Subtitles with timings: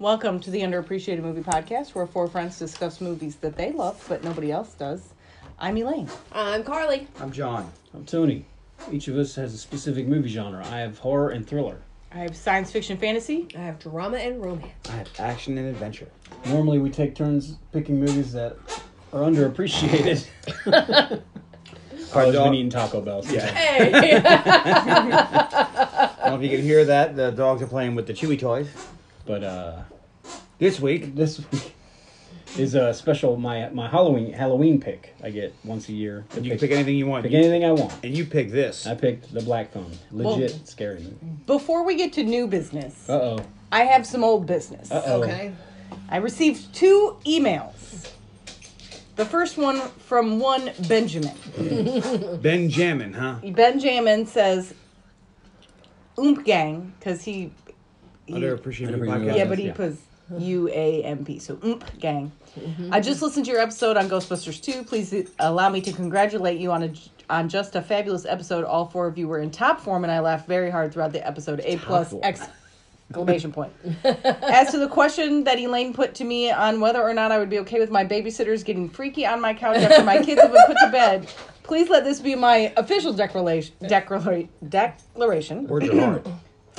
[0.00, 4.24] Welcome to the Underappreciated Movie Podcast, where four friends discuss movies that they love but
[4.24, 5.12] nobody else does.
[5.58, 6.08] I'm Elaine.
[6.32, 7.06] I'm Carly.
[7.20, 7.70] I'm John.
[7.92, 8.46] I'm Tony.
[8.90, 10.66] Each of us has a specific movie genre.
[10.68, 11.82] I have horror and thriller.
[12.12, 13.46] I have science fiction fantasy.
[13.54, 14.72] I have drama and romance.
[14.88, 16.08] I have action and adventure.
[16.46, 18.56] Normally, we take turns picking movies that
[19.12, 20.26] are underappreciated.
[22.10, 23.22] Carla's dog- been eating Taco Bell.
[23.22, 23.46] since Yeah.
[23.48, 24.22] Hey!
[24.24, 27.16] I don't know if you can hear that.
[27.16, 28.66] The dogs are playing with the Chewy toys.
[29.30, 29.82] But uh,
[30.58, 31.72] This week, this week
[32.58, 35.14] is a special my my Halloween Halloween pick.
[35.22, 36.24] I get once a year.
[36.30, 37.22] to you can pick anything you want.
[37.22, 37.92] pick anything I want.
[38.02, 38.88] And you pick this.
[38.88, 39.92] I picked the Black Phone.
[40.10, 41.16] Legit Well- scary movie.
[41.46, 43.38] Before we get to new business, Uh oh.
[43.70, 44.90] I have some old business.
[44.90, 45.22] Uh oh.
[45.22, 45.52] okay.
[46.08, 48.10] I received two emails.
[49.14, 51.36] The first one from one Benjamin.
[52.42, 53.36] Benjamin, huh?
[53.52, 54.74] Benjamin says,
[56.16, 57.69] Oomp Gang, because he, he
[58.32, 59.06] Underappreciated Underappreciated.
[59.30, 59.36] podcast.
[59.36, 59.72] Yeah, but he Yeah.
[59.74, 60.00] puts
[60.38, 61.38] U A M P.
[61.38, 62.30] So oomp gang.
[62.58, 62.92] Mm-hmm.
[62.94, 64.84] I just listened to your episode on Ghostbusters 2.
[64.84, 66.92] Please uh, allow me to congratulate you on a
[67.28, 68.64] on just a fabulous episode.
[68.64, 71.24] All four of you were in top form, and I laughed very hard throughout the
[71.26, 71.60] episode.
[71.64, 72.22] A plus form.
[72.24, 73.72] exclamation point.
[74.04, 77.50] As to the question that Elaine put to me on whether or not I would
[77.50, 80.64] be okay with my babysitters getting freaky on my couch after my kids have been
[80.66, 81.28] put to bed,
[81.64, 83.74] please let this be my official declaration.
[83.86, 84.48] Declaration.
[84.68, 85.66] Declaration.
[85.66, 86.26] Words are hard.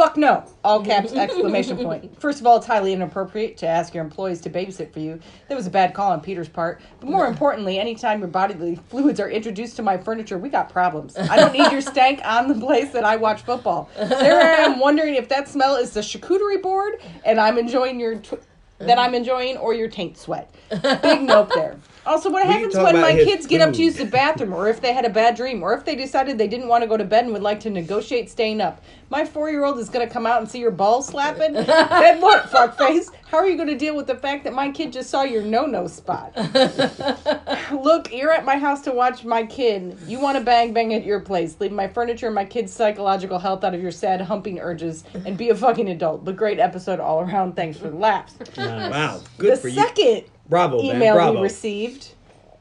[0.02, 0.44] Fuck no!
[0.64, 2.20] All caps exclamation point.
[2.20, 5.20] First of all, it's highly inappropriate to ask your employees to babysit for you.
[5.48, 6.82] That was a bad call on Peter's part.
[7.00, 11.16] But more importantly, anytime your bodily fluids are introduced to my furniture, we got problems.
[11.16, 13.92] I don't need your stank on the place that I watch football.
[13.96, 18.16] There I am wondering if that smell is the charcuterie board and I'm enjoying your
[18.16, 18.42] tw-
[18.80, 20.52] that I'm enjoying or your taint sweat.
[21.02, 21.78] Big note there.
[22.04, 24.68] Also, what can happens when my his kids get up to use the bathroom, or
[24.68, 26.98] if they had a bad dream, or if they decided they didn't want to go
[26.98, 28.82] to bed and would like to negotiate staying up.
[29.10, 31.54] My four year old is going to come out and see your balls slapping.
[31.54, 33.12] then what, fuckface?
[33.28, 35.44] How are you going to deal with the fact that my kid just saw your
[35.44, 36.36] no no spot?
[37.72, 39.98] Look, you're at my house to watch my kid.
[40.08, 41.56] You want to bang bang at your place.
[41.60, 45.38] Leave my furniture and my kid's psychological health out of your sad humping urges and
[45.38, 46.26] be a fucking adult.
[46.26, 47.56] But great episode all around.
[47.56, 48.36] Thanks for the laughs.
[48.58, 48.92] Nice.
[48.92, 49.22] Wow.
[49.38, 49.76] Good the for you.
[49.76, 50.98] second Bravo, man.
[50.98, 51.38] email Bravo.
[51.38, 52.14] we received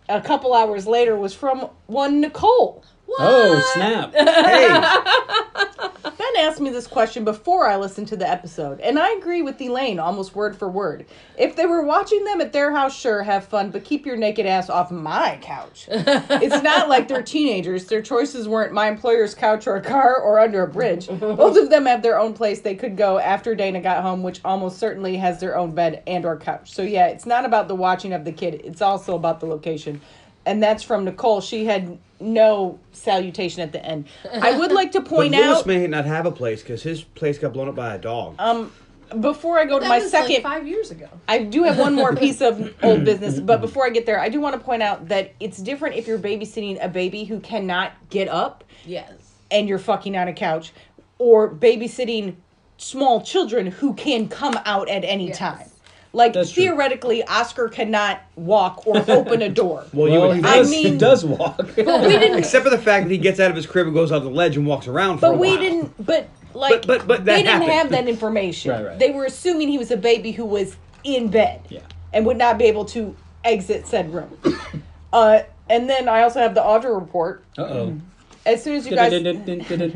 [0.08, 2.84] a couple hours later was from one Nicole.
[3.18, 4.14] Oh snap!
[5.80, 9.42] Hey, Ben asked me this question before I listened to the episode, and I agree
[9.42, 11.06] with Elaine almost word for word.
[11.38, 14.46] If they were watching them at their house, sure, have fun, but keep your naked
[14.46, 15.88] ass off my couch.
[15.90, 17.86] it's not like they're teenagers.
[17.86, 21.08] Their choices weren't my employer's couch or a car or under a bridge.
[21.08, 24.40] Both of them have their own place they could go after Dana got home, which
[24.44, 26.72] almost certainly has their own bed and or couch.
[26.72, 28.60] So yeah, it's not about the watching of the kid.
[28.64, 30.00] It's also about the location.
[30.46, 31.40] And that's from Nicole.
[31.40, 34.06] She had no salutation at the end.
[34.32, 37.02] I would like to but point Lewis out may not have a place because his
[37.02, 38.36] place got blown up by a dog.
[38.38, 38.72] um,
[39.20, 41.08] before I go to That my was second, like five years ago.
[41.26, 43.40] I do have one more piece of old business.
[43.40, 46.06] But before I get there, I do want to point out that it's different if
[46.06, 49.12] you're babysitting a baby who cannot get up Yes.
[49.50, 50.72] and you're fucking on a couch,
[51.18, 52.36] or babysitting
[52.78, 55.38] small children who can come out at any Yes.
[55.38, 55.69] time.
[56.12, 56.64] Like That's true.
[56.64, 59.84] theoretically, Oscar cannot walk or open a door.
[59.92, 61.56] well, you Well, would he I does, mean- he does walk.
[61.56, 61.84] But we
[62.18, 62.38] didn't.
[62.38, 64.28] Except for the fact that he gets out of his crib and goes off the
[64.30, 65.38] ledge and walks around for a while.
[65.38, 65.58] But we while.
[65.58, 66.06] didn't.
[66.06, 67.70] But like, But- but- but that they didn't happened.
[67.72, 68.72] have that information.
[68.72, 68.98] Right, right.
[68.98, 71.60] They were assuming he was a baby who was in bed.
[71.68, 71.80] Yeah.
[72.12, 74.36] And would not be able to exit said room.
[75.12, 77.44] uh, and then I also have the Audra report.
[77.56, 77.96] Uh oh.
[78.46, 79.92] As soon as you guys, as Breaking soon as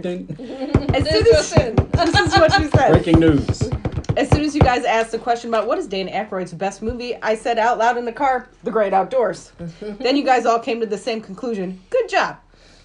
[1.02, 2.92] this is what you said.
[2.92, 3.70] Breaking news.
[4.16, 7.16] As soon as you guys asked the question about what is Dan Aykroyd's best movie,
[7.20, 9.50] I said out loud in the car, The Great Outdoors.
[9.80, 11.80] then you guys all came to the same conclusion.
[11.90, 12.36] Good job.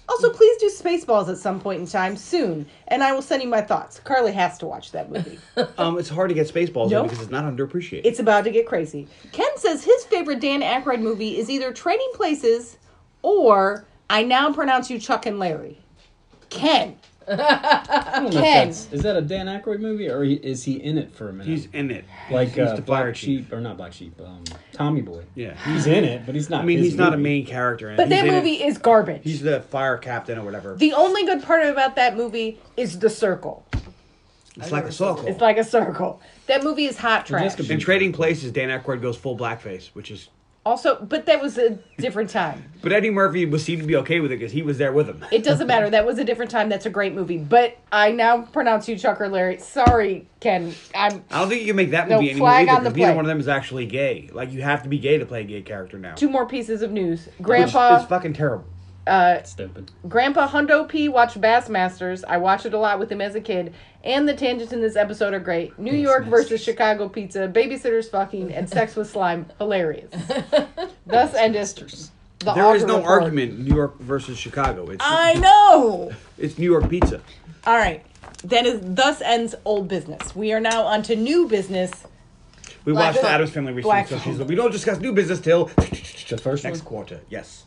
[0.08, 3.48] Also, please do Spaceballs at some point in time soon, and I will send you
[3.48, 4.00] my thoughts.
[4.00, 5.38] Carly has to watch that movie.
[5.78, 7.02] Um, it's hard to get Spaceballs No.
[7.02, 8.00] in because it's not underappreciated.
[8.04, 9.06] it's about to get crazy.
[9.30, 12.76] Ken says his favorite Dan Aykroyd movie is either Trading Places
[13.22, 15.78] or I Now Pronounce You Chuck and Larry.
[16.48, 16.96] Ken.
[17.30, 18.68] I don't know if Ken.
[18.68, 21.46] that's, is that a Dan Aykroyd movie or is he in it for a minute?
[21.46, 22.04] He's in it.
[22.30, 23.44] like he's uh, the fire Black chief.
[23.44, 25.22] Sheep or not Black Sheep, um, Tommy Boy.
[25.34, 25.54] Yeah.
[25.64, 26.62] he's in it, but he's not.
[26.62, 27.88] I mean, his he's not a main character.
[27.88, 27.96] In it.
[27.96, 29.22] But He's that in movie is garbage.
[29.24, 30.74] He's the fire captain or whatever.
[30.74, 33.64] the only good part about that movie is the circle.
[34.56, 35.26] It's like a circle.
[35.26, 36.20] It's like a circle.
[36.46, 37.58] That movie is hot trash.
[37.70, 40.28] In Trading Places, Dan Aykroyd goes full blackface, which is.
[40.66, 42.62] Also, but that was a different time.
[42.82, 45.06] But Eddie Murphy was seemed to be okay with it because he was there with
[45.08, 45.24] him.
[45.32, 45.88] It doesn't matter.
[45.88, 46.68] That was a different time.
[46.68, 47.38] That's a great movie.
[47.38, 49.58] But I now pronounce you Chuck or Larry.
[49.58, 50.74] Sorry, Ken.
[50.94, 52.90] I'm I don't think you can make that No, movie anymore flag either on the
[52.90, 53.16] because neither play.
[53.16, 54.28] one of them is actually gay.
[54.34, 56.14] Like you have to be gay to play a gay character now.
[56.14, 57.24] two more pieces of news.
[57.24, 58.66] Which Grandpa is fucking terrible.
[59.06, 59.90] Uh, Stupid.
[60.08, 62.22] Grandpa Hundo P watched Bassmasters.
[62.28, 63.72] I watched it a lot with him as a kid.
[64.02, 65.78] And the tangents in this episode are great.
[65.78, 69.46] New York versus Chicago pizza, babysitters fucking, and sex with slime.
[69.58, 70.10] Hilarious.
[71.06, 71.74] Thus endeth
[72.38, 73.22] the There is no report.
[73.24, 74.88] argument New York versus Chicago.
[74.88, 76.12] It's I know.
[76.38, 77.20] it's New York pizza.
[77.66, 78.02] All right.
[78.44, 80.34] That is thus ends old business.
[80.34, 81.92] We are now on to new business.
[82.86, 83.26] We Black watched.
[83.26, 86.64] Addams Family recently, Black so she's like, we don't discuss new business till The first
[86.64, 87.20] next quarter.
[87.28, 87.66] Yes.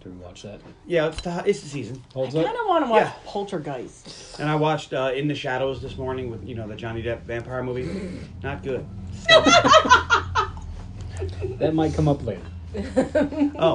[0.00, 0.60] Did we watch that?
[0.86, 2.02] Yeah, it's the, it's the season.
[2.14, 2.46] Holds I up.
[2.46, 3.12] kind of want to watch Yeah.
[3.26, 4.38] Poltergeist.
[4.40, 7.22] And I watched uh, In the Shadows this morning with you know the Johnny Depp
[7.22, 7.88] vampire movie.
[8.42, 8.86] Not good.
[11.58, 12.42] That might come up later.
[13.58, 13.74] Oh,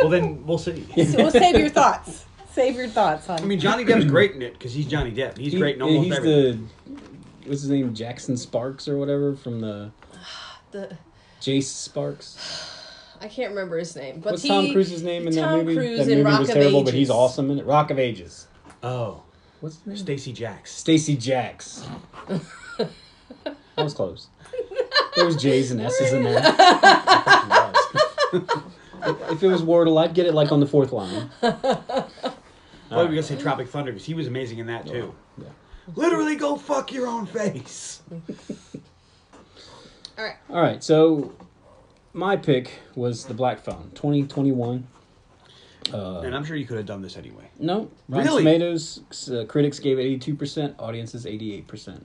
[0.00, 0.84] well then we'll see.
[1.04, 2.24] So we'll save your thoughts.
[2.52, 3.40] Save your thoughts, hon.
[3.40, 5.36] I mean, Johnny Depp's great in it because he's Johnny Depp.
[5.38, 6.68] He's He- great in almost he's everything.
[6.86, 7.94] the what's his name?
[7.94, 9.90] Jackson Sparks or whatever from the
[10.72, 10.96] The,
[11.40, 12.74] Jace Sparks.
[13.20, 15.74] I can't remember his name, but What's he, Tom Cruise's name in that movie?
[15.74, 17.66] Cruise that in movie Rock was of terrible, but he's awesome in it.
[17.66, 18.46] Rock of Ages.
[18.82, 19.22] Oh,
[19.60, 19.98] What's the name?
[19.98, 20.68] Stacee Jaxx.
[20.68, 21.84] Stacee Jaxx.
[23.44, 24.28] that was close.
[25.16, 26.38] There was J's and S's in there.
[28.32, 31.28] if it was Wordle, I'd get it like on the fourth line.
[31.42, 32.10] I thought
[32.90, 35.12] we were gonna say Tropic Thunder because he was amazing in that too.
[35.36, 35.48] Yeah.
[35.96, 38.00] Literally, go fuck your own face.
[40.18, 40.36] All right.
[40.50, 41.32] All right, so
[42.12, 44.86] my pick was the Black Phone, 2021.
[45.92, 47.48] Uh, And I'm sure you could have done this anyway.
[47.58, 48.42] no, Rotten Really?
[48.42, 52.02] Tomatoes uh, critics gave it 82%, audiences 88%.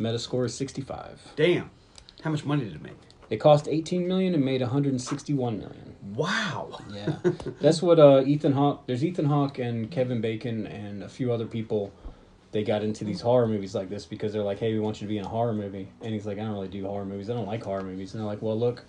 [0.00, 1.32] Metascore is 65.
[1.36, 1.70] Damn,
[2.22, 2.96] how much money did it make?
[3.30, 5.96] It cost 18 million and made 161 million.
[6.14, 6.78] Wow.
[6.92, 7.16] Yeah,
[7.60, 8.86] that's what uh, Ethan Hawke.
[8.86, 11.92] There's Ethan Hawke and Kevin Bacon and a few other people.
[12.52, 15.06] They got into these horror movies like this because they're like, "Hey, we want you
[15.06, 17.28] to be in a horror movie," and he's like, "I don't really do horror movies.
[17.30, 18.84] I don't like horror movies." And they're like, "Well, look,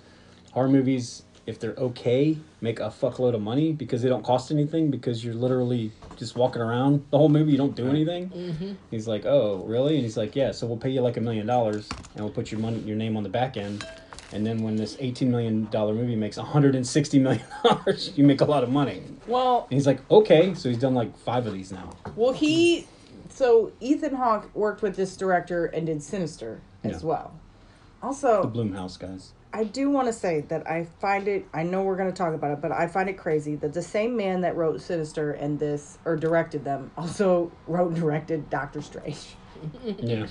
[0.56, 4.90] horror movies, if they're okay, make a fuckload of money because they don't cost anything
[4.90, 7.52] because you're literally just walking around the whole movie.
[7.52, 8.72] You don't do anything." Mm-hmm.
[8.90, 10.52] He's like, "Oh, really?" And he's like, "Yeah.
[10.52, 13.16] So we'll pay you like a million dollars, and we'll put your money, your name
[13.16, 13.86] on the back end."
[14.34, 18.24] And then when this eighteen million dollar movie makes hundred and sixty million dollars, you
[18.24, 18.98] make a lot of money.
[19.06, 21.92] And well, he's like, okay, so he's done like five of these now.
[22.16, 22.88] well, he.
[23.30, 27.08] So Ethan Hawke worked with this director and did Sinister as Yeah.
[27.10, 27.34] well.
[28.01, 29.34] Also, the Blumhouse guys.
[29.53, 31.45] I do want to say that I find it.
[31.53, 33.81] I know we're going to talk about it, but I find it crazy that the
[33.81, 38.81] same man that wrote Sinister and this or directed them also wrote and directed Doctor
[38.81, 39.36] Strange.
[39.97, 40.27] Yeah.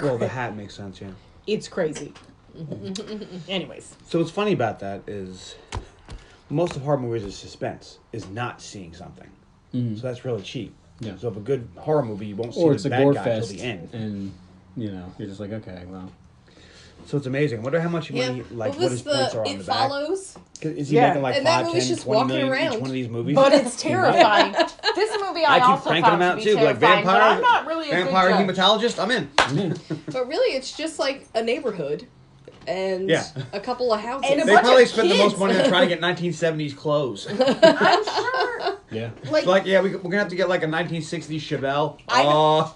[0.00, 1.10] Well, the hat makes sense, yeah.
[1.46, 2.14] It's crazy.
[3.48, 5.54] Anyways, So what's funny about that is
[6.48, 9.28] most of horror movies is suspense, is not seeing something.
[9.74, 9.96] Mhm.
[10.00, 10.74] So that's really cheap.
[11.00, 11.16] Yeah.
[11.16, 13.12] So if a good horror movie, you won't see Or the it's a bad gore
[13.14, 13.88] guy till fest, the end.
[13.92, 14.32] and
[14.76, 16.10] you know you're just like, okay, well,
[17.06, 17.58] So it's amazing.
[17.60, 18.28] I wonder how much Yeah.
[18.28, 19.76] money, like what what was his points are on It the back.
[19.76, 20.34] Follows?
[20.62, 21.08] 'Cause Is he Yeah.
[21.08, 22.72] making like And that 5, movie's 10, just 20 walking each around.
[22.80, 23.34] one of these movies?
[23.34, 24.52] but it's terrifying.
[24.94, 27.20] this movie I, I keep also cranking found them out to too, like vampire.
[27.20, 28.56] I'm not really a vampire good judge.
[28.56, 29.02] hematologist.
[29.02, 29.76] I'm in.
[30.12, 32.06] But really, it's just like a neighborhood
[32.68, 33.24] and Yeah.
[33.52, 34.30] a couple of houses.
[34.30, 36.76] And a They bunch probably of spent the most money on trying to get 1970s
[36.76, 37.26] clothes.
[37.28, 38.78] I'm sure.
[38.92, 39.10] yeah.
[39.30, 41.98] Like, like, yeah, we, we're gonna have to get like a 1960s Chevelle.
[42.08, 42.68] I- Uh,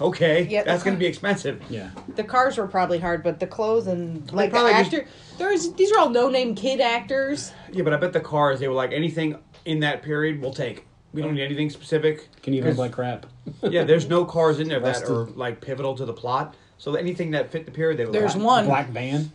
[0.00, 1.62] okay, Yeah, that's gonna be expensive.
[1.70, 1.90] Yeah.
[2.16, 5.06] the cars were probably hard, but the clothes and like the probably just- actor.
[5.38, 7.52] There's these are all no name kid actors.
[7.72, 10.86] Yeah, but I bet the cars they were like anything in that period we'll take.
[11.12, 12.28] We don't need anything specific.
[12.42, 13.26] Can even 'Cause- look like crap.
[13.62, 15.10] Yeah, there's no cars in there that Rusted.
[15.10, 16.54] are like pivotal to the plot.
[16.78, 19.32] So anything that fit the period, they were There's like, one Black van.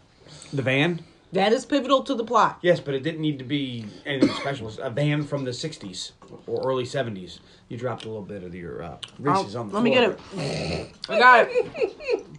[0.54, 1.02] The van.
[1.36, 2.60] That is pivotal to the plot.
[2.62, 4.70] Yes, but it didn't need to be anything special.
[4.70, 6.12] It's a van from the '60s
[6.48, 7.40] or early '70s.
[7.68, 10.04] You dropped a little bit of your uh, Reese's I'll- on the let me get
[10.38, 10.90] it.
[11.10, 12.26] I got it.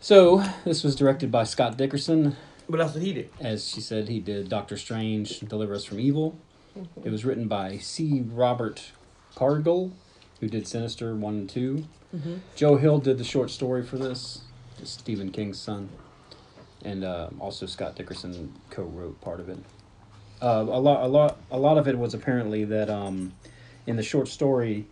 [0.00, 2.36] So this was directed by Scott Derrickson.
[2.66, 3.28] What else did he do?
[3.40, 6.36] As she said, he did Doctor Strange, Deliver Us from Evil.
[7.02, 8.22] It was written by C.
[8.22, 8.92] Robert
[9.34, 9.92] Cargill,
[10.40, 11.84] who did Sinister 1 and 2.
[12.54, 14.42] Joe Hill did the short story for this,
[14.78, 15.88] it's Stephen King's son.
[16.84, 19.58] And uh, also Scott Derrickson co-wrote part of it.
[20.42, 23.32] Uh, a lot, a lot, a lot of it was apparently that um,
[23.86, 24.86] in the short story,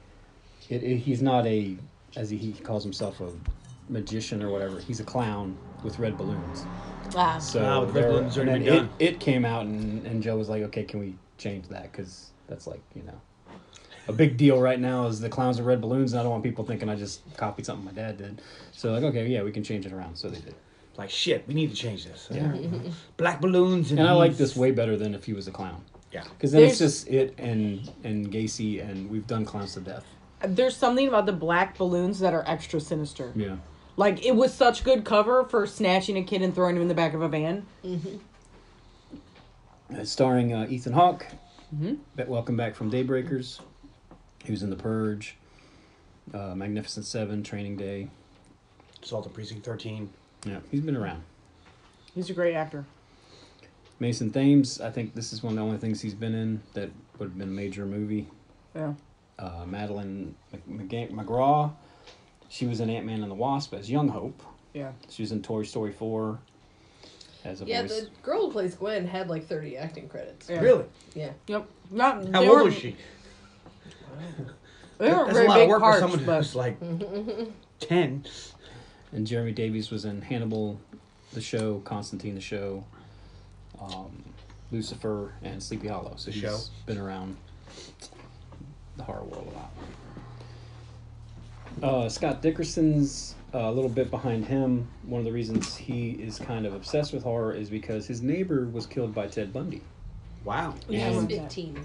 [0.70, 1.76] it, it, he's not a,
[2.16, 3.28] as he, he calls himself, a
[3.90, 4.78] magician or whatever.
[4.80, 6.64] He's a clown with red balloons.
[7.14, 8.90] Ah, So with Red there- Balloons and then it, done.
[8.98, 11.92] it came out, and, and Joe was like, "Okay, can we change that?
[11.92, 13.20] Because that's like you know,
[14.08, 16.42] a big deal right now is the clowns with red balloons, and I don't want
[16.44, 18.40] people thinking I just copied something my dad did.
[18.70, 20.16] So like, okay, yeah, we can change it around.
[20.16, 20.54] So they did,
[20.96, 22.28] Like shit, we need to change this.
[22.30, 22.52] Yeah.
[23.16, 25.82] Black balloons and, and I like this way better than if he was a clown.
[26.12, 26.24] Yeah.
[26.24, 30.04] Because then it's There's- just it and and Gacy, and we've done clowns to death.
[30.46, 33.32] there's something about the black balloons that are extra sinister.
[33.34, 33.56] Yeah.
[33.96, 36.94] Like it was such good cover for snatching a kid and throwing him in the
[36.94, 37.64] back of a van.
[39.94, 41.26] Uh, starring uh, Ethan Hawke,
[42.16, 43.60] But welcome back from Daybreakers.
[44.44, 45.36] He was in The Purge,
[46.32, 48.08] uh, Magnificent Seven, Training Day.
[49.02, 50.08] Assault on Precinct 13.
[50.44, 51.22] Yeah, he's been around.
[52.14, 52.84] He's a great actor.
[54.00, 56.90] Mason Thames, I think this is one of the only things he's been in that
[57.18, 58.26] would have been a major movie.
[58.74, 58.94] Yeah.
[59.38, 60.34] Uh, Madeleine
[60.66, 61.72] Mc- McGraw,
[62.48, 64.42] she was in Ant Man and the Wasp as Young Hope.
[64.74, 64.92] Yeah.
[65.08, 66.38] She was in Toy Story 4
[67.44, 68.00] as a Yeah, voice.
[68.02, 70.48] the girl who plays Gwen had like 30 acting credits.
[70.50, 70.60] Yeah.
[70.60, 70.84] Really?
[71.14, 71.30] Yeah.
[71.46, 71.66] Yep.
[71.90, 72.28] Not.
[72.32, 72.96] How old was she?
[74.98, 76.78] They weren't That's very a lot big of work parts, for someone but who's like
[77.80, 78.24] 10.
[79.12, 80.78] And Jeremy Davies was in Hannibal,
[81.32, 82.84] the show, Constantine, the show,
[83.80, 84.22] um,
[84.70, 86.14] Lucifer, and Sleepy Hollow.
[86.16, 86.58] So The he's show.
[86.86, 87.36] been around
[88.96, 89.70] the horror world a lot.
[91.82, 94.88] Uh, Scott Derrickson's uh, a little bit behind him.
[95.04, 98.66] One of the reasons he is kind of obsessed with horror is because his neighbor
[98.66, 99.82] was killed by Ted Bundy.
[100.44, 100.74] Wow.
[100.88, 101.80] Yeah, He's I remember 15 now.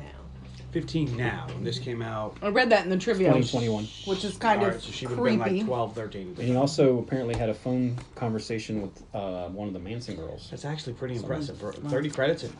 [0.71, 1.47] 15 now.
[1.49, 2.37] And this came out.
[2.41, 3.85] I read that in the trivia, 2021.
[4.05, 5.57] which is kind Alright, of so she would have been creepy.
[5.59, 6.27] like 12, 13.
[6.27, 10.49] And he also apparently had a phone conversation with uh, one of the Manson girls.
[10.49, 11.57] That's actually pretty impressive.
[11.57, 12.55] For 30 credits and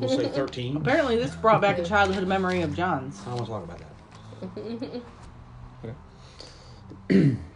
[0.00, 0.76] we'll say 13.
[0.76, 3.20] Apparently, this brought back a childhood memory of John's.
[3.26, 3.78] I don't want to talk about
[4.54, 5.02] that.
[7.10, 7.36] okay.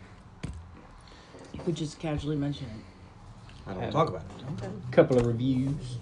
[1.55, 3.67] You could just casually mention it.
[3.67, 4.23] I don't want to talk about
[4.63, 4.71] it.
[4.89, 5.99] A couple of reviews.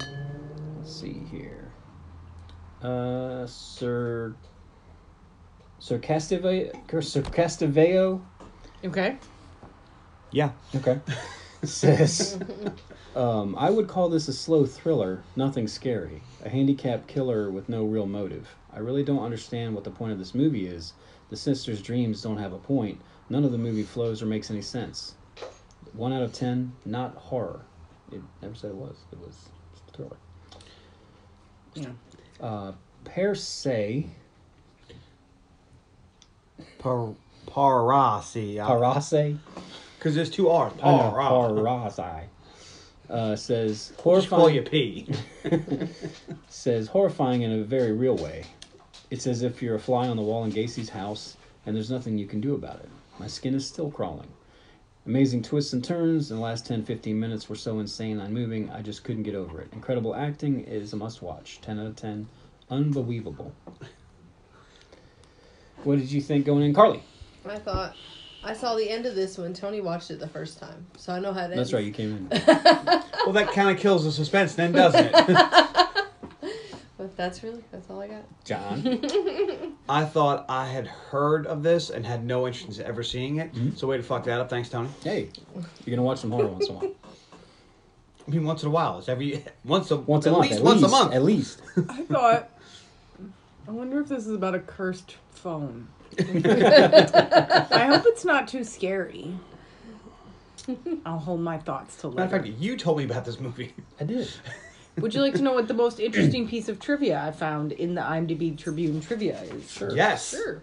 [0.00, 1.61] Let's see here.
[2.82, 4.34] Uh, Sir
[5.78, 6.42] Sir Castive
[7.02, 8.20] Sir Castiveo.
[8.84, 9.16] Okay.
[10.30, 10.50] Yeah.
[10.74, 11.00] Okay.
[11.64, 12.40] Says,
[13.14, 16.20] um, I would call this a slow thriller, nothing scary.
[16.44, 18.48] A handicapped killer with no real motive.
[18.74, 20.92] I really don't understand what the point of this movie is.
[21.30, 23.00] The sister's dreams don't have a point.
[23.28, 25.14] None of the movie flows or makes any sense.
[25.92, 27.60] One out of ten, not horror.
[28.10, 28.96] It never said it was.
[29.12, 29.48] It was
[29.92, 30.16] thriller.
[31.74, 31.90] Yeah.
[32.42, 32.72] Uh,
[33.04, 34.06] per se,
[36.78, 37.14] Par-
[37.46, 38.56] Parasi.
[38.56, 39.38] Parase,
[39.98, 40.72] Because there's two R's.
[40.74, 42.24] Parasi.
[43.08, 44.54] Uh, says horrifying.
[44.54, 45.08] you P.
[46.48, 48.44] says horrifying in a very real way.
[49.10, 52.16] It's as if you're a fly on the wall in Gacy's house and there's nothing
[52.16, 52.88] you can do about it.
[53.18, 54.28] My skin is still crawling.
[55.04, 58.70] Amazing twists and turns in the last 10 15 minutes were so insane and moving,
[58.70, 59.68] I just couldn't get over it.
[59.72, 61.60] Incredible acting is a must watch.
[61.60, 62.28] 10 out of 10.
[62.70, 63.52] Unbelievable.
[65.84, 67.02] What did you think going in, Carly?
[67.44, 67.96] I thought
[68.44, 71.18] I saw the end of this when Tony watched it the first time, so I
[71.18, 71.56] know how it ends.
[71.56, 72.28] That's right, you came in.
[73.26, 75.12] well, that kind of kills the suspense, then, doesn't it?
[77.14, 78.24] But that's really that's all I got.
[78.44, 79.76] John.
[79.88, 83.52] I thought I had heard of this and had no interest in ever seeing it.
[83.54, 83.76] Mm-hmm.
[83.76, 84.48] So way to fuck that up.
[84.48, 84.88] Thanks, Tony.
[85.04, 86.92] Hey, you're going to watch some horror once in a while.
[88.26, 88.98] I mean, once in a while.
[88.98, 90.42] It's every once a Once a at month.
[90.48, 91.12] least at once least, a month.
[91.14, 91.62] At least.
[91.90, 92.50] I thought.
[93.68, 95.88] I wonder if this is about a cursed phone.
[96.18, 99.34] I hope it's not too scary.
[101.04, 103.74] I'll hold my thoughts till Matter of fact, you told me about this movie.
[104.00, 104.30] I did.
[104.98, 107.94] Would you like to know what the most interesting piece of trivia I found in
[107.94, 109.70] the IMDb Tribune trivia is?
[109.70, 109.94] Sure.
[109.96, 110.30] Yes.
[110.30, 110.60] Sure.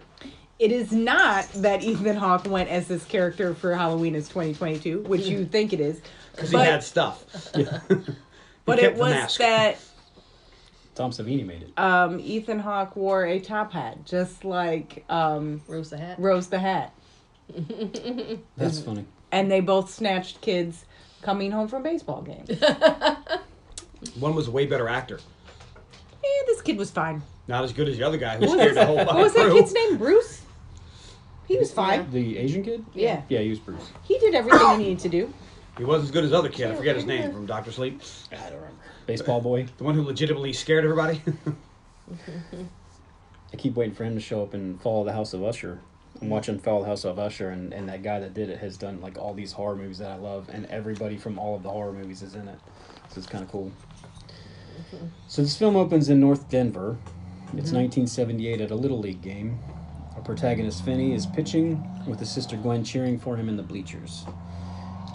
[0.58, 5.22] It is not that Ethan Hawke went as this character for Halloween is 2022, which
[5.26, 6.00] you think it is.
[6.32, 7.24] Because he But- had stuff.
[8.66, 9.38] But He it the was mask.
[9.38, 9.78] that
[10.94, 11.72] Tom Savini made it.
[11.78, 16.18] um, Ethan Hawke wore a top hat, just like um, Rose the hat.
[16.20, 16.92] Rose the Hat.
[18.56, 19.06] That's funny.
[19.32, 20.84] And they both snatched kids
[21.22, 22.50] coming home from baseball games.
[24.18, 25.18] One was a way better actor.
[26.24, 27.22] Eh, this kid was fine.
[27.48, 29.22] Not as good as the other guy who What scared was, the whole what fucking
[29.22, 29.54] was that crew.
[29.54, 29.96] kid's name?
[29.98, 30.42] Bruce?
[31.48, 32.10] He was fine.
[32.12, 32.84] The Asian kid?
[32.94, 33.22] Yeah.
[33.28, 33.90] Yeah, he was Bruce.
[34.04, 35.32] He did everything he needed to do.
[35.78, 36.70] He wasn't as good as the other kid.
[36.70, 38.00] I forget his name from Doctor Sleep.
[38.30, 38.74] I don't remember.
[39.06, 39.66] Baseball boy.
[39.78, 41.22] The one who legitimately scared everybody.
[43.52, 45.80] I keep waiting for him to show up and Fall of the House of Usher.
[46.22, 48.58] I'm watching Fall of the House of Usher, and, and that guy that did it
[48.58, 51.62] has done like all these horror movies that I love, and everybody from all of
[51.62, 52.58] the horror movies is in it.
[53.08, 53.72] So it's kind of cool.
[55.28, 56.96] So this film opens in North Denver.
[57.56, 58.06] It's mm-hmm.
[58.08, 59.58] 1978 at a Little League game.
[60.16, 64.24] Our protagonist Finney is pitching with his sister Gwen cheering for him in the bleachers.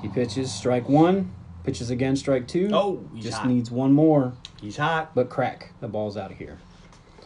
[0.02, 1.34] He pitches strike one,
[1.64, 2.70] pitches again strike two.
[2.72, 3.48] Oh, he's just hot.
[3.48, 4.34] needs one more.
[4.62, 5.14] He's hot.
[5.16, 6.58] But crack, the ball's out of here.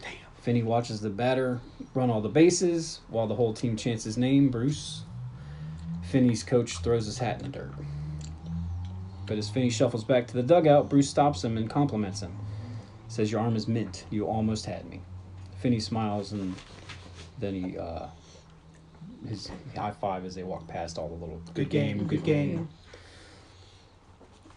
[0.00, 0.10] Damn.
[0.42, 1.60] Finney watches the batter
[1.94, 5.02] run all the bases while the whole team chants his name, Bruce.
[6.02, 7.72] Finney's coach throws his hat in the dirt.
[9.30, 12.36] But as Finney shuffles back to the dugout, Bruce stops him and compliments him.
[13.06, 14.04] Says, Your arm is mint.
[14.10, 15.02] You almost had me.
[15.60, 16.56] Finney smiles and
[17.38, 18.06] then he, uh,
[19.28, 22.68] his high five as they walk past all the little Good game, good game.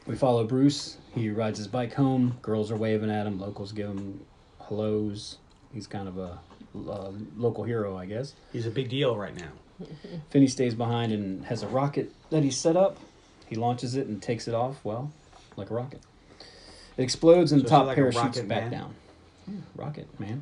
[0.08, 0.98] We follow Bruce.
[1.14, 2.40] He rides his bike home.
[2.42, 3.40] Girls are waving at him.
[3.40, 4.26] Locals give him
[4.68, 5.38] hellos.
[5.72, 6.40] He's kind of a,
[6.90, 8.34] uh local hero, I guess.
[8.52, 9.52] He's a big deal right now.
[10.32, 12.98] Finney stays behind and has a rocket that he set up.
[13.54, 15.12] He launches it and takes it off, well,
[15.58, 16.02] like a rocket.
[16.98, 18.72] It explodes and So the top like parachutes rocket back man?
[18.72, 18.96] down.
[19.48, 20.42] Yeah, rocket, man.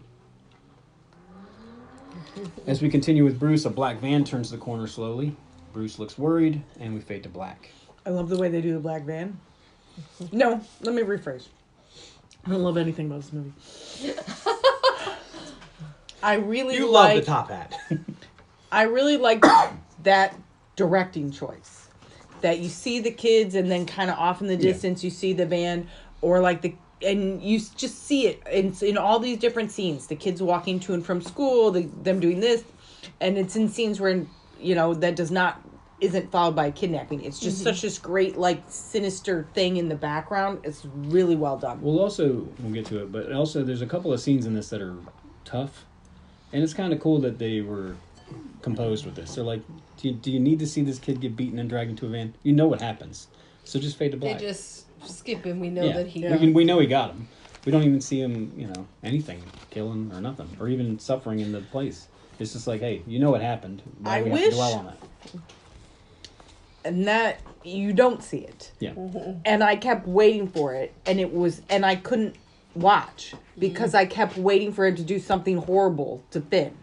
[2.66, 5.36] As we continue with Bruce, a black van turns the corner slowly.
[5.74, 7.70] Bruce looks worried, and we fade to black.
[8.06, 9.38] I love the way they do the black van.
[10.32, 11.50] No, let me rephrase.
[12.46, 13.52] I don't love anything about this movie.
[16.24, 17.78] I really You love like the top hat.
[18.72, 19.44] I really like
[20.04, 20.34] that
[20.78, 21.81] directing choice.
[22.42, 24.72] That you see the kids and then kind of off in the Yeah.
[24.72, 25.88] distance you see the van
[26.22, 30.08] or like the and you just see it in, in all these different scenes.
[30.08, 32.64] The kids walking to and from school, the, them doing this,
[33.20, 34.26] and it's in scenes where
[34.60, 35.62] you know that does not
[36.00, 37.24] isn't followed by kidnapping.
[37.24, 37.66] It's just mm-hmm.
[37.66, 40.60] such this great like sinister thing in the background.
[40.64, 41.82] It's really well done.
[41.82, 44.70] We'll also we'll get to it, but also there's a couple of scenes in this
[44.70, 44.98] that are
[45.46, 45.86] tough,
[46.52, 47.96] and it's kind of cool that they were
[48.62, 49.36] composed with this.
[49.36, 49.62] They're like,
[49.98, 52.10] do you, do you need to see this kid get beaten and dragged into a
[52.10, 52.34] van?
[52.44, 53.28] You know what happens,
[53.64, 54.40] so just fade to black.
[54.40, 54.54] They black.
[54.54, 55.60] just skip him.
[55.60, 56.28] We know yeah, that he.
[56.28, 57.28] we, can, we know he got him.
[57.66, 61.52] We don't even see him, you know, anything, killing or nothing, or even suffering in
[61.52, 62.08] the place.
[62.40, 63.84] It's just like, hey, you know what happened.
[64.00, 65.42] Why I do we have wish- to dwell on it?
[66.84, 68.72] and that you don't see it.
[68.80, 69.40] Yeah, mm-hmm.
[69.46, 72.36] and I kept waiting for it, and it was, and I couldn't
[72.74, 73.98] watch because mm-hmm.
[73.98, 76.76] I kept waiting for him to do something horrible to Finn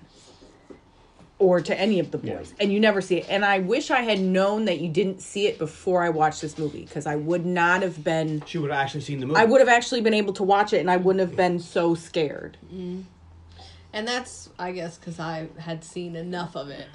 [1.39, 2.37] or to any of the Yeah.
[2.37, 3.27] boys, and you never see it.
[3.29, 6.59] And I wish I had known that you didn't see it before I watched this
[6.59, 8.43] movie because I would not have been.
[8.47, 9.39] She would have actually seen the movie.
[9.41, 11.95] I would have actually been able to watch it, and I wouldn't have been so
[11.95, 12.57] scared.
[12.71, 16.89] And that's, I guess, because I had seen enough of it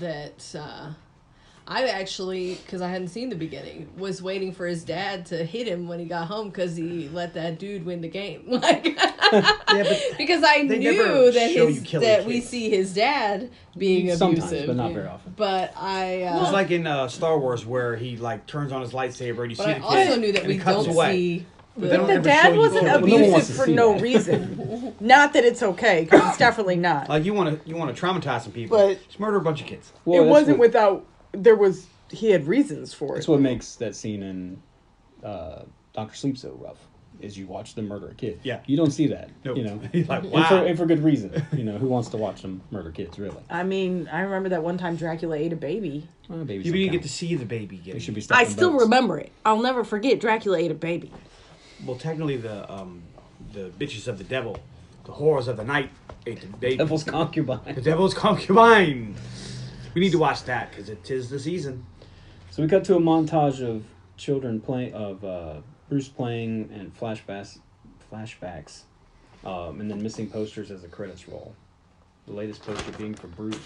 [0.00, 0.92] that uh,
[1.66, 5.68] I actually, because I hadn't seen the beginning, was waiting for his dad to hit
[5.68, 8.42] him when he got home because he let that dude win the game.
[8.62, 12.48] Like, yeah, but because I knew that his that we kids.
[12.48, 15.32] see his dad being Sometimes, abusive, but not very often.
[15.36, 18.92] But I, uh, it's like in uh, Star Wars where he like turns on his
[18.92, 20.58] lightsaber and you but see I the kid I also knew that and we it
[20.60, 21.12] cuts don't away.
[21.16, 21.46] see.
[21.74, 23.08] But they The dad wasn't killing.
[23.08, 24.02] No abusive for no that.
[24.02, 24.94] reason.
[25.00, 27.08] not that it's okay, because it's definitely not.
[27.08, 29.62] Like you want to you want to traumatize some people, But- just murder a bunch
[29.62, 29.90] of kids.
[30.04, 31.06] Well, it wasn't what- without.
[31.32, 31.86] There was.
[32.10, 33.14] He had reasons for it.
[33.16, 34.62] That's what makes that scene in
[35.26, 35.62] uh,
[35.94, 36.78] Doctor Sleep so rough.
[37.20, 38.40] Is you watch them murder a kid.
[38.42, 38.60] Yeah.
[38.66, 39.30] You don't see that.
[39.44, 39.56] Nope.
[39.58, 39.80] You know.
[39.92, 40.48] He's like, And, wow.
[40.48, 41.30] for, and for good reason.
[41.52, 43.36] You know, who wants to watch them murder kids, really?
[43.48, 46.08] I mean, I remember that one time Dracula ate a baby.
[46.28, 47.02] Well, babies You don't didn't get count.
[47.04, 47.92] to see the baby get.
[47.94, 48.82] They should be I stuck still boats.
[48.84, 49.30] remember it.
[49.44, 51.12] I'll never forget Dracula ate a baby.
[51.86, 53.02] Well, technically, the um,
[53.52, 54.58] the bitches of the devil,
[55.04, 55.90] the horrors of the night,
[56.26, 56.76] ate the baby.
[56.78, 57.58] Devil's concubine.
[57.58, 57.84] The concubine.
[57.84, 59.14] devil's concubine.
[59.94, 61.86] We need to watch that because it is the season.
[62.50, 63.84] So we cut to a montage of
[64.16, 67.58] children playing, of uh, Bruce playing, and flashbacks,
[68.10, 68.82] flashbacks,
[69.44, 71.54] um, and then missing posters as the credits roll.
[72.26, 73.58] The latest poster being for Bruce.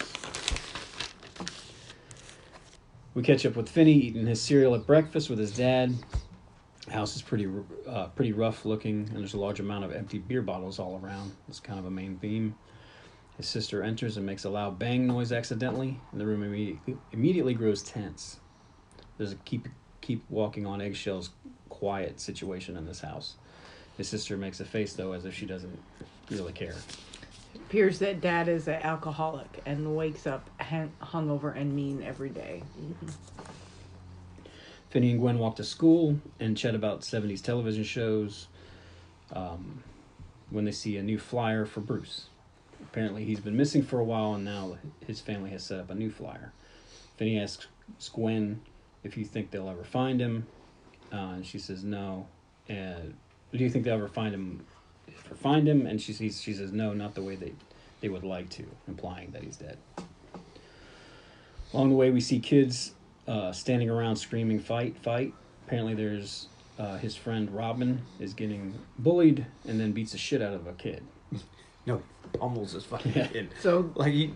[3.15, 5.95] We catch up with Finney eating his cereal at breakfast with his dad.
[6.91, 7.49] House is pretty
[7.89, 11.33] uh, pretty rough looking, and there's a large amount of empty beer bottles all around.
[11.49, 12.55] It's kind of a main theme.
[13.37, 17.55] His sister enters and makes a loud bang noise accidentally, and the room immediately, immediately
[17.55, 18.41] grows tense.
[19.19, 19.69] There's a keep
[20.01, 21.31] keep walking on eggshells
[21.69, 23.35] quiet situation in this house.
[23.97, 25.79] His sister makes a face though as if she doesn't
[26.31, 26.75] really care.
[27.55, 32.31] It appears that dad is an alcoholic and wakes up hung- hungover and mean every
[32.31, 32.63] day.
[34.91, 38.49] Finney and Gwen walk to school and chat about 70s television shows
[39.33, 39.83] um,
[40.49, 42.29] when they see a new flyer for Bruce.
[42.97, 45.95] Apparently, he's been missing for a while, and now his family has set up a
[45.95, 46.51] new flyer.
[47.19, 47.67] Finney asks
[48.11, 48.63] Gwen
[49.05, 50.47] if you think they'll ever find him,
[51.13, 52.27] uh, and she says no.
[52.71, 53.13] And
[53.53, 54.65] do you think they'll ever find him?
[55.09, 55.85] Ever find him?
[55.85, 57.53] And she sees, she says no, not the way they
[58.01, 59.77] they would like to, implying that he's dead.
[61.75, 62.95] Along the way, we see kids
[63.29, 64.97] uh, standing around screaming, "Fight!
[64.97, 65.35] Fight!"
[65.67, 70.55] Apparently, there's uh, his friend Robin is getting bullied and then beats the shit out
[70.55, 71.03] of a kid.
[71.87, 73.27] No, he almost as fucking Yeah.
[73.29, 73.51] kid.
[73.61, 74.33] So Like he,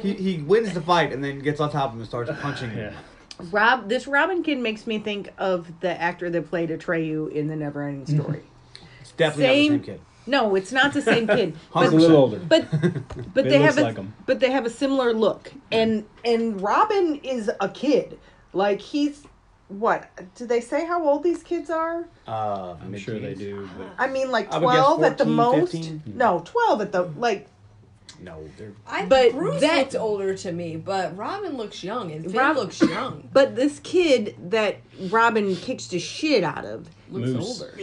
[0.00, 2.70] he he wins the fight and then gets on top of him and starts punching
[2.70, 2.94] him.
[3.50, 7.54] Rob, this Robin kid makes me think of the actor that played Atreyu in the
[7.54, 8.20] Neverending mm-hmm.
[8.20, 8.42] Story.
[9.00, 10.00] It's definitely Same- not the same kid.
[10.26, 12.38] no, it's not the same kid, He's a little older.
[12.38, 12.68] but
[13.34, 14.14] but they have a like 'em.
[14.26, 18.18] but they have a similar look, and and Robin is a kid,
[18.52, 19.24] like he's
[19.80, 20.10] what?
[20.34, 22.06] Did they say how old these kids are?
[22.26, 25.24] Uh, I'm sure they do, but I mean, like I would guess twelve at the
[25.24, 25.72] 14, most.
[25.72, 26.02] 15.
[26.14, 27.48] No, twelve at the like.
[28.20, 32.24] No, they're I, But Bruce that- looked older to me, but Robin looks young and
[32.24, 33.28] Finn Rob- looks young.
[33.32, 34.76] But this kid that
[35.10, 37.60] Robin kicks the shit out of, Looks Moose.
[37.62, 37.74] older.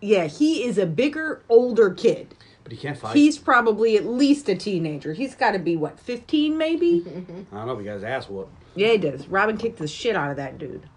[0.00, 2.34] yeah, he is a bigger, older kid.
[2.62, 3.14] but he can't fight.
[3.14, 5.12] He's probably at least a teenager.
[5.12, 7.04] He's got to be what, fifteen maybe?
[7.52, 7.76] I don't know.
[7.76, 8.52] He got his ass whooped.
[8.74, 9.26] yeah, he does.
[9.28, 10.88] Robin kicked the shit out of that dude.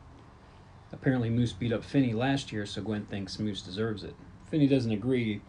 [1.05, 4.15] Apparently, Moose beat up Finney last year, so Gwen thinks Moose deserves it.
[4.49, 5.39] Finney doesn't agree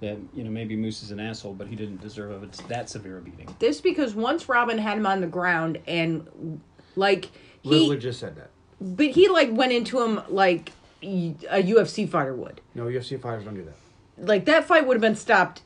[0.00, 3.18] that you know maybe Moose is an asshole, but he didn't deserve it that severe
[3.18, 3.54] a beating.
[3.58, 6.58] This because once Robin had him on the ground and
[6.96, 7.26] like
[7.60, 8.48] he, Literally just said that.
[8.80, 12.62] but he like went into him like a UFC fighter would.
[12.74, 14.26] No, UFC fighters don't do that.
[14.26, 15.60] Like that fight would have been stopped,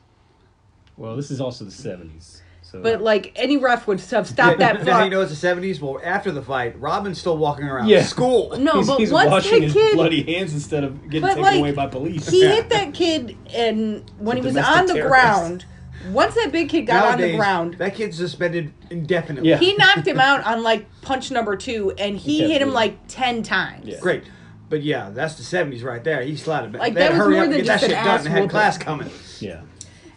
[0.97, 2.41] Well, this is also the seventies,
[2.71, 5.03] so but like any ref would have stopped that Now fight.
[5.05, 5.81] you know it's the seventies.
[5.81, 8.03] Well, after the fight, Robin's still walking around Yeah.
[8.03, 8.55] school.
[8.59, 11.27] No, he's, but he's once washing that his kid, bloody hands instead of getting But,
[11.29, 12.27] taken like, away by police.
[12.29, 15.09] he hit that kid, and when he was on the terrorist.
[15.09, 15.65] ground,
[16.11, 19.49] once that big kid got on the ground, that kid's suspended indefinitely.
[19.49, 19.57] Yeah.
[19.57, 22.97] he knocked him out on like punch number two, and he kept hit him like
[23.07, 23.85] ten times.
[23.87, 23.99] Yeah.
[23.99, 24.23] Great.
[24.69, 26.21] But yeah, that's the seventies right there.
[26.21, 26.77] He slid it.
[26.77, 28.05] Like, they that had was hurry more up and than get that just shit an
[28.05, 29.09] done and had class coming.
[29.39, 29.61] yeah,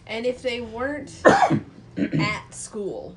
[0.05, 1.11] And if they weren't
[1.97, 3.15] at school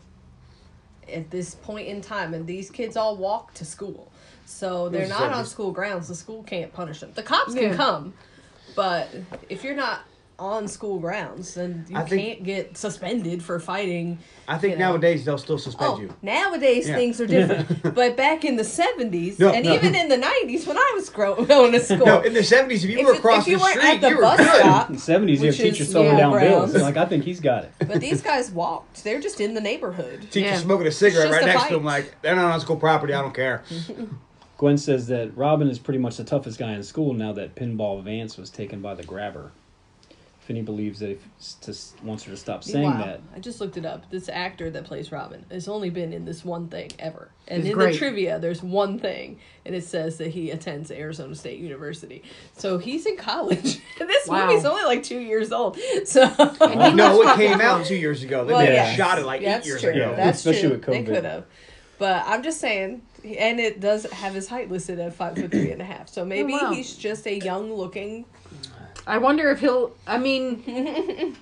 [1.12, 4.10] at this point in time, and these kids all walk to school,
[4.44, 7.12] so they're not on school grounds, the school can't punish them.
[7.14, 7.68] The cops Yeah.
[7.68, 8.14] can come,
[8.74, 9.08] but
[9.48, 10.00] if you're not
[10.38, 14.18] on school grounds, then you think- can't get suspended for fighting.
[14.46, 14.90] I think You know.
[14.90, 16.14] nowadays they'll still suspend Oh, you.
[16.20, 16.94] nowadays Yeah.
[16.96, 17.82] things are different.
[17.94, 19.72] but back in the 70s, No, and no.
[19.74, 22.84] even in the 90s when I was grow- going to school, No, in the seventies,
[22.84, 24.46] if you If were across if you the street, at the you were good.
[24.46, 26.70] stop, in the seventies, you have Which teachers throwing School down bills.
[26.72, 26.82] grounds.
[26.84, 27.72] Like, I think he's got it.
[27.78, 29.04] but these guys walked.
[29.04, 30.20] They're just in the neighborhood.
[30.30, 30.56] Teacher Yeah.
[30.58, 33.14] smoking a cigarette right a next to him, like they're not on school property.
[33.14, 33.62] I don't care.
[34.58, 38.02] Gwen says that Robin is pretty much the toughest guy in school now that Pinball
[38.02, 39.52] Vance was taken by the grabber.
[40.46, 41.26] Finney believes that if
[41.62, 43.04] to, wants her to stop saying wow.
[43.04, 43.20] that.
[43.34, 44.08] I just looked it up.
[44.10, 47.30] This actor that plays Robin has only been in this one thing ever.
[47.48, 47.92] And He's in great.
[47.92, 52.22] the trivia, there's one thing, and it says that he attends Arizona State University.
[52.56, 53.80] So he's in college.
[53.98, 54.46] this Wow.
[54.46, 55.76] movie's only like two years old.
[56.04, 56.20] So
[56.60, 58.44] no, it came out two years ago.
[58.44, 58.92] They Well, made yeah.
[58.92, 59.90] a shot it like eight years true.
[59.90, 60.14] ago.
[60.16, 60.70] That's Especially true.
[60.78, 61.44] with They could have.
[61.98, 65.72] But I'm just saying, and it does have his height listed at five foot three
[65.72, 66.08] and a half.
[66.08, 66.72] So maybe oh, wow.
[66.72, 68.26] he's just a young looking.
[69.06, 69.94] I wonder if he'll.
[70.06, 71.36] I mean,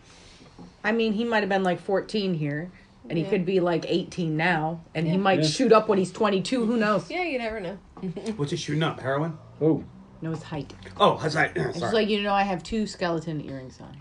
[0.85, 2.71] I mean, he might have been like 14 here,
[3.09, 5.47] and he could be like 18 now, and he might Yeah.
[5.49, 6.67] shoot up when he's 22.
[6.67, 7.11] Who knows?
[7.11, 7.79] Yeah, you never know.
[8.37, 9.01] What's he shooting up?
[9.01, 9.39] Heroin?
[9.61, 9.83] Oh,
[10.21, 10.75] No, his height.
[10.99, 11.53] Oh, that's right.
[11.57, 13.97] It's like you know, I have two skeleton earrings on,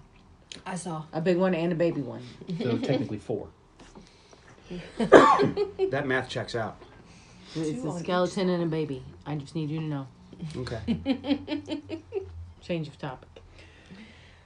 [0.65, 1.03] I saw.
[1.13, 2.21] a big one and a baby one.
[2.61, 3.47] so technically four.
[4.97, 6.77] that math checks out.
[7.55, 9.03] It's Two a skeleton and a baby.
[9.25, 10.07] I just need you to know.
[10.57, 10.81] Okay.
[12.61, 13.29] Change of topic.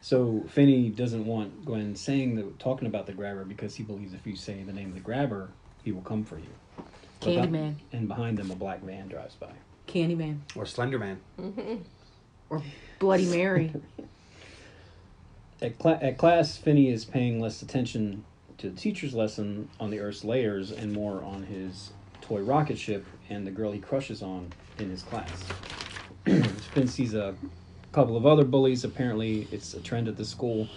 [0.08, 4.26] So Finney doesn't want Gwen saying the talking about the grabber because he believes if
[4.26, 5.50] you say the name of the grabber,
[5.84, 6.48] he will come for you.
[7.20, 7.76] But beh- Candyman.
[7.92, 9.52] And behind them, a black van drives by.
[9.86, 10.40] Candyman.
[10.56, 11.20] Or Slender Man.
[12.50, 12.64] Or
[13.00, 13.74] Bloody Mary.
[15.62, 18.24] At, cla- at class, Finney is paying less attention
[18.60, 21.92] to the teacher's lesson on the Earth's layers and more on his
[22.22, 25.44] toy rocket ship and the girl he crushes on in his class.
[26.26, 27.36] Finn sees a
[27.98, 28.84] couple of other bullies.
[28.84, 30.68] Apparently, it's a trend at the school.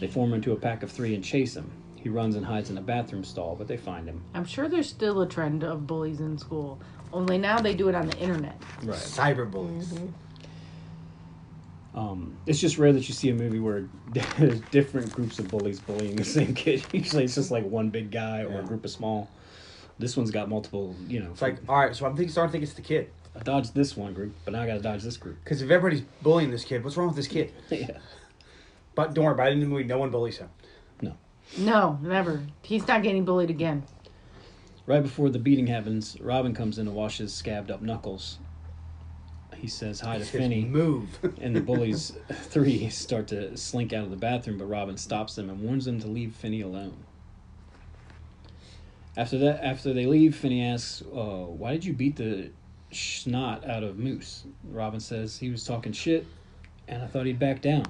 [0.00, 1.70] They form into a pack of three and chase him.
[1.96, 4.22] He runs and hides in a bathroom stall, but they find him.
[4.32, 6.80] I'm sure there's still a trend of bullies in school.
[7.12, 8.56] Only now they do it on the internet.
[8.82, 8.96] Right.
[8.96, 9.92] Cyber bullies.
[11.94, 13.86] Um, it's just rare that you see a movie where
[14.38, 16.82] there's different groups of bullies bullying the same kid.
[16.92, 19.28] Usually, it's just like one big guy or a group of small.
[19.98, 20.96] This one's got multiple.
[21.06, 23.10] You know, It's like, all right, so I'm thinking, starting to think it's the kid.
[23.34, 25.38] I dodged this one group, but now I got to dodge this group.
[25.42, 27.52] Because if everybody's bullying this kid, what's wrong with this kid?
[27.70, 27.98] yeah.
[28.94, 29.52] But don't worry about it.
[29.54, 30.50] In the movie, no one bullies him.
[31.00, 31.16] No,
[31.58, 32.42] No, never.
[32.62, 33.84] He's not getting bullied again.
[34.86, 38.38] Right before the beating happens, Robin comes in to wash his scabbed up knuckles.
[39.56, 41.08] He says hi to It's his Finney, move.
[41.40, 45.48] and the bullies three start to slink out of the bathroom, but Robin stops them
[45.48, 47.04] and warns them to leave Finney alone.
[49.16, 52.50] After that, after they leave, Finney asks, uh, "Why did you beat the
[52.94, 56.26] snot out of Moose?" Robin says he was talking shit,
[56.88, 57.84] and I thought he'd back down.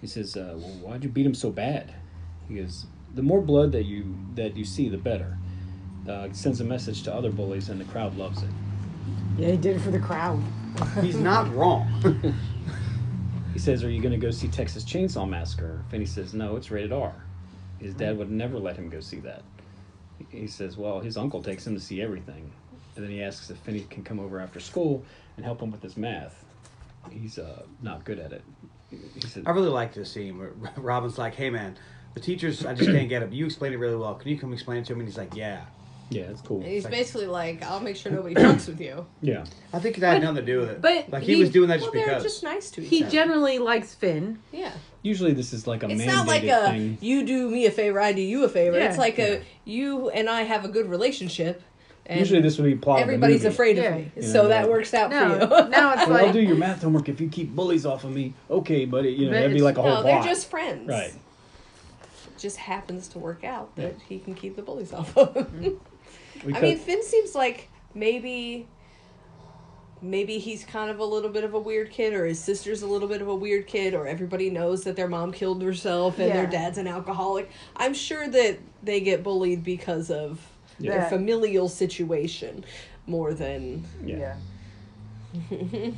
[0.00, 1.94] He says, uh, "Well, why'd you beat him so bad?"
[2.48, 5.38] He goes, "The more blood that you that you see, the better."
[6.06, 8.50] Uh, sends a message to other bullies, and the crowd loves it.
[9.38, 10.42] Yeah, he did it for the crowd.
[11.00, 11.86] He's not wrong.
[13.54, 16.72] He says, "Are you going to go see Texas Chainsaw Massacre?" Finney says, "No, it's
[16.72, 17.14] rated R."
[17.78, 19.44] His dad would never let him go see that.
[20.28, 22.52] He says, "Well, his uncle takes him to see everything,"
[22.96, 25.04] and then he asks if Finney can come over after school
[25.36, 26.44] and help him with his math.
[27.10, 28.42] He's uh, not good at it.
[28.90, 31.76] He said, I really like this scene where Robin's like, "Hey man,
[32.14, 33.26] The teachers, I just can't get it.
[33.26, 34.14] But you explained it really well.
[34.14, 35.00] Can you come explain it to him?
[35.00, 35.64] And he's like, yeah.
[36.10, 36.58] Yeah, it's cool.
[36.60, 39.06] And he's Like- basically like, I'll make sure nobody fucks with you.
[39.22, 39.44] Yeah.
[39.72, 40.80] I think that had nothing to do with it.
[40.82, 42.22] but like he, he- was doing that Well, just they're because.
[42.22, 43.10] just nice to each He other.
[43.10, 44.38] generally likes Finn.
[44.52, 44.70] yeah.
[45.02, 46.98] Usually this is like a It's mandated not like a thing.
[47.00, 48.78] you do me a favor, I do you a favor.
[48.78, 48.88] Yeah.
[48.88, 49.24] It's like Yeah.
[49.26, 51.62] a you and I have a good relationship.
[52.06, 53.00] And Usually this would be plot.
[53.00, 53.54] of the everybody's movie.
[53.54, 53.82] afraid Yeah.
[53.84, 55.68] of me, You so know, that like- works out Now, for you.
[55.70, 58.12] now it's Well, I'll like do your math homework if you keep bullies off of
[58.12, 58.34] me.
[58.50, 59.10] Okay, buddy.
[59.10, 60.26] You know, But that'd be it's- like a whole no, they're plot.
[60.28, 60.86] just friends.
[60.88, 61.12] Right.
[61.14, 65.44] It Just happens to work out that he can keep the bullies off of him.
[65.46, 66.46] Mm-hmm.
[66.46, 68.66] We I cut- mean, Finn seems like maybe
[70.02, 72.86] maybe he's kind of a little bit of a weird kid or his sister's a
[72.86, 76.30] little bit of a weird kid or everybody knows that their mom killed herself and
[76.30, 76.50] their Yeah.
[76.50, 77.50] dad's an alcoholic.
[77.76, 80.46] I'm sure that they get bullied because of
[80.80, 82.64] their familial situation
[83.06, 84.36] more than yeah.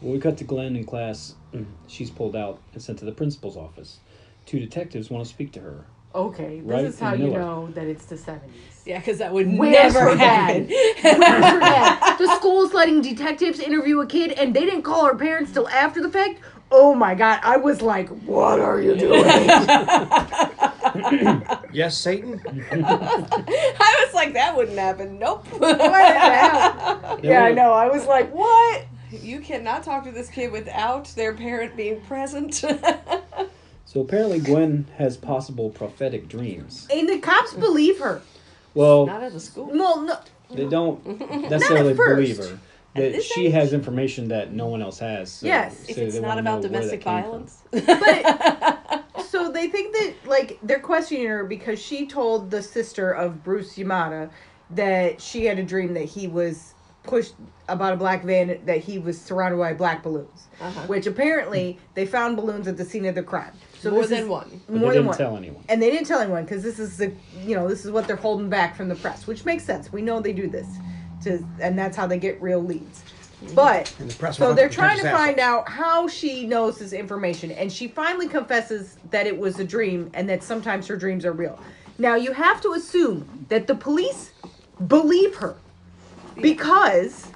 [0.00, 1.34] Well, we cut to Gwen in class.
[1.54, 4.00] Mm, she's pulled out and sent to the principal's office.
[4.46, 5.84] Two detectives want to speak to her.
[6.14, 8.40] Okay, this Right is how and you know that it's the 70s.
[8.84, 10.66] yeah, because that would Where's never her happen.
[10.66, 11.18] dad?
[11.18, 12.16] Where's her?
[12.26, 16.02] The school's letting detectives interview a kid and they didn't call her parents till after
[16.02, 16.40] the fact.
[16.74, 19.24] Oh my god, I was like, what are you doing?
[21.72, 22.40] yes, Satan.
[22.72, 25.18] I was like, that wouldn't happen.
[25.18, 25.46] Nope.
[25.58, 27.20] What the hell?
[27.22, 27.72] yeah, I know.
[27.72, 28.86] I was like, what?
[29.10, 32.62] You cannot talk to this kid without their parent being present.
[33.84, 36.88] So apparently Gwen has possible prophetic dreams.
[36.90, 38.22] and the cops believe her.
[38.72, 39.66] Well, Not at the school.
[39.66, 40.18] Well, no,
[40.50, 41.04] they don't
[41.50, 42.16] necessarily first.
[42.16, 42.58] believe her.
[42.94, 43.52] That she age?
[43.52, 45.30] has information that no one else has.
[45.32, 45.78] So, Yes.
[45.78, 47.46] so If it's not about know domestic that came from.
[47.46, 47.62] violence.
[49.16, 53.42] but so they think that like they're questioning her because she told the sister of
[53.42, 54.30] Bruce Yamada
[54.70, 57.34] that she had a dream that he was pushed
[57.68, 60.80] about a black van that he was surrounded by black balloons, Uh-huh.
[60.86, 63.52] which apparently they found balloons at the scene of the crime.
[63.80, 64.60] So More than is- one.
[64.68, 65.16] But More they than didn't one.
[65.18, 65.64] tell anyone.
[65.68, 67.12] and they didn't tell anyone because this is the
[67.44, 69.92] you know this is what they're holding back from the press, which makes sense.
[69.92, 70.68] We know they do this,
[71.24, 73.02] to and that's how they get real leads.
[73.44, 73.54] Mm-hmm.
[73.54, 77.88] But the so they're trying to find out how she knows this information, and she
[77.88, 81.58] finally confesses that it was a dream and that sometimes her dreams are real.
[81.98, 84.30] Now you have to assume that the police
[84.86, 85.56] believe her
[86.40, 87.26] because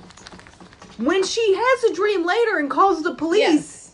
[0.99, 3.93] when she has a dream later and calls the police, Yes.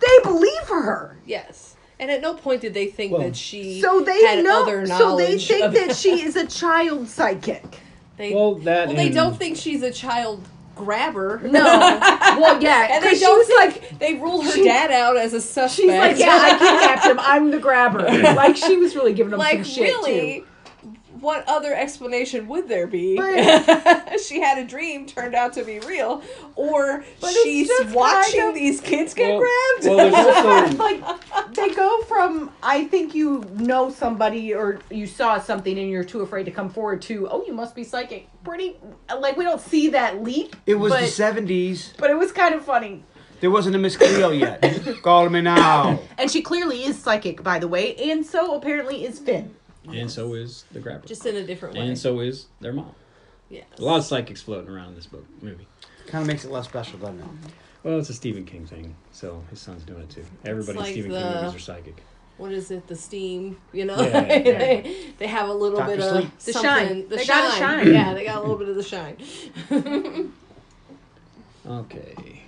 [0.00, 1.16] they believe her.
[1.26, 1.76] Yes.
[2.00, 4.62] And at no point did they think Well, that she So they had know.
[4.62, 7.80] other So they think of- that she is a child psychic.
[8.18, 10.42] They, Well, that well, they and- don't think she's a child
[10.74, 11.40] grabber.
[11.44, 11.62] No.
[11.64, 14.90] well, yeah, And they because she don't was think like, they rule her she- dad
[14.92, 15.72] out as a suspect.
[15.74, 17.18] she's like, yeah, I kidnapped him.
[17.20, 18.00] I'm the grabber.
[18.38, 20.46] Like she was really giving him like some shit really too.
[21.20, 25.78] What other explanation would there be But- she had a dream turned out to be
[25.80, 26.22] real
[26.56, 27.04] or
[27.42, 32.02] she's watching kind of- these kids get Well- grabbed well, there's also like they go
[32.02, 36.50] from I think you know somebody or you saw something and you're too afraid to
[36.50, 38.28] come forward to oh you must be psychic.
[38.44, 38.76] Pretty
[39.20, 40.56] like we don't see that leap.
[40.66, 41.92] It was but, the seventies.
[41.98, 43.04] but it was kind of funny.
[43.40, 44.60] There wasn't a Miss Cleo yet.
[45.02, 46.00] Call me now.
[46.18, 49.54] And she clearly is psychic, by the way, and so apparently is Finn.
[49.86, 51.06] And so is the grabber.
[51.06, 52.94] just in a different way and so is their mom.
[53.50, 53.62] Yeah.
[53.78, 55.66] A lot of psychics floating around in this book movie.
[56.06, 57.24] Kind of makes it less special, doesn't it?
[57.24, 57.46] Mm-hmm.
[57.82, 60.24] Well, it's a Stephen King thing, so his son's doing it too.
[60.44, 62.02] Everybody in like Stephen the- King movies are psychic.
[62.36, 64.36] what is it the steam you know Yeah, yeah.
[64.58, 65.96] they, they have a little Dr.
[65.96, 67.08] bit of The shine.
[67.08, 67.42] the They shine.
[67.48, 67.92] got a shine.
[67.94, 69.16] yeah they got a little bit of the shine
[71.66, 72.42] Okay.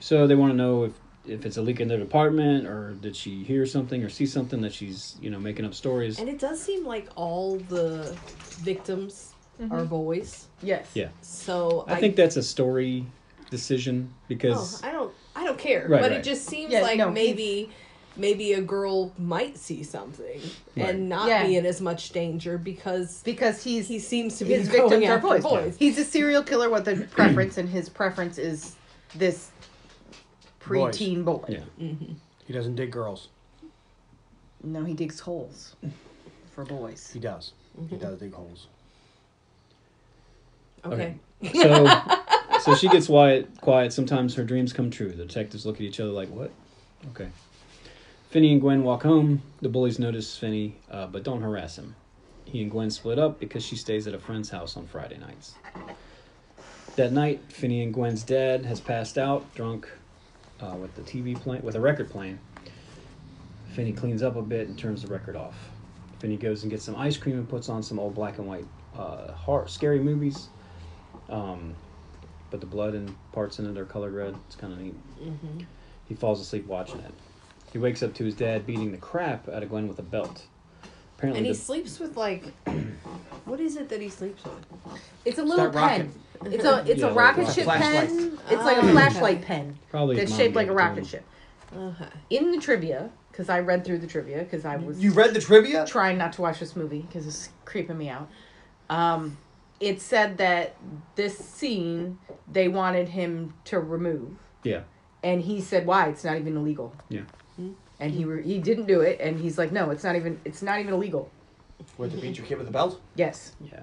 [0.00, 0.92] So they want to know if
[1.30, 4.60] if it's a leak in their department or did she hear something or see something
[4.60, 6.18] that she's you know making up stories.
[6.18, 8.16] and it does seem like all the
[8.62, 9.72] victims mm-hmm.
[9.72, 10.88] are boys Yes.
[10.94, 11.08] Yeah.
[11.22, 13.06] so I think that's a story
[13.50, 15.12] decision because Oh, I don't.
[15.34, 15.86] I don't care.
[15.88, 16.20] Right, but right.
[16.20, 17.70] it just seems Yeah, like no, maybe,
[18.16, 20.40] maybe a girl might see something
[20.76, 20.90] Right.
[20.90, 21.46] and not Yeah.
[21.46, 25.10] be in as much danger because Because he's he seems to be his going victims
[25.10, 25.42] are after boys.
[25.42, 25.76] boys.
[25.78, 28.76] He's a serial killer with a preference, and his preference is
[29.14, 29.59] this Boys.
[30.70, 31.44] Preteen boy.
[31.48, 31.60] yeah.
[32.46, 33.28] He doesn't dig girls.
[34.62, 35.76] No, he digs holes
[36.54, 37.10] for boys.
[37.12, 37.52] He does.
[37.88, 38.66] He does dig holes.
[40.84, 41.14] Okay.
[41.54, 41.86] So
[42.60, 43.94] so she gets quiet quiet.
[43.94, 45.08] Sometimes her dreams come true.
[45.10, 46.50] The detectives look at each other like, "What?"
[47.12, 47.30] Okay.
[48.28, 49.40] Finney and Gwen walk home.
[49.62, 51.96] The bullies notice Finney, uh, but don't harass him.
[52.44, 55.54] He and Gwen split up because she stays at a friend's house on Friday nights.
[56.96, 59.88] That night, Finney and Gwen's dad has passed out, drunk,
[60.62, 62.38] uh, with the TV playing, with a record playing.
[63.74, 65.54] Finney cleans up a bit and turns the record off.
[66.18, 68.66] Finney goes and gets some ice cream and puts on some old black and white
[68.96, 70.48] uh, horror, scary movies.
[71.28, 71.74] Um,
[72.50, 74.34] but the blood and parts in it are colored red.
[74.46, 74.94] It's kind of neat.
[76.08, 77.14] He falls asleep watching it.
[77.72, 80.46] He wakes up to his dad beating the crap out of Gwen with a belt.
[81.20, 82.44] Apparently, And he the, sleeps with like,
[83.44, 84.54] what is it that he sleeps with?
[85.26, 86.10] It's a little that rocket-
[86.42, 86.50] pen.
[86.50, 88.08] It's a it's Yeah, a rocket ship flashlight.
[88.08, 88.38] pen.
[88.48, 88.92] It's like Ah, a okay.
[88.92, 91.04] flashlight pen probably his that's shaped like a rocket him.
[91.04, 91.24] ship.
[91.76, 92.06] Okay.
[92.30, 95.40] In the trivia, because I read through the trivia, because I was You read the
[95.40, 95.84] trivia?
[95.86, 98.30] trying not to watch this movie because it's creeping me out.
[98.88, 99.36] Um,
[99.78, 100.74] it said that
[101.16, 102.16] this scene
[102.50, 104.30] they wanted him to remove,
[104.62, 104.84] Yeah,
[105.22, 106.08] and he said, "Why?
[106.08, 107.20] It's not even illegal." Yeah.
[108.00, 110.62] And he re- he didn't do it, and he's like, "No, it's not even it's
[110.62, 111.30] not even illegal."
[111.96, 113.00] Where to beat your kid with a belt?
[113.14, 113.52] Yes.
[113.60, 113.80] yeah.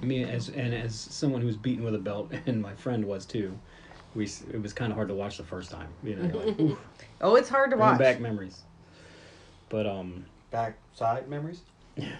[0.00, 3.24] I mean, as and as someone who's beaten with a belt, and my friend was
[3.24, 3.56] too,
[4.14, 5.88] we s- it was kind of hard to watch the first time.
[6.02, 6.78] You know, like, oof,
[7.20, 7.98] Oh, it's hard to bringing watch.
[8.00, 8.62] back memories.
[9.68, 11.60] But um, Backside memories?
[11.96, 12.16] Yeah.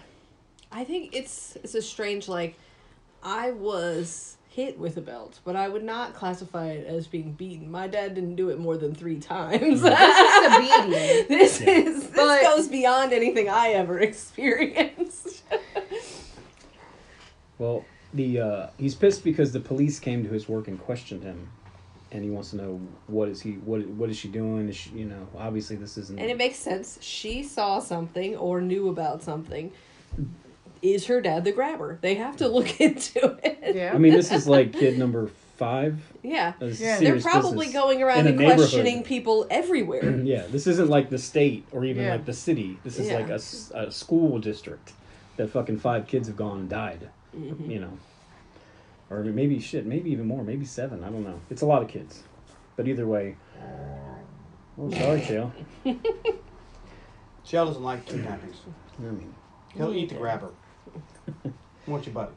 [0.71, 2.55] I think it's it's a strange like,
[3.23, 7.69] I was hit with a belt, but I would not classify it as being beaten.
[7.69, 9.59] My dad didn't do it more than three times.
[9.61, 10.89] This is a beating.
[11.29, 11.69] this Yeah.
[11.73, 15.43] is this But- goes beyond anything I ever experienced.
[17.59, 21.49] well, the uh, he's pissed because the police came to his work and questioned him,
[22.11, 24.69] and he wants to know what is he what what is she doing?
[24.69, 26.17] Is she, you know, obviously this isn't.
[26.17, 26.97] And it makes sense.
[26.99, 29.71] She saw something or knew about something.
[30.81, 31.97] Is her dad the grabber?
[32.01, 33.75] They have to look into it.
[33.75, 33.93] Yeah.
[33.93, 35.99] I mean, this is like kid number five.
[36.23, 36.53] Yeah.
[36.61, 36.99] Yeah.
[36.99, 40.09] They're probably going around and questioning people everywhere.
[40.23, 42.11] Yeah, this isn't like the state or even Yeah.
[42.11, 42.77] like the city.
[42.83, 43.17] This is Yeah.
[43.19, 44.93] like a school district
[45.37, 47.09] that fucking five kids have gone and died.
[47.35, 47.69] Mm-hmm.
[47.71, 47.97] You know,
[49.09, 51.03] or maybe shit, maybe even more, maybe seven.
[51.03, 51.39] I don't know.
[51.49, 52.23] It's a lot of kids,
[52.75, 53.35] but either way.
[54.79, 55.51] Oh, sorry, Chael.
[57.43, 58.57] Shell doesn't like kidnappings.
[58.99, 59.33] I mean,
[59.75, 60.51] He'll eat the grabber.
[61.85, 62.31] What's your buddy?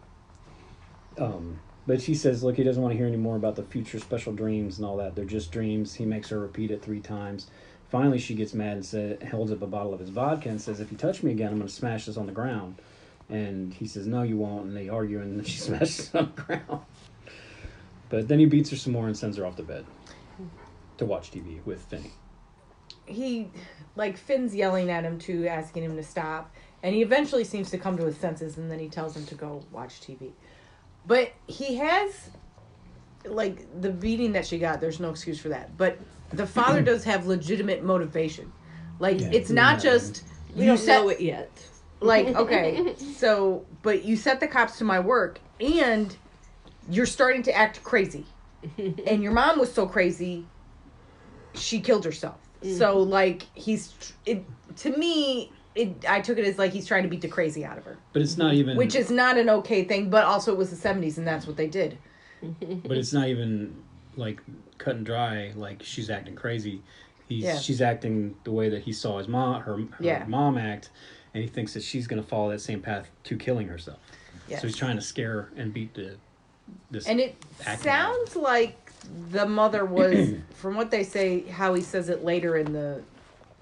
[1.19, 3.99] um, but she says, look, he doesn't want to hear any more about the future
[3.99, 5.17] special dreams and all that.
[5.17, 5.95] They're just dreams.
[5.95, 7.49] He makes her repeat it three times.
[7.89, 10.79] Finally, she gets mad and says, holds up a bottle of his vodka and says,
[10.79, 12.81] if you touch me again, I'm going to smash this on the ground.
[13.29, 14.67] And he says, no, you won't.
[14.67, 16.83] And they argue, and then she smashes it on the ground.
[18.09, 19.85] But then he beats her some more and sends her off to bed
[20.99, 22.13] to watch TV with Finney.
[23.07, 23.49] he
[23.97, 27.79] like Finn's yelling at him too, asking him to stop, and he eventually seems to
[27.79, 30.33] come to his senses, and then he tells him to go watch TV.
[31.07, 32.31] But he has
[33.25, 34.81] like the beating that she got.
[34.81, 35.77] There's no excuse for that.
[35.77, 35.99] But
[36.33, 38.53] the father does have legitimate motivation.
[38.99, 39.57] Like Yeah, it's yeah.
[39.57, 41.51] not just We you don't set know it yet.
[42.01, 46.15] like okay, so but you set the cops to my work, and
[46.89, 48.27] you're starting to act crazy,
[49.07, 50.47] and your mom was so crazy,
[51.55, 52.39] she killed herself.
[52.63, 53.11] So mm-hmm.
[53.11, 54.45] like he's it
[54.77, 55.53] to me.
[55.75, 57.97] It, I took it as like he's trying to beat the crazy out of her,
[58.13, 58.77] But it's not even.
[58.77, 60.11] which is not an okay thing.
[60.11, 61.99] But also, it was the '70s, and that's what they did.
[62.83, 63.77] But it's not even
[64.17, 64.41] like
[64.79, 65.53] cut and dry.
[65.55, 66.83] Like she's acting crazy.
[67.29, 67.59] He's Yeah.
[67.59, 70.25] she's acting the way that he saw his mom, her, her Yeah.
[70.27, 70.91] mom act,
[71.35, 73.99] and he thinks that she's going to follow that same path to killing herself.
[74.49, 74.63] Yes.
[74.63, 76.17] So he's trying to scare her and beat the
[76.91, 77.07] this.
[77.07, 78.77] And it acting sounds like
[79.31, 83.03] the mother was, from what they say, how he says it later in the,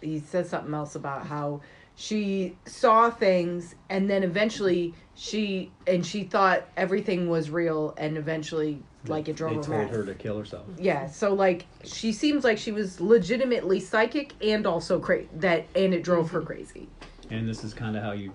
[0.00, 1.60] he says something else about how
[2.00, 8.80] she saw things and then eventually she and she thought everything was real and eventually
[9.08, 9.90] like it drove they her told mad.
[9.90, 10.64] her to kill herself.
[10.78, 15.92] Yeah, so like she seems like she was legitimately psychic and also crazy that and
[15.92, 16.88] it drove her crazy.
[17.30, 18.32] And this is kind of how you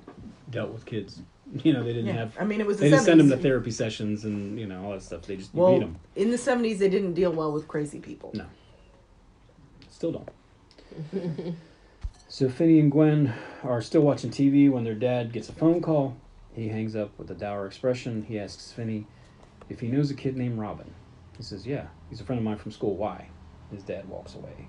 [0.50, 1.22] dealt with kids.
[1.64, 2.38] You know, they didn't Yeah, have.
[2.38, 4.84] I mean it was the They didn't send them to therapy sessions and you know
[4.84, 5.22] all that stuff.
[5.22, 5.96] They just you beat Well, them.
[6.18, 8.32] in the seventies, they didn't deal well with crazy people.
[8.34, 8.46] No.
[9.90, 11.56] Still don't.
[12.34, 16.18] so Finney and Gwen are still watching TV when their dad gets a phone call.
[16.56, 18.24] He hangs up with a dour expression.
[18.24, 19.06] He asks Finney
[19.70, 20.92] if he knows a kid named Robin.
[21.38, 22.96] He says, Yeah, he's a friend of mine from school.
[22.96, 23.30] Why?
[23.72, 24.68] His dad walks away.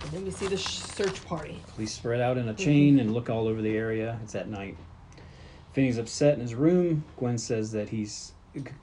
[0.00, 1.60] And then we see the search party.
[1.74, 2.64] Police spread out in a mm-hmm.
[2.64, 4.18] chain and look all over the area.
[4.22, 4.78] It's at night.
[5.74, 7.04] Finney's upset in his room.
[7.18, 8.32] Gwen says that he's.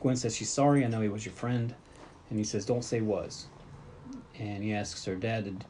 [0.02, 0.86] Gwen says she's sorry.
[0.86, 1.74] I know he was your friend,
[2.30, 3.48] and he says don't say was.
[4.38, 5.66] And he asks her dad to.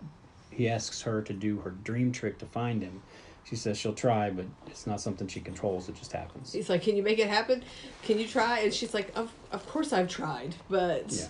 [0.58, 3.02] He asks her to do her dream trick to find him.
[3.44, 5.88] She says she'll try, but it's not something she controls.
[5.88, 6.52] It just happens.
[6.52, 7.64] He's like, "Can you make it happen?
[8.04, 11.28] Can you try?" And she's like, "Of of course I've tried, but Yeah.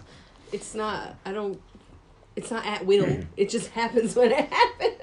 [0.51, 1.15] it's not.
[1.25, 1.61] I don't.
[2.37, 3.19] It's not at will.
[3.37, 4.95] it just happens when it happens."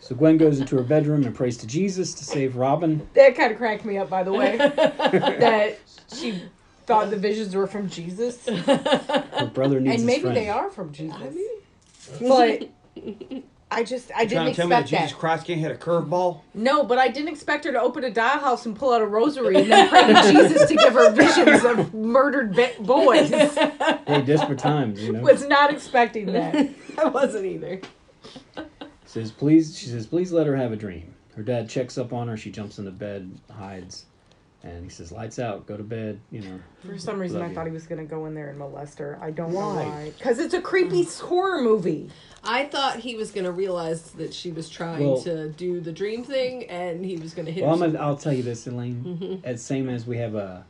[0.00, 3.06] So Gwen goes into her bedroom and prays to Jesus to save Robin.
[3.14, 4.56] That kind of cracked me up, by the way.
[4.56, 5.78] that
[6.14, 6.40] she
[6.86, 10.36] thought the visions were from Jesus, Her brother needs and maybe friend.
[10.36, 11.18] they are from Jesus.
[11.20, 12.68] I mean, but
[13.70, 15.18] I just I You trying didn't to tell me that expect Jesus that.
[15.18, 16.40] Christ can't hit a curveball?
[16.54, 19.56] No, but I didn't expect her to open a dollhouse and pull out a rosary
[19.56, 23.30] and then pray to Jesus to give her visions of murdered ba- boys.
[24.08, 25.20] Hey, desperate times, you know.
[25.20, 26.70] Was not expecting that.
[26.98, 27.80] I wasn't either.
[29.04, 29.78] says please.
[29.78, 31.14] She says please let her have a dream.
[31.36, 32.36] Her dad checks up on her.
[32.38, 34.06] She jumps into bed, hides,
[34.62, 36.20] and he says lights out, go to bed.
[36.30, 36.60] You know.
[36.84, 37.54] For some reason, I you.
[37.54, 39.18] thought he was gonna go in there and molest her.
[39.22, 39.84] I don't know Why?
[39.84, 40.12] why.
[40.16, 42.10] Because it's a creepy horror movie.
[42.44, 46.24] I thought he was gonna realize that she was trying Well- to do the dream
[46.24, 47.84] thing, and he was gonna hit Well, her.
[47.84, 49.04] I'm gonna, I'll tell you this, Elaine.
[49.20, 49.44] Mm-hmm.
[49.44, 50.64] As same as we have a,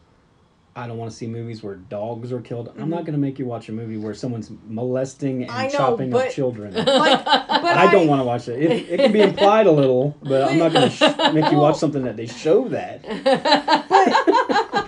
[0.79, 2.69] I don't want to see movies where dogs are killed.
[2.69, 3.07] I'm not mm-hmm.
[3.07, 6.73] gonna make you watch a movie where someone's molesting and know, chopping but- up children.
[6.99, 8.63] Like, but I don't want to watch it.
[8.63, 8.89] it.
[8.89, 11.01] It can be implied a little, but I'm not gonna sh-
[11.35, 13.03] make you watch something that they show that.
[13.03, 14.09] But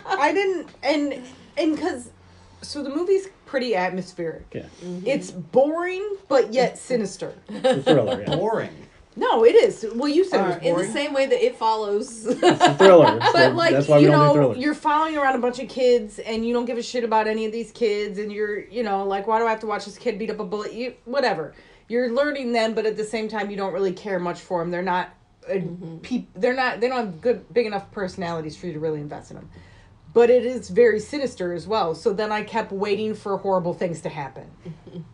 [0.21, 1.23] I didn't, and
[1.57, 2.11] and because
[2.63, 4.47] so the movie's pretty atmospheric.
[4.55, 4.67] Yeah,
[5.05, 7.35] It's boring, but yet sinister.
[7.49, 8.25] it's a thriller.
[8.27, 8.37] Yeah.
[8.37, 8.71] Boring.
[9.21, 9.85] No, it is.
[9.95, 12.27] Well, you said it was in the same way that it follows.
[12.27, 13.19] It's a thriller.
[13.21, 14.59] But So like that's why we you don't do know, thrillers.
[14.59, 17.45] you're following around a bunch of kids, and you don't give a shit about any
[17.45, 19.99] of these kids, and you're, you know, like, why do I have to watch this
[19.99, 20.73] kid beat up a bullet?
[20.73, 21.55] You, whatever.
[21.89, 24.71] You're learning them, but at the same time, you don't really care much for them.
[24.71, 25.11] They're not,
[25.49, 25.59] uh,
[26.03, 29.31] peop- they're not, they don't have good, big enough personalities for you to really invest
[29.31, 29.51] in them.
[30.15, 31.95] But it is very sinister as well.
[31.95, 34.47] So then I kept waiting for horrible things to happen.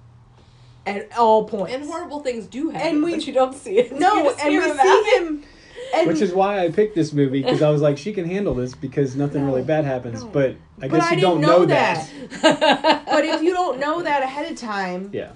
[0.87, 1.74] At all points.
[1.74, 3.93] and horrible things do happen, And we- but you don't see it.
[3.99, 5.22] No, and hear we about see it.
[5.22, 5.43] him.
[5.95, 8.55] And Which is why I picked this movie because I was like, she can handle
[8.55, 10.22] this because nothing really bad happens.
[10.22, 10.28] no.
[10.30, 12.11] But I But guess I you don't know know that.
[13.09, 15.30] but if you don't know that ahead of time, Yeah,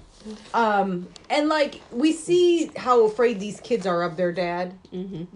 [0.53, 4.73] um, and like we see how afraid these kids are of their dad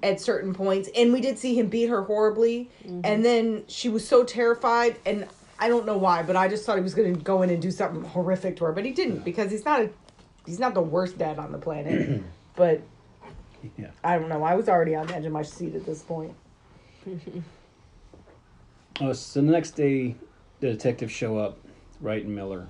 [0.03, 2.69] at certain points, and we did see him beat her horribly,
[3.03, 5.27] and then she was so terrified, and
[5.59, 7.61] I don't know why, but I just thought he was going to go in and
[7.61, 9.89] do something horrific to her, but he didn't because he's not a,
[10.45, 12.21] he's not the worst dad on the planet,
[12.55, 12.81] but.
[13.77, 13.87] yeah.
[14.03, 14.43] I don't know.
[14.43, 16.33] I was already on the edge of my seat at this point.
[19.01, 20.15] Oh, so the next day,
[20.61, 21.57] the detectives show up,
[21.99, 22.67] Wright and Miller.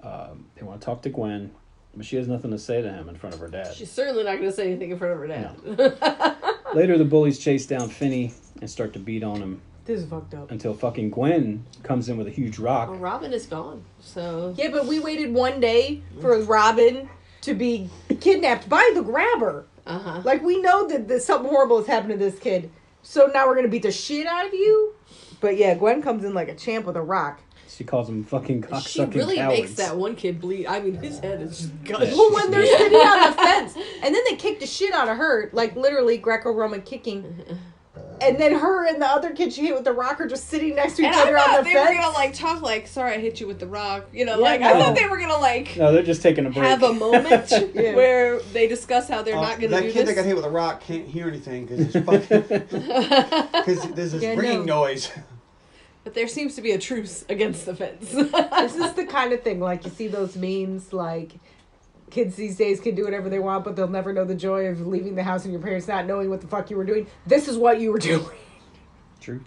[0.00, 1.50] Um, they want to talk to Gwen,
[1.96, 3.74] but she has nothing to say to him in front of her dad.
[3.74, 6.46] She's certainly not going to say anything in front of her dad.
[6.74, 10.32] Later, the bullies chase down Finney and start to beat on him This is fucked
[10.34, 10.50] up.
[10.50, 12.88] until fucking Gwen comes in with a huge rock.
[12.88, 17.08] well, Robin is gone, so Yeah, but we waited one day for Robin
[17.42, 19.66] to be kidnapped by the grabber.
[19.86, 20.22] uh huh.
[20.24, 22.70] Like we know that, that something horrible has happened to this kid.
[23.02, 24.94] So now we're gonna beat the shit out of you.
[25.42, 27.40] But yeah, Gwen comes in like a champ with a rock.
[27.68, 29.60] She calls him fucking cocksucking She cocksucking really cowards.
[29.60, 30.66] makes that one kid bleed.
[30.66, 32.16] I mean, his head is just gushing.
[32.16, 35.16] Well, when they're sitting on the fence, and then they kick the shit out of
[35.18, 37.44] her, like literally Greco-Roman kicking.
[38.20, 40.74] And then her and the other kid she hit with the rock are just sitting
[40.76, 41.98] next to each And I other on thought the they were fence.
[42.00, 44.60] gonna like talk like, "Sorry, I hit you with the rock." You know, Yeah, like
[44.62, 46.64] I thought they were gonna like No, they're just taking a break.
[46.64, 47.94] have a moment Yeah.
[47.94, 50.44] where they discuss how they're Uh, not gonna that do kid that got hit with
[50.44, 52.40] a rock can't hear anything because it's fucking
[53.52, 54.82] because there's this Yeah, ringing no.
[54.84, 55.10] noise.
[56.04, 58.10] But there seems to be a truce against the fence.
[58.10, 61.32] this is the kind of thing like you see those memes like
[62.14, 64.86] kids these days can do whatever they want but they'll never know the joy of
[64.86, 67.48] leaving the house and your parents not knowing what the fuck you were doing this
[67.48, 68.24] is what you were doing
[69.20, 69.42] True.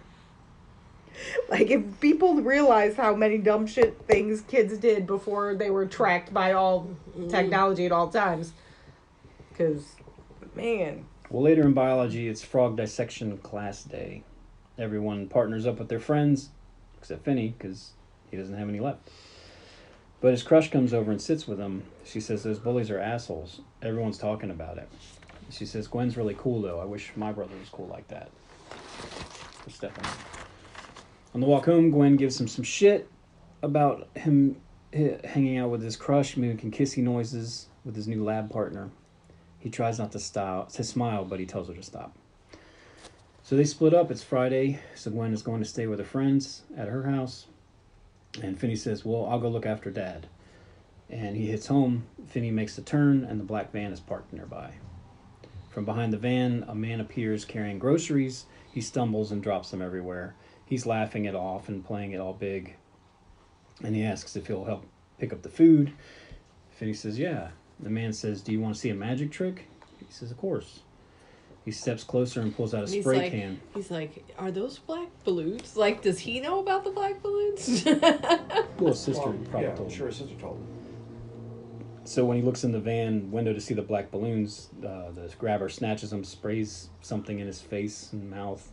[1.48, 6.34] like if people realized how many dumb shit things kids did before they were tracked
[6.34, 7.30] by all mm.
[7.30, 8.52] technology at all times
[9.48, 9.96] because
[10.54, 14.22] man Well, later in biology, it's frog dissection class day.
[14.78, 16.50] Everyone partners up with their friends,
[16.98, 17.90] except Finney, because
[18.30, 19.10] he doesn't have any left.
[20.20, 21.84] But his crush comes over and sits with him.
[22.04, 23.60] She says, Those bullies are assholes.
[23.82, 24.88] Everyone's talking about it.
[25.50, 26.80] She says, Gwen's really cool, though.
[26.80, 28.30] I wish my brother was cool like that.
[29.68, 29.90] For.
[31.34, 33.08] On the walk home, Gwen gives him some shit
[33.62, 34.56] about him
[34.92, 38.90] hanging out with his crush, making kissy noises with his new lab partner.
[39.58, 42.16] He tries not to style to smile, but he tells her to stop.
[43.42, 44.10] So they split up.
[44.10, 47.46] It's Friday, so Gwen is going to stay with her friends at her house.
[48.42, 50.26] And Finney says, Well, I'll go look after Dad.
[51.10, 52.06] And he hits home.
[52.28, 54.72] Finney makes the turn, and the black van is parked nearby.
[55.70, 58.46] From behind the van, a man appears carrying groceries.
[58.70, 60.34] He stumbles and drops them everywhere.
[60.66, 62.76] He's laughing it off and playing it all big.
[63.82, 64.84] And he asks if he'll help
[65.18, 65.92] pick up the food.
[66.70, 67.50] Finney says, Yeah.
[67.80, 69.68] The man says, Do you want to see a magic trick?
[69.98, 70.80] He says, Of course.
[71.68, 73.60] He steps closer and pulls out a And he's spray like, can.
[73.74, 75.76] he's like, "Are those black balloons?
[75.76, 77.84] Like, does he know about the black balloons?"
[78.78, 79.94] Well, his sister Well, probably yeah, told him.
[79.98, 80.66] sure, his sister told him.
[82.04, 85.30] So when he looks in the van window to see the black balloons, uh, the
[85.38, 88.66] grabber snatches them, sprays something in his face and mouth.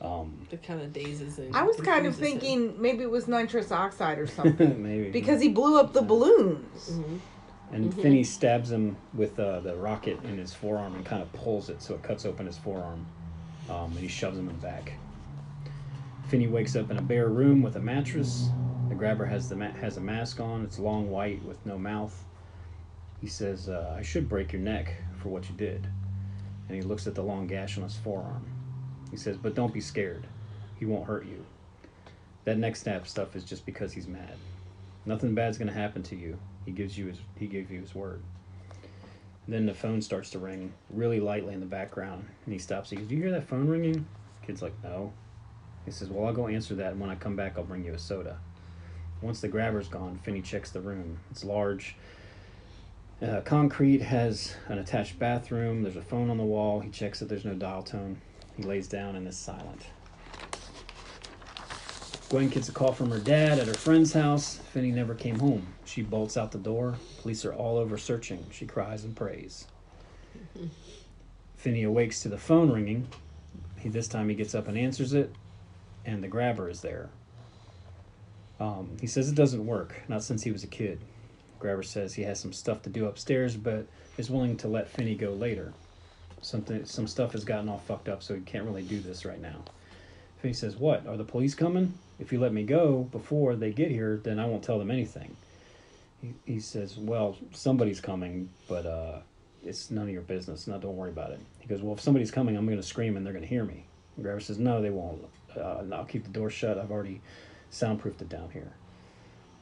[0.00, 2.40] Um, the kind of dazes and i was kind of confuses him.
[2.40, 6.98] thinking maybe it was nitrous oxide or something maybe because he blew up the balloons
[7.72, 11.68] and Finney stabs him with uh, the rocket in his forearm and kind of pulls
[11.68, 13.06] it so it cuts open his forearm,
[13.68, 14.92] um, and he shoves him in the back.
[16.28, 18.48] Finney wakes up in a bare room with a mattress.
[18.88, 20.62] The grabber has the ma- has a mask on.
[20.62, 22.24] It's long white with no mouth.
[23.20, 25.86] He says, uh, I should break your neck for what you did.
[26.68, 28.44] And he looks at the long gash on his forearm.
[29.10, 30.26] He says, But don't be scared.
[30.78, 31.44] He won't hurt you.
[32.44, 34.34] That neck snap stuff is just because he's mad.
[35.04, 36.38] Nothing bad's gonna happen to you.
[36.66, 38.22] He gives you his he gave you his word.
[39.48, 42.90] Then the phone starts to ring really lightly in the background, and he stops.
[42.90, 44.04] He goes, "Do you hear that phone ringing?"
[44.44, 45.12] Kid's like, "No."
[45.84, 47.94] He says, "Well, I'll go answer that, and when I come back, I'll bring you
[47.94, 48.38] a soda."
[49.22, 51.20] Once the grabber's gone, Finney checks the room.
[51.30, 51.96] It's large.
[53.22, 55.82] Uh, concrete has an attached bathroom.
[55.82, 56.80] There's a phone on the wall.
[56.80, 58.20] He checks that there's no dial tone.
[58.56, 59.86] He lays down and is silent.
[62.28, 64.56] Gwen gets a call from her dad at her friend's house.
[64.72, 65.75] Finney never came home.
[65.86, 66.96] She bolts out the door.
[67.22, 68.44] Police are all over searching.
[68.50, 69.66] She cries and prays.
[71.56, 73.08] Finney awakes to the phone ringing.
[73.78, 75.32] He this time he gets up and answers it,
[76.04, 77.08] and the grabber is there.
[78.58, 81.00] Um, he says it doesn't work, not since he was a kid.
[81.58, 83.86] Grabber says he has some stuff to do upstairs, but
[84.18, 85.72] is willing to let Finney go later.
[86.42, 89.40] Something, some stuff has gotten all fucked up, so he can't really do this right
[89.40, 89.62] now.
[90.38, 91.06] Finney says, "What?
[91.06, 91.94] Are the police coming?
[92.18, 95.36] If you let me go before they get here, then I won't tell them anything."
[96.44, 99.18] He, he says, "Well, somebody's coming, but uh,
[99.64, 100.66] it's none of your business.
[100.66, 103.16] Now, don't worry about it." He goes, "Well, if somebody's coming, I'm going to scream
[103.16, 105.24] and they're going to hear me." And Grabber says, "No, they won't.
[105.56, 106.78] Uh, I'll keep the door shut.
[106.78, 107.20] I've already
[107.70, 108.72] soundproofed it down here."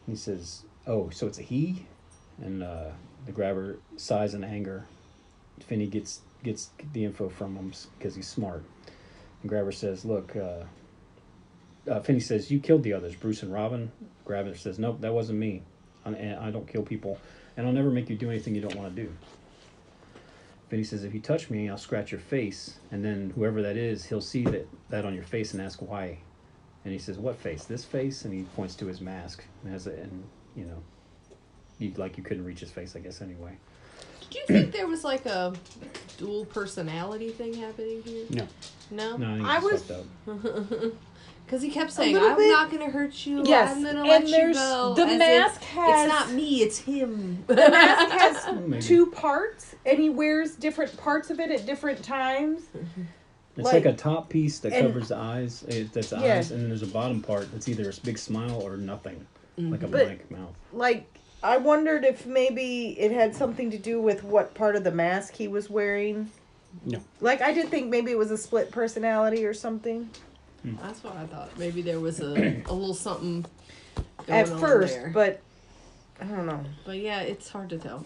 [0.07, 1.87] He says, "Oh, so it's a he?"
[2.43, 2.91] And uh,
[3.27, 4.87] the grabber sighs in anger.
[5.61, 8.65] Finney gets gets the info from him because he's smart.
[9.43, 10.65] And Grabber says, "Look." Uh,
[11.91, 13.93] uh, Finney says, "You killed the others, Bruce and Robin."
[14.25, 15.62] Grabber says, "Nope, that wasn't me.
[16.05, 17.19] I, I don't kill people,
[17.57, 19.13] and I'll never make you do anything you don't want to do."
[20.69, 24.05] Finney says, "If you touch me, I'll scratch your face, and then whoever that is,
[24.05, 26.19] he'll see that that on your face and ask why."
[26.85, 27.65] And he says, "What face?
[27.65, 30.25] This face?" And he points to his mask and has it, and
[30.57, 30.83] you know,
[31.79, 33.21] you like you couldn't reach his face, I guess.
[33.21, 33.53] Anyway,
[34.31, 35.53] Do you think there was like a
[36.19, 38.27] dual personality thing happening here?
[38.31, 38.47] No.
[38.91, 39.17] No?
[39.17, 40.93] no, I, think I was- fucked up.
[41.45, 43.43] Because he kept saying, I'm bit- not going to hurt you.
[43.45, 44.95] Yes, I'm going to and let you there's- go.
[44.95, 47.45] the as if mask has- It's not me, it's him.
[47.47, 52.03] The mask has Oh, two parts, and he wears different parts of it at different
[52.03, 52.63] times.
[53.57, 55.65] It's like, like- a top piece that and- covers the eyes.
[55.69, 56.37] Eh, that's the Yeah.
[56.39, 59.27] eyes, and then there's a bottom part that's either a big smile or nothing,
[59.59, 59.93] like a mm-hmm.
[59.93, 60.55] But- blank mouth.
[60.73, 61.07] Like,
[61.43, 65.35] I wondered if maybe it had something to do with what part of the mask
[65.37, 66.31] he was wearing.
[66.87, 67.01] No.
[67.21, 70.09] Like, I did think maybe it was a split personality or something
[70.65, 71.59] That's what I thought.
[71.59, 72.33] Maybe there was a,
[72.67, 73.45] a little something
[74.27, 75.11] going at on first, there.
[75.12, 75.41] but
[76.21, 76.65] I don't know.
[76.87, 78.05] But yeah, it's hard to tell.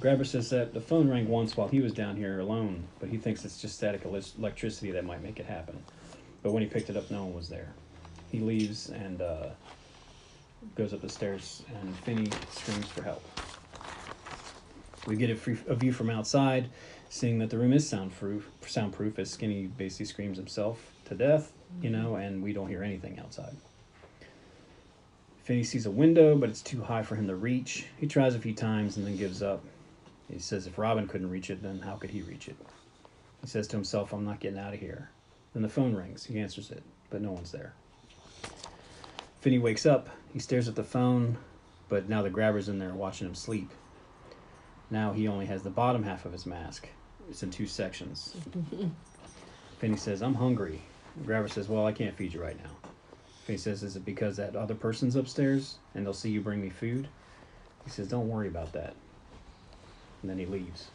[0.00, 3.16] Grabber says that the phone rang once while he was down here alone, but he
[3.16, 5.82] thinks it's just static ele- electricity that might make it happen.
[6.42, 7.72] But when he picked it up, no one was there.
[8.30, 9.48] He leaves and uh,
[10.76, 13.24] goes up the stairs, and Finney screams for help.
[15.06, 16.68] We get a, free, a view from outside,
[17.08, 21.90] seeing that the room is soundproof, soundproof as Skinny basically screams himself to death, you
[21.90, 23.56] know, and we don't hear anything outside.
[25.42, 27.86] Finney sees a window, but it's too high for him to reach.
[27.98, 29.64] He tries a few times and then gives up.
[30.30, 32.56] He says if Robin couldn't reach it, then how could he reach it?
[33.40, 35.08] He says to himself, I'm not getting out of here.
[35.54, 36.24] Then the phone rings.
[36.24, 37.72] He answers it, but no one's there.
[39.40, 40.10] Finney wakes up.
[40.32, 41.38] He stares at the phone,
[41.88, 43.70] but now the grabber's in there watching him sleep.
[44.90, 46.88] Now he only has the bottom half of his mask.
[47.30, 48.36] It's in two sections.
[49.78, 50.82] Finney says, I'm hungry.
[51.24, 52.70] The says, Well, I can't feed you right now.
[53.44, 56.70] Finney says, Is it because that other person's upstairs and they'll see you bring me
[56.70, 57.08] food?
[57.84, 58.94] He says, Don't worry about that.
[60.22, 60.88] And then he leaves.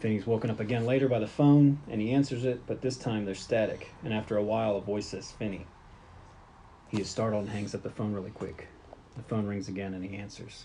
[0.00, 3.24] Finney's woken up again later by the phone and he answers it, but this time
[3.24, 3.88] there's static.
[4.04, 5.66] And after a while, a voice says, Finney.
[6.88, 8.68] He is startled and hangs up the phone really quick.
[9.16, 10.64] The phone rings again and he answers.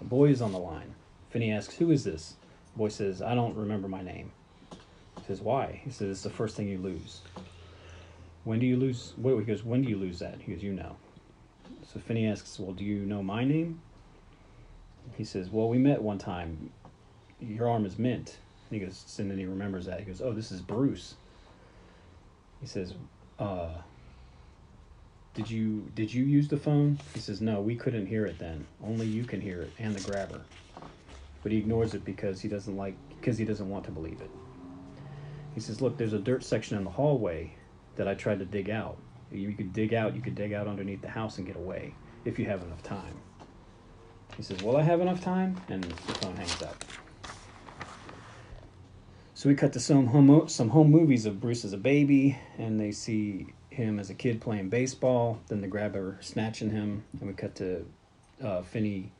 [0.00, 0.94] A boy is on the line.
[1.30, 2.34] Finney asks, Who is this?
[2.72, 4.32] The boy says, I don't remember my name.
[4.70, 5.80] He says, Why?
[5.84, 7.20] He says, It's the first thing you lose.
[8.44, 9.14] When do you lose?
[9.16, 9.38] What?
[9.38, 10.40] He goes, When do you lose that?
[10.40, 10.96] He goes, You know.
[11.82, 13.80] So Finney asks, Well, do you know my name?
[15.16, 16.72] He says, Well, we met one time.
[17.40, 18.38] Your arm is mint.
[18.70, 20.00] And he goes, and then he remembers that.
[20.00, 21.14] He goes, Oh, this is Bruce.
[22.60, 22.94] He says,
[23.38, 23.70] uh,
[25.34, 26.98] did you did you use the phone?
[27.14, 28.66] He says, No, we couldn't hear it then.
[28.84, 30.42] Only you can hear it and the grabber.
[31.42, 34.30] But he ignores it because he doesn't like because he doesn't want to believe it.
[35.54, 37.54] He says, Look, there's a dirt section in the hallway
[37.96, 38.96] that I tried to dig out.
[39.30, 42.38] You could dig out, you could dig out underneath the house and get away if
[42.38, 43.14] you have enough time.
[44.36, 45.60] He says, Will I have enough time?
[45.68, 46.84] And the phone hangs up.
[49.34, 52.78] So we cut to some home some home movies of Bruce as a baby, and
[52.78, 55.40] they see him as a kid playing baseball.
[55.48, 57.84] Then the grabber snatching him, and we cut to
[58.42, 59.10] uh, Finney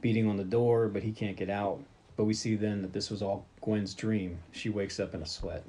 [0.00, 1.80] beating on the door, but he can't get out.
[2.16, 4.38] But we see then that this was all Gwen's dream.
[4.52, 5.64] She wakes up in a sweat.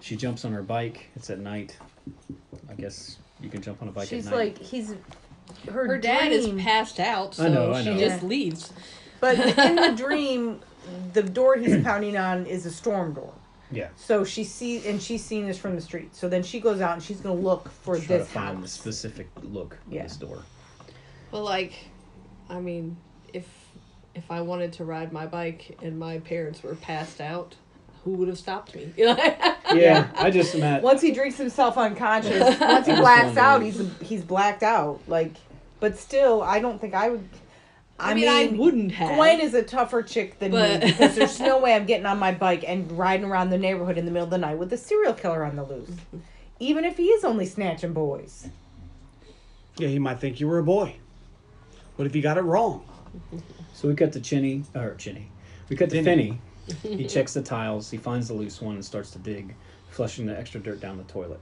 [0.00, 1.08] She jumps on her bike.
[1.16, 1.76] It's at night.
[2.68, 4.56] I guess you can jump on a bike She's at night.
[4.58, 4.94] like he's
[5.70, 7.98] her, Her dad is dream- passed out, so I know, I she know.
[7.98, 8.28] just Yeah.
[8.28, 8.72] leaves.
[9.20, 10.60] But in the dream,
[11.12, 13.34] the door he's pounding on is a storm door.
[13.70, 13.88] yeah.
[13.96, 16.14] So she sees, and she's seeing this from the street.
[16.16, 18.60] So then she goes out and she's gonna look for Try to this find the
[18.62, 18.72] house.
[18.72, 20.02] specific look Yeah.
[20.04, 20.38] of this door.
[21.30, 21.72] But like,
[22.48, 22.96] I mean,
[23.32, 23.46] if
[24.14, 27.54] if I wanted to ride my bike and my parents were passed out,
[28.04, 28.92] who would have stopped me?
[28.96, 29.06] You?
[29.78, 30.82] Yeah, I just Matt.
[30.90, 35.00] Once he drinks himself unconscious, once he I blacks out, he's he's blacked out.
[35.06, 35.32] Like,
[35.78, 37.28] but still, I don't think I would.
[37.98, 39.14] I, I mean, I wouldn't have.
[39.14, 42.18] Gwen is a tougher chick than But- me because there's no way I'm getting on
[42.18, 44.76] my bike and riding around the neighborhood in the middle of the night with a
[44.76, 45.90] serial killer on the loose.
[46.58, 48.48] Even if he is only snatching boys.
[49.76, 50.96] Yeah, he might think you were a boy.
[51.96, 52.84] What if you got it wrong?
[53.72, 55.28] So we cut to Chinny, or Chinny.
[55.68, 56.40] We cut to Finney.
[56.82, 57.90] He checks the tiles.
[57.90, 59.54] He finds the loose one and starts to dig,
[59.90, 61.40] flushing the extra dirt down the toilet.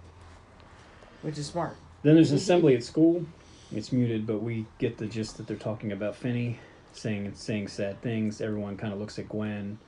[1.23, 1.77] Which is smart.
[2.03, 3.27] Then there's an assembly at school.
[3.75, 6.59] It's muted, but we get the gist that they're talking about Finney,
[6.93, 8.41] saying saying sad things.
[8.41, 9.79] Everyone kind of looks at Gwen,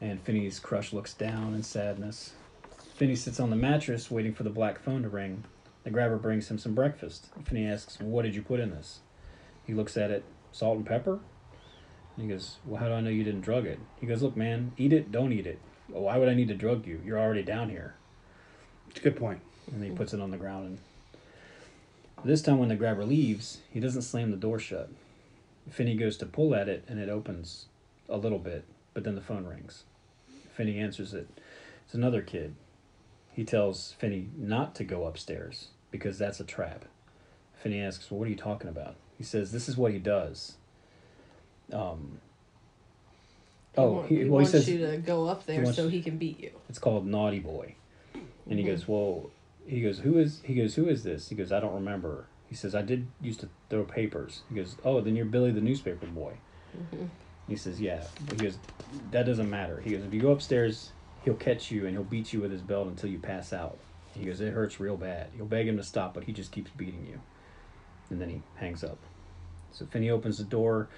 [0.00, 2.32] and Finney's crush looks down in sadness.
[2.96, 5.44] Finney sits on the mattress waiting for the black phone to ring.
[5.84, 7.28] The grabber brings him some breakfast.
[7.44, 9.00] Finney asks, "What did you put in this?"
[9.66, 11.20] He looks at it, salt and pepper.
[12.16, 14.36] And he goes, "Well, how do I know you didn't drug it?" He goes, "Look,
[14.36, 15.58] man, eat it, don't eat it.
[15.88, 17.00] Why would I need to drug you?
[17.04, 17.94] You're already down here."
[18.90, 19.40] It's a good point.
[19.72, 20.78] and he puts it on the ground and
[22.24, 24.90] this time when the grabber leaves he doesn't slam the door shut
[25.70, 27.66] finney goes to pull at it and it opens
[28.08, 29.84] a little bit but then the phone rings
[30.54, 31.28] finney answers it
[31.84, 32.54] it's another kid
[33.32, 36.84] he tells finney not to go upstairs because that's a trap
[37.54, 40.56] finney asks well what are you talking about he says this is what he does
[41.72, 42.18] um
[43.74, 45.76] He oh want- he, he well, he wants says you to go up there wants-
[45.76, 46.50] so he can beat you.
[46.68, 47.74] it's called Naughty Boy.
[48.48, 48.68] And he Mhm.
[48.68, 49.30] goes, Well
[49.66, 51.28] he goes, Who is he goes, Who is this?
[51.28, 52.26] He goes, I don't remember.
[52.48, 54.42] He says, I did used to throw papers.
[54.48, 56.34] He goes, Oh, then you're Billy the newspaper boy.
[57.48, 58.04] He says, Yeah.
[58.30, 58.58] He goes,
[59.10, 59.80] That doesn't matter.
[59.80, 60.92] He goes, If you go upstairs,
[61.24, 63.78] he'll catch you and he'll beat you with his belt until you pass out.
[64.14, 65.28] He goes, It hurts real bad.
[65.36, 67.20] You'll beg him to stop, but he just keeps beating you.
[68.10, 68.98] And then he hangs up.
[69.72, 70.88] So Finney opens the door.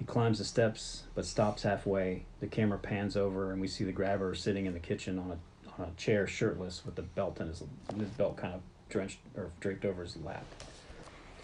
[0.00, 2.24] He climbs the steps, but stops halfway.
[2.40, 5.38] The camera pans over, and we see the grabber sitting in the kitchen on a
[5.80, 7.62] on a chair, shirtless, with the belt in his
[7.98, 10.44] his belt kind of drenched or draped over his lap.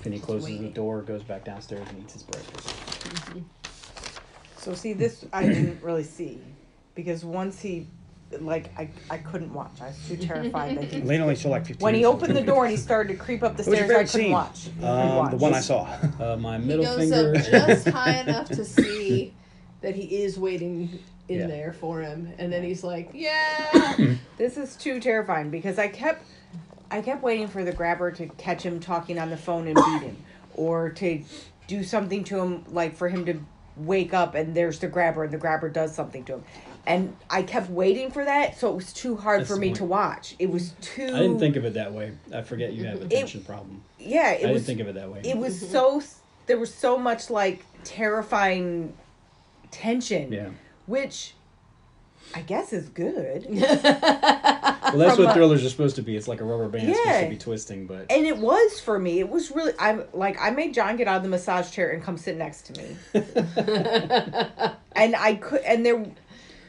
[0.01, 2.69] Finney closes the door, goes back downstairs, and eats his breakfast.
[2.69, 3.41] Mm-hmm.
[4.57, 6.41] So see, this I didn't really see
[6.95, 7.87] because once he,
[8.41, 9.81] like, I, I couldn't watch.
[9.81, 11.01] I was too terrified that he.
[11.03, 13.19] Lane only saw like 15 When he minutes opened the door and he started to
[13.19, 14.33] creep up the What was your stairs, I favorite couldn't scene?
[14.33, 14.67] watch.
[14.67, 15.31] I couldn't Um, watch.
[15.31, 15.99] the one I saw.
[16.21, 17.35] Uh, my He middle goes finger.
[17.37, 19.33] up just high enough to see
[19.83, 20.99] that he is waiting
[21.29, 21.47] in Yeah.
[21.47, 23.97] there for him, and then he's like, "Yeah."
[24.39, 26.25] This is too terrifying because I kept
[26.91, 30.03] I kept waiting for the grabber to catch him talking on the phone and beat
[30.03, 30.17] him
[30.55, 31.23] or to
[31.67, 33.41] do something to him like for him to
[33.77, 36.45] wake up and there's the grabber and the grabber does something to him.
[36.87, 39.77] And I kept waiting for that, so it was too hard That's for me point.
[39.79, 40.37] to watch.
[40.39, 42.13] It was too I didn't think of it that way.
[42.33, 43.05] I forget you have mm-hmm.
[43.05, 43.83] a attention problem.
[43.99, 45.21] Yeah, it I it didn't think of it that way.
[45.25, 45.73] it was mm-hmm.
[45.73, 46.03] so
[46.47, 48.93] there was so much like terrifying
[49.71, 50.49] tension yeah.
[50.87, 51.35] which
[52.35, 53.47] I guess is good.
[54.93, 56.17] Well, that's From what a- thrillers are supposed to be.
[56.17, 58.99] It's like a rubber band it's supposed to be twisting, but and it was for
[58.99, 59.19] me.
[59.19, 59.73] It was really.
[59.79, 62.67] I'm like I made John get out of the massage chair and come sit next
[62.67, 62.97] to me,
[64.93, 65.63] and I could.
[65.63, 66.07] And there,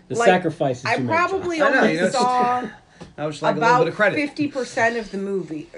[0.07, 1.29] the like, sacrifices I you make, John.
[1.29, 2.69] probably I know, only you know, saw
[3.17, 4.15] I was like a little bit about of credit.
[4.15, 5.69] fifty percent of the movie.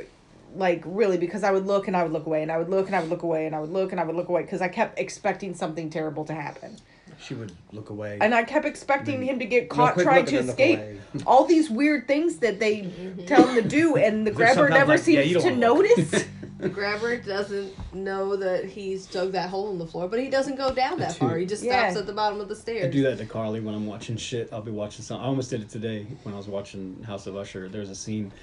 [0.56, 2.88] Like really, because I would look and I would look away, and I would look
[2.88, 4.62] and I would look away, and I would look and I would look away, because
[4.62, 6.78] I kept expecting something terrible to happen,
[7.22, 8.18] She would look away.
[8.22, 10.60] and I kept expecting him to get caught quick trying look to and then look
[10.60, 10.80] escape.
[10.80, 11.24] away.
[11.28, 12.90] All these weird things that they
[13.28, 15.50] tell him to do, and the grabber sometimes never like, yeah, seems you don't to
[15.68, 15.98] wanna look.
[15.98, 16.26] notice.
[16.60, 20.58] The grabber doesn't know that he's dug that hole in the floor, but he doesn't
[20.58, 21.18] go down that Dude.
[21.20, 21.38] far.
[21.38, 21.86] He just Yeah.
[21.90, 22.84] stops at the bottom of the stairs.
[22.86, 24.50] I do that to Carly when I'm watching shit.
[24.52, 25.22] I'll be watching some.
[25.22, 27.70] I almost did it today when I was watching House of Usher.
[27.70, 28.34] There's a scene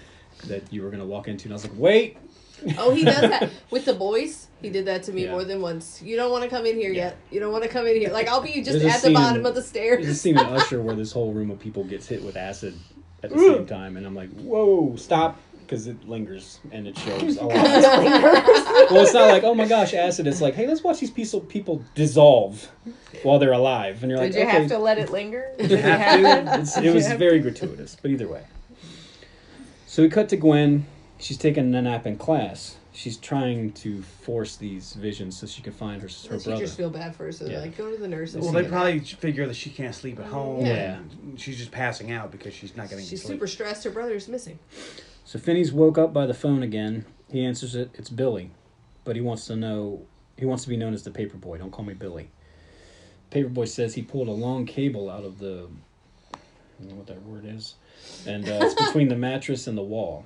[0.47, 2.17] that you were gonna walk into, and I was like, "Wait!"
[2.79, 4.49] Oh, he does that with the boys.
[4.63, 5.33] He did that to me Yeah.
[5.33, 6.01] more than once.
[6.03, 7.05] You don't want to come in here Yeah.
[7.05, 7.17] yet.
[7.31, 8.11] You don't want to come in here.
[8.11, 10.21] Like I'll be just There's at the scene- bottom of the There's a stairs.
[10.21, 12.75] scene in Usher where this whole room of people gets hit with acid
[13.23, 17.39] at the same time, and I'm like, "Whoa, stop!" Because it lingers and it shows
[17.39, 17.55] a lot.
[17.55, 21.41] well, it's not like, "Oh my gosh, acid." It's like, "Hey, let's watch these people
[21.41, 22.71] people dissolve
[23.25, 25.45] while they're alive," and you're like, Did you "Okay." have to let it linger?
[25.59, 26.85] Did it have happen?
[26.85, 28.43] It was very gratuitous, but either way.
[29.87, 30.87] So we cut to Gwen.
[31.19, 32.77] She's taking a nap in class.
[32.93, 36.53] she's trying to force these visions so she can find her her The brother.
[36.61, 37.61] teachers feel bad for her, so they're Yeah.
[37.61, 38.43] like, go to the nurses.
[38.43, 40.65] Well, they get probably figure that she can't sleep at home.
[40.65, 40.97] Yeah.
[40.97, 43.35] and She's just passing out because she's not getting She's sleep.
[43.35, 43.85] super stressed.
[43.85, 44.59] Her brother's missing.
[45.27, 47.05] So Finney's woke up by the phone again.
[47.31, 47.91] He answers it.
[47.95, 48.51] It's Billy,
[49.05, 50.07] but he wants to know.
[50.39, 51.59] He wants to be known as the paper boy.
[51.59, 52.31] Don't call me Billy.
[53.31, 55.69] Paperboy says he pulled a long cable out of the.
[56.35, 56.39] I
[56.81, 57.75] don't know what that word is,
[58.27, 60.25] and uh, it's between the mattress and the wall.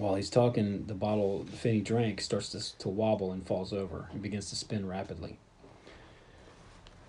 [0.00, 4.22] While he's talking, the bottle Finney drank starts to, to wobble and falls over and
[4.22, 5.38] begins to spin rapidly.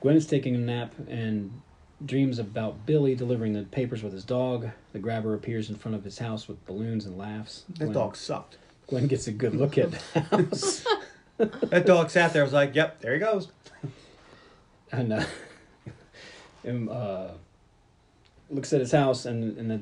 [0.02, 1.62] Gwen is taking a nap and
[2.06, 4.72] dreams about Billy delivering the papers with his dog.
[4.92, 7.64] The grabber appears in front of his house with balloons and laughs.
[7.70, 8.58] That Gwen, dog sucked.
[8.88, 10.86] Gwen gets a good look at the house.
[11.38, 12.44] That dog sat there.
[12.44, 13.48] I was like, "Yep, there he goes."
[14.92, 15.24] and, uh,
[16.64, 17.30] and uh,
[18.52, 19.82] looks at his house and and the,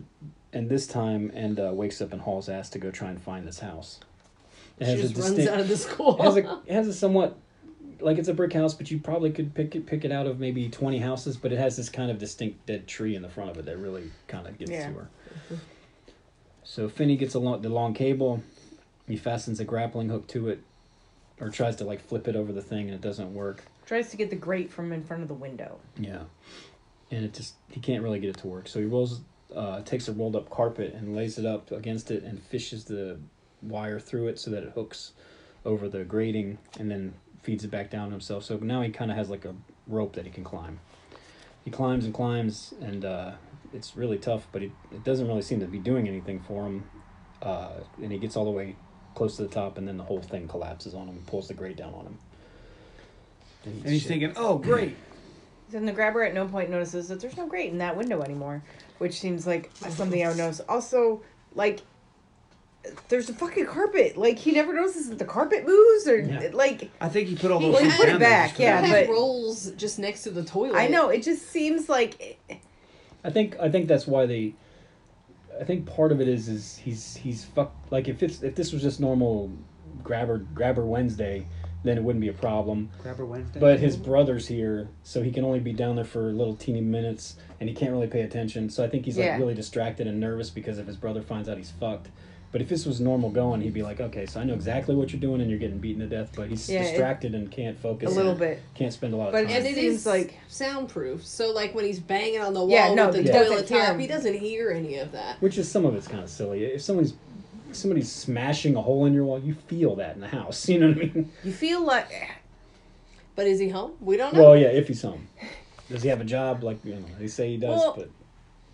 [0.54, 3.48] and this time and uh, wakes up and hauls ass to go try and find
[3.48, 4.00] this house.
[4.80, 6.16] It She has a just runs out of the school.
[6.20, 7.38] it has a it has a somewhat
[8.02, 10.40] like it's a brick house, but you probably could pick it pick it out of
[10.40, 13.50] maybe twenty houses, but it has this kind of distinct dead tree in the front
[13.52, 14.88] of it that really kind of gets Yeah.
[14.90, 15.10] to her.
[16.64, 18.44] So Finney gets a long, the long cable.
[19.08, 20.60] He fastens a grappling hook to it,
[21.40, 23.64] or tries to like flip it over the thing, and it doesn't work.
[23.86, 25.80] Tries to get the grate from in front of the window.
[25.98, 26.24] Yeah,
[27.10, 28.68] and it just he can't really get it to work.
[28.68, 29.22] So he rolls,
[29.56, 33.20] uh, takes a rolled up carpet and lays it up against it and fishes the
[33.62, 35.14] wire through it so that it hooks
[35.66, 38.44] over the grating and then feeds it back down himself.
[38.44, 39.56] So now he kind of has like a
[39.88, 40.80] rope that he can climb.
[41.66, 43.32] He climbs and climbs, and uh,
[43.74, 46.84] it's really tough, but it, it doesn't really seem to be doing anything for him.
[47.42, 47.72] Uh,
[48.02, 48.76] and he gets all the way
[49.16, 51.54] close to the top, and then the whole thing collapses on him and pulls the
[51.54, 52.18] grate down on him.
[53.66, 54.08] And he's shit.
[54.08, 54.96] thinking, "Oh, great."
[55.70, 58.64] Then the grabber at no point notices that there's no grate in that window anymore,
[58.98, 60.62] which seems like something I would notice.
[60.68, 61.22] Also,
[61.54, 61.82] like,
[63.10, 64.18] there's a fucking carpet.
[64.18, 66.50] Like he never notices that the carpet moves, or Yeah.
[66.54, 68.30] like I think he put all He- those well, he things put it down there
[68.30, 68.90] back, yeah, that.
[69.04, 70.76] It but- rolls just next to the toilet.
[70.78, 72.40] I know it just seems like
[73.24, 74.54] I think I think that's why they.
[75.60, 78.72] I think part of it is is he's he's fuck like if it's if this
[78.72, 79.52] was just normal
[80.02, 81.46] grabber grabber Wednesday,
[81.84, 82.90] then it wouldn't be a problem.
[83.02, 83.60] Grabber Wednesday.
[83.60, 87.36] But his brother's here, so he can only be down there for little teeny minutes,
[87.60, 88.70] and he can't really pay attention.
[88.70, 89.32] So I think he's Yeah.
[89.32, 92.10] like really distracted and nervous because if his brother finds out he's fucked.
[92.52, 95.14] But if this was normal going, he'd be like, okay, so I know exactly what
[95.14, 96.32] you're doing, and you're getting beaten to death.
[96.36, 98.12] But he's Yeah, it- distracted and can't focus.
[98.12, 98.60] a little and bit.
[98.74, 99.52] Can't spend a lot of But time.
[99.58, 101.26] And It it seems is like- like soundproof.
[101.26, 103.70] So like when he's banging on the wall Yeah, no, with the he doesn't toilet
[103.70, 104.00] hear top, him.
[104.00, 105.40] he doesn't hear any of that.
[105.42, 106.64] Which is some of it's kind of silly.
[106.66, 107.14] If somebody's
[107.74, 110.68] somebody's smashing a hole in your wall, you feel that in the house.
[110.70, 111.32] You know what I mean?
[111.44, 112.08] You feel like
[113.36, 113.94] But is he home?
[114.02, 114.42] We don't know.
[114.42, 115.28] Well, yeah, if he's home.
[115.90, 116.64] Does he have a job?
[116.64, 118.10] Like you know, they say he does, Well, but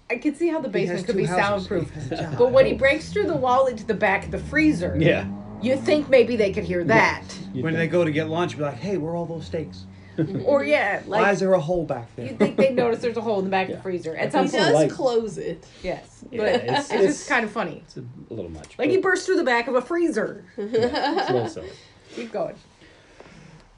[0.10, 1.68] I could see how the basement could be houses.
[1.68, 1.90] soundproof.
[1.94, 2.38] He has a job.
[2.38, 5.28] But when he breaks through the wall into the back of the freezer, yeah.
[5.62, 7.24] you think maybe they could hear that.
[7.54, 9.86] you'd when they go to get lunch, be like, "Hey, where are all those steaks?
[10.46, 13.02] Or yeah, like Why like is there a hole back there?" You'd think they'd notice
[13.02, 13.76] there's a hole in the back Yeah.
[13.76, 14.16] of the freezer.
[14.18, 15.66] I At some he think point, does Like- close it.
[15.84, 16.24] yes.
[16.32, 17.84] Yeah, but it's- it's, it's- just kind of funny.
[17.86, 18.68] it's a, a little much.
[18.70, 20.46] Like but he burst through the back of a freezer.
[20.58, 21.70] it's a little silly.
[22.16, 22.56] Keep going.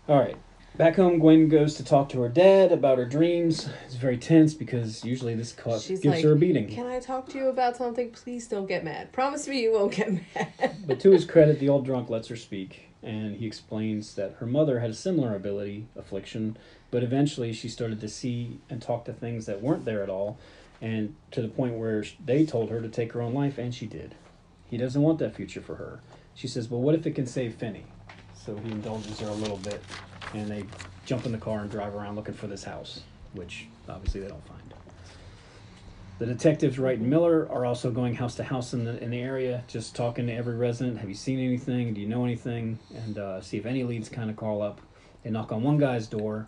[0.07, 0.37] All right.
[0.77, 3.67] Back home, Gwen goes to talk to her dad about her dreams.
[3.87, 6.67] It's very tense because usually this cause She's gives like, her a beating.
[6.69, 8.11] Can I talk to you about something?
[8.11, 9.11] Please don't get mad.
[9.11, 10.75] Promise me you won't get mad.
[10.85, 14.45] But to his credit, the old drunk lets her speak, and he explains that her
[14.45, 16.57] mother had a similar ability, affliction,
[16.91, 20.37] but eventually she started to see and talk to things that weren't there at all,
[20.81, 23.85] and to the point where they told her to take her own life, and she
[23.85, 24.13] did.
[24.69, 26.01] He doesn't want that future for her.
[26.35, 27.85] She says, Well, what if it can save Finney?
[28.33, 29.81] So he indulges her a little bit,
[30.33, 30.65] and they
[31.05, 34.45] jump in the car and drive around looking for this house, which obviously they don't
[34.45, 34.56] find.
[36.19, 39.19] The detectives Wright and Miller are also going house to house in the in the
[39.21, 40.97] area, just talking to every resident.
[40.97, 41.93] Have you seen anything?
[41.93, 42.79] Do you know anything?
[43.05, 44.81] And uh, see if any leads kind of call up.
[45.23, 46.47] They knock on one guy's door.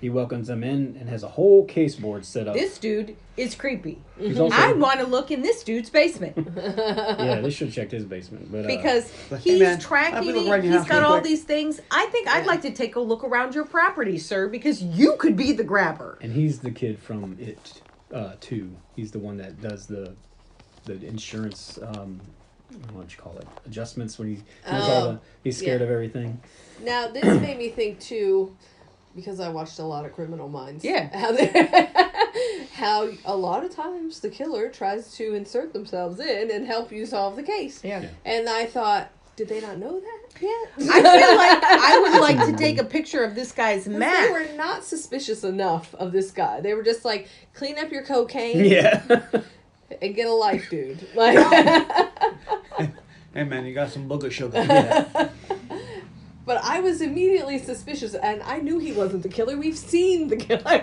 [0.00, 2.54] He welcomes them in and has a whole case board set up.
[2.54, 3.98] This dude is creepy.
[4.18, 7.92] He's also, I want to look in this dude's basement yeah, they should have checked
[7.92, 10.16] his basement, but uh, because Like, hey, he's man, tracking.
[10.16, 10.50] I'll be looking it.
[10.50, 11.24] right in your He's house got real all quick.
[11.24, 11.80] these things.
[11.90, 15.34] I think I'd like to take a look around your property, sir, because you could
[15.36, 16.18] be the grabber.
[16.20, 17.80] and he's the kid from it
[18.12, 18.74] uh, too.
[18.94, 20.14] He's the one that does the
[20.84, 21.78] the insurance.
[21.82, 22.20] Um,
[22.92, 23.46] what do you call it?
[23.66, 24.34] Adjustments when he
[24.70, 25.20] knows all Oh, the.
[25.44, 25.86] He's scared yeah.
[25.86, 26.40] of everything.
[26.82, 28.56] Now this made me think too,
[29.14, 30.84] because I watched a lot of Criminal Minds.
[30.84, 31.08] Yeah.
[31.16, 31.32] How
[32.74, 37.06] how a lot of times the killer tries to insert themselves in and help you
[37.06, 37.82] solve the case.
[37.82, 38.02] Yeah.
[38.02, 38.08] Yeah.
[38.26, 40.68] And I thought, did they not know that yet?
[40.90, 44.26] I feel like I would like to take a picture of this guy's map.
[44.26, 46.60] They were not suspicious enough of this guy.
[46.60, 49.02] They were just like, clean up your cocaine Yeah.
[50.02, 51.06] and get a life, dude.
[51.14, 51.36] Like,
[53.34, 54.56] Hey man, you got some booger sugar.
[54.68, 55.28] Yeah.
[56.46, 59.56] But I was immediately suspicious, and I knew he wasn't the killer.
[59.58, 60.80] We've seen the killer.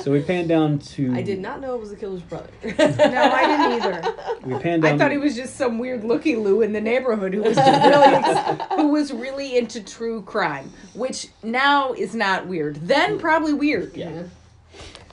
[0.00, 1.12] So we pan down to.
[1.14, 2.48] I did not know it was the killer's brother.
[2.62, 4.14] No, I didn't either.
[4.44, 4.94] We pan down.
[4.94, 8.76] I thought he was just some weird looky loo in the neighborhood who was really
[8.76, 12.76] who was really into true crime, which now is not weird.
[12.76, 13.96] Then probably weird.
[13.96, 14.22] Yeah.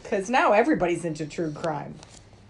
[0.04, 1.96] Because now everybody's into true crime.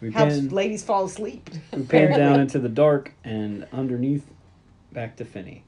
[0.01, 1.49] We Helps pan, ladies fall asleep.
[1.71, 4.25] we pan down into the dark and underneath,
[4.91, 5.63] back to Finney.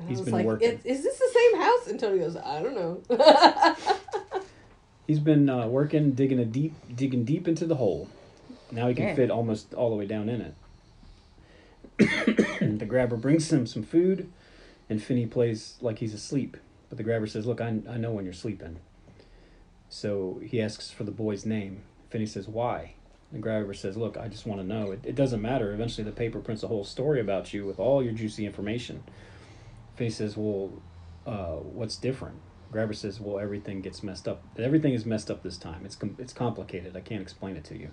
[0.00, 0.68] I He's was been like, working.
[0.84, 1.86] "Is- Is this the same house?
[1.86, 4.42] And Tony goes, I don't know.
[5.08, 8.08] He's been uh, working, digging a deep, digging deep into the hole.
[8.70, 9.14] Now he can Yeah.
[9.14, 10.54] fit almost all the way down in it.
[12.78, 14.30] the grabber brings him some food,
[14.90, 16.58] and Finney plays like he's asleep.
[16.90, 18.80] But the grabber says, "Look, I, I know when you're sleeping."
[19.88, 21.84] So he asks for the boy's name.
[22.10, 22.92] Finney says, "Why?"
[23.32, 24.90] The grabber says, "Look, I just want to know.
[24.92, 25.72] It, it doesn't matter.
[25.72, 29.02] Eventually, the paper prints a whole story about you with all your juicy information."
[29.96, 30.70] Finney says, "Well,
[31.26, 32.36] uh, what's different?"
[32.70, 34.42] Grabber says, "Well, everything gets messed up.
[34.58, 35.84] Everything is messed up this time.
[35.84, 36.96] It's com- it's complicated.
[36.96, 37.90] I can't explain it to you."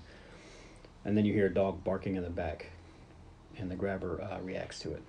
[1.04, 2.72] And then you hear a dog barking in the back,
[3.58, 5.04] and the grabber uh, reacts to it.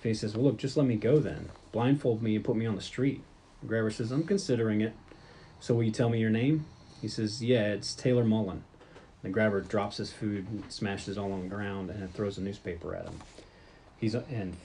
[0.00, 1.50] Finney says, "Well, look, just let me go then.
[1.72, 3.22] Blindfold me and put me on the street."
[3.60, 4.94] The grabber says, "I'm considering it.
[5.60, 6.66] So will you tell me your name?"
[7.00, 8.64] He says, "Yeah, it's Taylor Mullen."
[9.22, 12.94] The grabber drops his food, smashes it all on the ground, and throws a newspaper
[12.94, 13.20] at him.
[13.96, 14.56] He's and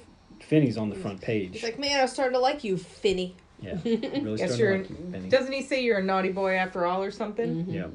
[0.48, 1.54] Finney's on the front page.
[1.54, 3.36] He's like, man, I was starting to like you, Finney.
[3.62, 4.72] yeah, really starting you're.
[4.74, 5.30] to like you, Finney.
[5.30, 7.70] Doesn't he say you're a naughty boy after all or something?
[7.70, 7.88] Yeah.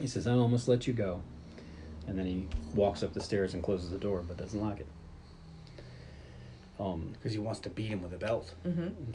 [0.00, 1.22] He says, I almost let you go.
[2.06, 4.86] And then he walks up the stairs and closes the door, but doesn't lock it.
[6.78, 8.52] Um, Because he wants to beat him with a belt.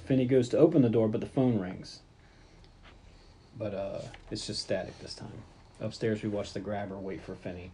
[0.06, 2.00] Finney goes to open the door, but the phone rings.
[3.58, 5.32] But uh, it's just static this time.
[5.80, 7.72] Upstairs, we watch the grabber wait for Finney,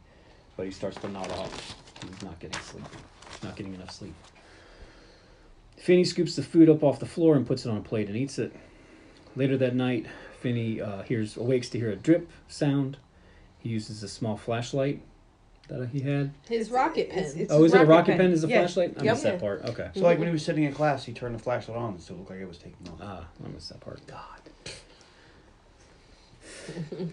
[0.55, 1.75] but he starts to nod off.
[2.07, 2.86] He's not getting sleep.
[3.43, 4.13] Not getting enough sleep.
[5.78, 8.17] Finney scoops the food up off the floor and puts it on a plate and
[8.17, 8.53] eats it.
[9.36, 10.07] Later that night,
[10.41, 12.97] Finney uh, hears awakes to hear a drip sound.
[13.59, 15.01] He uses a small flashlight
[15.69, 16.34] that he had.
[16.49, 17.19] His rocket pen.
[17.19, 18.17] It's- it's oh, is it a rocket rocket pen.
[18.19, 18.32] pen?
[18.32, 18.59] Is a Yeah.
[18.61, 18.95] flashlight?
[18.99, 19.13] I Yep.
[19.13, 19.65] missed that part.
[19.65, 19.89] Okay.
[19.93, 22.17] So like when he was sitting in class, he turned the flashlight on so it
[22.17, 22.99] looked like it was taking off.
[23.01, 23.99] Ah, I missed that part.
[24.07, 24.41] God.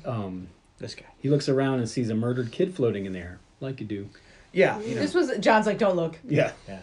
[0.05, 0.49] um,
[0.79, 1.05] This guy.
[1.19, 4.09] he looks around and sees a murdered kid floating in there, like you do.
[4.55, 4.89] Yeah, mm-hmm.
[4.89, 5.01] you know.
[5.01, 6.17] This was John's like, don't look.
[6.25, 6.53] Yeah.
[6.69, 6.79] yeah.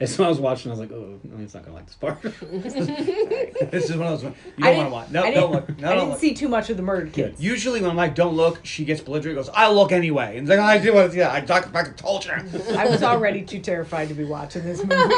[0.00, 1.86] As soon as I was watching, I was like, oh, no, he's not gonna like
[1.86, 2.22] this part.
[2.22, 4.24] this is one of those.
[4.24, 5.10] ones- You don't want to watch.
[5.10, 5.68] No, I don't look.
[5.78, 6.20] No, I don't didn't look.
[6.20, 7.40] see too much of the murdered kids.
[7.42, 9.36] Usually when I'm like, don't look, she gets belligerent.
[9.36, 10.38] Goes, I'll look anyway.
[10.38, 11.32] And it's like, I do want to see that.
[11.32, 12.32] I talk back told you.
[12.76, 15.14] I was already too terrified to be watching this movie.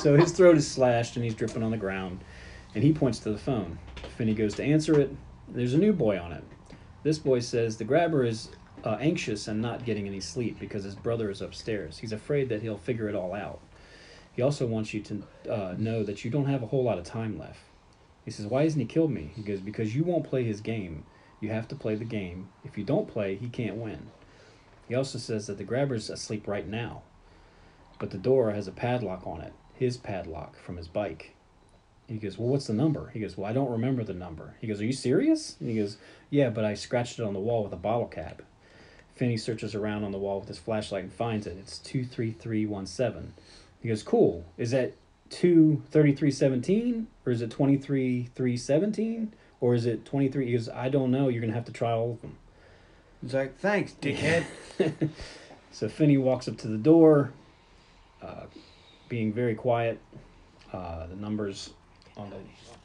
[0.00, 2.20] so his throat is slashed and he's dripping on the ground,
[2.74, 3.78] and he points to the phone.
[4.16, 5.14] Finney goes to answer it.
[5.48, 6.42] There's a new boy on it.
[7.04, 8.48] This boy says the grabber is
[8.84, 11.98] uh, anxious and not getting any sleep because his brother is upstairs.
[11.98, 13.60] He's afraid that he'll figure it all out.
[14.34, 17.04] He also wants you to uh, know that you don't have a whole lot of
[17.04, 17.60] time left.
[18.24, 19.30] He says, Why hasn't he killed me?
[19.34, 21.04] He goes, Because you won't play his game.
[21.40, 22.48] You have to play the game.
[22.64, 24.10] If you don't play, he can't win.
[24.88, 27.02] He also says that the grabber's asleep right now,
[27.98, 31.34] but the door has a padlock on it, his padlock from his bike.
[32.06, 33.10] He goes, Well, what's the number?
[33.10, 34.54] He goes, Well, I don't remember the number.
[34.60, 35.56] He goes, Are you serious?
[35.58, 35.96] And he goes,
[36.30, 38.42] Yeah, but I scratched it on the wall with a bottle cap.
[39.16, 41.56] Finney searches around on the wall with his flashlight and finds it.
[41.58, 43.32] It's 23317.
[43.82, 44.44] He goes, Cool.
[44.56, 44.94] Is that
[45.30, 47.08] 23317?
[47.24, 49.34] Or is it 23317?
[49.60, 50.46] Or is it 23?
[50.46, 51.28] He goes, I don't know.
[51.28, 52.36] You're going to have to try all of them.
[53.22, 54.44] He's like, thanks, dickhead.
[55.76, 57.32] So Finney walks up to the door,
[58.22, 58.44] uh,
[59.10, 60.00] being very quiet.
[60.72, 61.68] Uh, the numbers
[62.16, 62.75] on the, the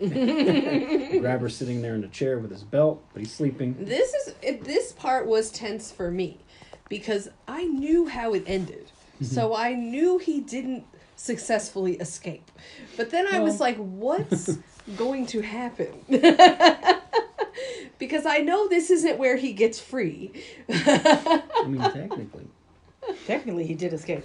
[1.20, 3.76] grabber sitting there in a chair with his belt, but he's sleeping.
[3.78, 6.38] This is it- this part was tense for me
[6.88, 8.86] because I knew how it ended.
[9.16, 9.24] Mm-hmm.
[9.26, 10.84] So I knew he didn't
[11.16, 12.50] successfully escape.
[12.96, 14.56] But then I was like, what's
[14.96, 16.04] going to happen?
[17.98, 20.32] because I know this isn't where he gets free.
[20.68, 22.48] I mean, technically.
[23.26, 24.24] Technically, he did escape.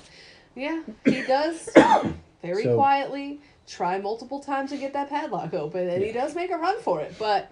[0.55, 1.69] Yeah, he does
[2.41, 6.51] very So- quietly try multiple times to get that padlock open and he does make
[6.51, 7.51] a run for it, but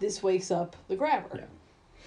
[0.00, 1.28] this wakes up the grabber.
[1.34, 2.02] Yeah.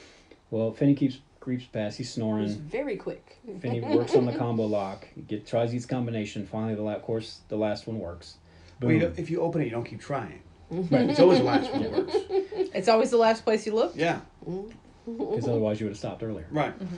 [0.49, 1.97] Well, Finney keeps creeps past.
[1.97, 2.49] He's He's snoring.
[2.49, 3.39] very quick.
[3.59, 5.07] Finney works on the combo lock.
[5.15, 6.45] He get tries each combination.
[6.45, 8.35] Finally, the la- of course the last one works.
[8.81, 8.99] Well, Boom.
[8.99, 10.41] don't, if you open it, you don't keep trying.
[10.69, 11.09] Right.
[11.09, 12.15] It's always the last one that works.
[12.73, 13.93] It's always the last place you look.
[13.97, 14.71] Yeah, mm-hmm.
[15.17, 16.47] Because otherwise you would have stopped earlier.
[16.51, 16.73] right.
[16.79, 16.95] Mm-hmm.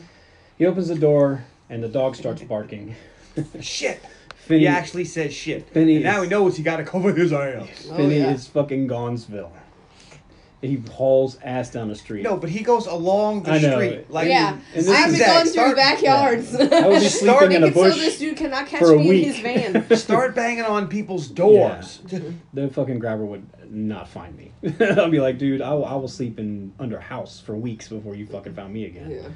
[0.58, 2.96] He opens the door and the dog starts barking.
[3.60, 4.00] Shit.
[4.46, 5.70] Finney, He actually says shit.
[5.70, 7.88] Finney And now is- he knows he got to cover his ass.
[7.90, 8.32] Oh, Finney yeah.
[8.32, 9.52] is fucking Gonzville.
[10.62, 12.24] he hauls ass down the street.
[12.24, 13.72] No, but he goes along the I know.
[13.74, 14.10] street.
[14.10, 16.56] Like yeah, and this I haven't is- gone Start- through backyards.
[16.56, 18.94] I would be sleeping Start in a Make it so this dude cannot catch for
[18.94, 19.28] a me week.
[19.28, 19.98] in his van.
[19.98, 22.00] start banging on people's doors.
[22.54, 24.52] the fucking grabber would not find me.
[24.80, 27.90] I'll be like, dude, I will, I will sleep in under a house for weeks
[27.90, 29.10] before you fucking found me again.
[29.12, 29.28] Yeah.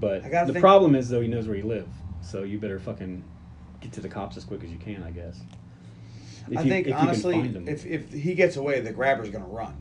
[0.00, 1.88] But the think- problem is though, he knows where you live,
[2.22, 3.22] so you better fucking
[3.82, 5.40] get to the cops as quick as you can, I guess.
[6.50, 8.92] If I you- think if you can honestly, find if if he gets away, the
[8.92, 9.74] grabber's gonna run.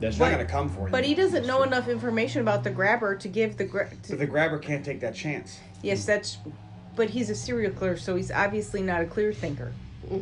[0.00, 0.90] that's He's not gonna come for him.
[0.90, 4.26] But he doesn't know enough information about the grabber to give the gra- But the
[4.26, 5.60] grabber can't take that chance.
[5.82, 6.38] Yes, that's
[6.96, 9.72] but he's a serial killer, so he's obviously not a clear thinker.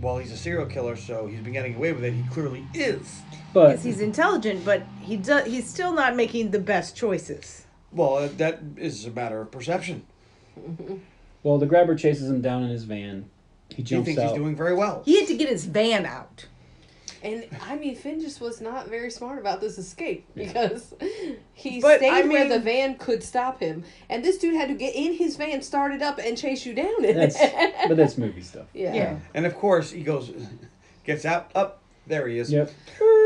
[0.00, 2.12] Well, he's a serial killer, so he's been getting away with it.
[2.14, 3.20] He clearly is.
[3.52, 7.66] But Yes, he's intelligent, but he does he's still not making the best choices.
[7.92, 10.04] Well, uh, that is a matter of perception.
[11.42, 13.28] well, the grabber chases him down in his van.
[13.70, 14.30] He He jumps thinks out.
[14.30, 15.02] he's doing very well.
[15.04, 16.46] He had to get his van out.
[17.22, 20.94] And I mean, Finn just was not very smart about this escape because
[21.52, 24.74] he But, stayed I where the van could stop him, and this dude had to
[24.74, 27.74] get in his van, start it up, and chase you down in That's, it.
[27.88, 28.66] but that's movie stuff.
[28.72, 28.94] yeah.
[28.94, 29.18] Yeah.
[29.34, 30.32] And of course, he goes,
[31.04, 31.76] gets out, up.
[32.06, 32.50] There he is.
[32.50, 32.72] Yep.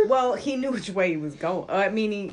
[0.09, 1.71] Well, he knew which way he was going.
[1.71, 2.33] I mean, he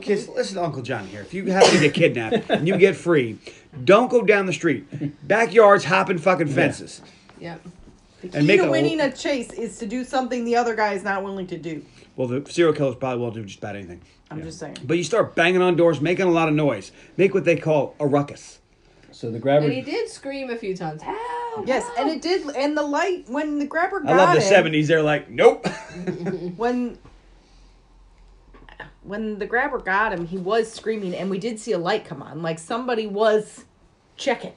[0.00, 1.20] Kids, listen to Uncle John here.
[1.20, 3.38] If you happen to get kidnapped and you get free,
[3.84, 4.86] don't go down the street.
[5.26, 7.02] Backyards, hopping fucking fences.
[7.40, 7.60] Yep.
[8.22, 10.74] the And key make to a- winning a chase is to do something the other
[10.74, 11.84] guy is not willing to do.
[12.16, 14.00] Well, the serial killers probably won't do just about anything.
[14.30, 14.78] I'm just saying.
[14.84, 17.94] But you start banging on doors, making a lot of noise, make what they call
[18.00, 18.60] a ruckus.
[19.10, 19.66] So the grabber.
[19.66, 22.48] And he did scream a few times, "Help!" Yes, and it did.
[22.56, 24.88] And the light when the grabber got I love the him, '70s.
[24.88, 25.66] They're like, nope.
[26.56, 26.98] when
[29.04, 32.22] when the grabber got him, he was screaming, and we did see a light come
[32.22, 33.64] on, like somebody was
[34.16, 34.52] checking.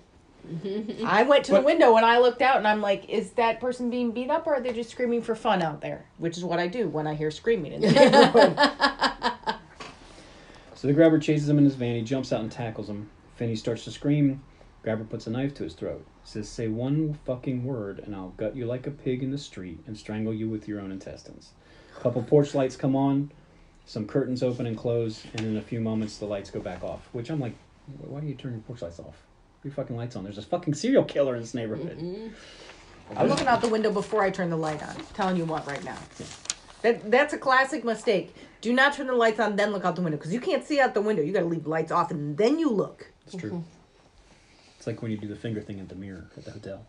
[0.47, 1.05] Mm-hmm.
[1.05, 3.89] I went to the window and I looked out, and I'm like, "Is that person
[3.89, 6.59] being beat up, or are they just screaming for fun out there?" Which is what
[6.59, 8.57] I do when I hear screaming in the neighborhood.
[10.77, 11.95] So the grabber chases him in his van.
[11.95, 13.09] He jumps out and tackles him.
[13.35, 14.43] Finney starts to scream.
[14.83, 16.05] Grabber puts a knife to his throat.
[16.23, 19.79] Says, "Say one fucking word, and I'll gut you like a pig in the street
[19.87, 21.53] and strangle you with your own intestines."
[21.97, 23.31] A couple porch lights come on.
[23.87, 27.07] Some curtains open and close, and in a few moments the lights go back off.
[27.13, 27.53] Which I'm like,
[27.99, 29.15] why do you turn your porch lights off?
[29.63, 30.25] Your fucking lights on.
[30.25, 31.97] There's a fucking serial killer in this neighborhood.
[31.97, 32.27] Mm-hmm.
[33.17, 34.93] I'm looking out the window before I turn the light on.
[35.13, 35.97] telling you what right now.
[36.81, 38.35] That that's a classic mistake.
[38.59, 40.81] Do not turn the lights on, then look out the window because you can't see
[40.81, 41.23] out the window.
[41.23, 43.09] You got to leave the lights off and then you look.
[43.25, 43.51] It's true.
[43.51, 43.61] Mm-hmm.
[44.77, 46.85] It's like when you do the finger thing at the mirror at the hotel.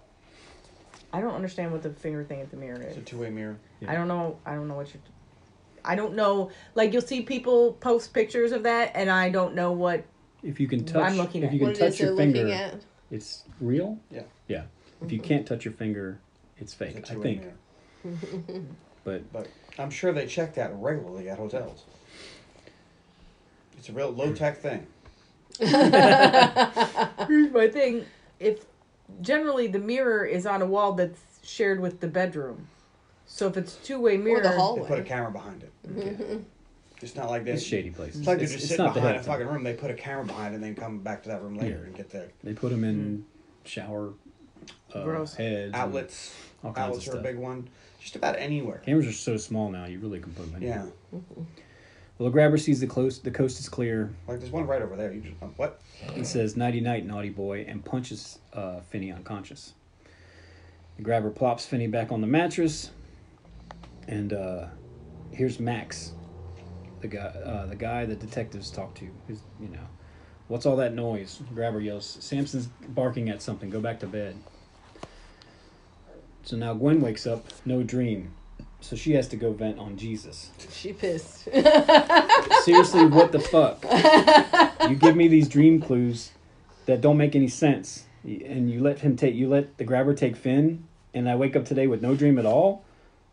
[1.12, 2.96] I don't understand what the finger thing at the mirror is.
[2.96, 3.57] It's a two-way mirror.
[3.80, 3.92] Yeah.
[3.92, 4.38] I don't know.
[4.44, 5.03] I don't know what you're.
[5.85, 6.51] I don't know.
[6.74, 10.05] Like you'll see people post pictures of that, and I don't know what.
[10.43, 12.07] If you can touch, I'm looking if at you can What it is touch they're
[12.09, 12.74] your looking finger, at.
[13.11, 13.99] it's real.
[14.11, 14.22] Yeah.
[14.47, 14.62] Yeah.
[15.03, 16.18] If you can't touch your finger,
[16.59, 16.97] it's fake.
[16.97, 17.41] It's a I two-way
[18.05, 18.14] think.
[18.43, 18.62] mirror.
[19.05, 19.49] But But
[19.79, 21.85] I'm sure they check that regularly at hotels.
[23.79, 24.87] It's a real low-tech thing.
[25.61, 28.05] Here's my thing.
[28.41, 28.64] If
[29.20, 32.68] generally the mirror is on a wall that's shared with the bedroom,
[33.29, 34.89] so if it's two way mirror, Or the They hallway.
[34.89, 36.41] put a camera behind it.
[37.01, 37.64] It's not like it's this.
[37.64, 38.18] shady places.
[38.20, 39.62] It's like they're It's- just it's sitting not the behind a fucking room.
[39.62, 41.87] They put a camera behind it and then come back to that room later Yeah.
[41.87, 43.24] and get the They put them in
[43.64, 44.14] shower
[44.93, 45.35] uh, Gross.
[45.35, 45.66] heads.
[45.66, 46.35] and outlets.
[46.64, 47.33] all kinds Outlets of are a stuff.
[47.33, 47.68] big one.
[48.01, 48.79] Just about anywhere.
[48.85, 50.87] Cameras are so small now, you really can put them anywhere.
[51.12, 51.18] Yeah.
[52.18, 53.20] Well, the grabber sees the close.
[53.20, 54.11] The coast is clear.
[54.26, 55.12] Like there's one right over there.
[55.12, 55.81] You just uh, what?
[56.14, 59.74] He says "nighty night, naughty boy," and punches uh, Finney unconscious.
[60.97, 62.91] The grabber plops Finney back on the mattress,
[64.09, 64.65] and uh,
[65.31, 66.13] here's Max,
[67.01, 69.09] the guy, uh, the guy the detectives talk to.
[69.29, 69.87] Who's you know,
[70.49, 71.41] what's all that noise?
[71.55, 73.71] Grabber yells, "Samson's barking at something.
[73.71, 74.37] Go back to bed."
[76.43, 78.33] So now Gwen wakes up, no dream,
[78.81, 80.51] so she has to go vent on Jesus.
[80.73, 81.45] She pissed.
[82.63, 83.85] Seriously, what the fuck?
[84.89, 86.31] You give me these dream clues
[86.87, 90.37] that don't make any sense, and you let him take you let the grabber take
[90.37, 92.83] Finn, and I wake up today with no dream at all.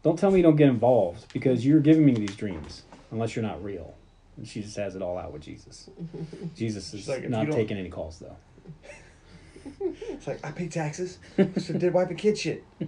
[0.06, 3.42] Don't tell me you don't get involved because you're giving me these dreams unless you're
[3.42, 3.96] not real.
[4.38, 5.90] And she just has it all out with Jesus.
[6.56, 8.38] Jesus is like, not taking any calls though.
[9.82, 11.18] It's like I pay taxes.
[11.58, 12.64] so did wipe a kid shit.
[12.80, 12.86] I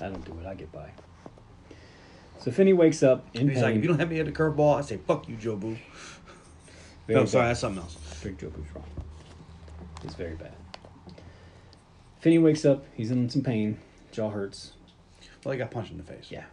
[0.00, 0.46] don't do it.
[0.46, 0.90] I get by.
[2.40, 4.32] So Finney wakes up in And he's like, if you don't have me at the
[4.32, 5.78] curveball, I say fuck you, Jobu.
[7.06, 7.48] Very No, sorry, bad.
[7.50, 7.96] that's something else.
[8.22, 8.84] Drink Jobu's wrong.
[10.02, 10.54] It's very bad.
[12.18, 12.84] Finney wakes up.
[12.94, 13.78] He's in some pain.
[14.10, 14.72] Jaw hurts.
[15.44, 16.28] Well, he got punched in the face.
[16.30, 16.44] Yeah.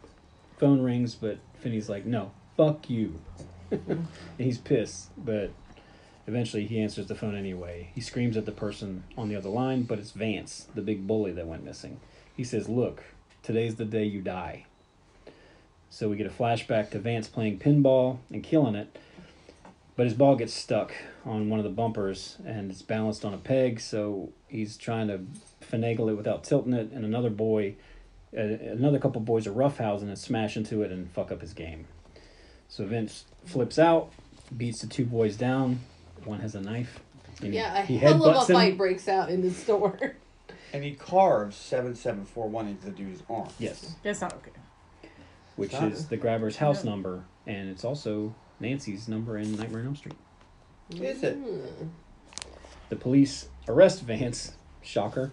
[0.57, 3.19] Phone rings, but Finney's like, no, fuck you.
[3.71, 4.07] and
[4.37, 5.51] he's pissed, but
[6.27, 7.89] eventually he answers the phone anyway.
[7.93, 11.31] He screams at the person on the other line, but it's Vance, the big bully
[11.33, 11.99] that went missing.
[12.35, 13.03] He says, look,
[13.43, 14.65] today's the day you die.
[15.89, 18.97] So we get a flashback to Vance playing pinball and killing it.
[19.95, 20.93] But his ball gets stuck
[21.25, 25.21] on one of the bumpers and it's balanced on a peg, so he's trying to
[25.65, 26.91] finagle it without tilting it.
[26.91, 27.75] And another boy,
[28.35, 31.87] another couple boys are roughhousing and smash into it and fuck up his game.
[32.67, 34.11] So Vince flips out,
[34.55, 35.79] beats the two boys down.
[36.25, 36.99] One has a knife.
[37.41, 38.55] and Yeah, a he hell of a him.
[38.55, 40.15] fight breaks out in the store.
[40.73, 43.47] And he carves 7741 into the dude's arm.
[43.59, 44.51] Yes, That's not okay.
[45.55, 46.09] which Stop is it.
[46.09, 50.15] the grabber's house number, and it's also Nancy's number in Nightmare on Elm Street.
[50.89, 51.41] Is it?
[51.41, 51.89] Mm.
[52.89, 54.53] The police arrest Vance.
[54.81, 55.31] Shocker.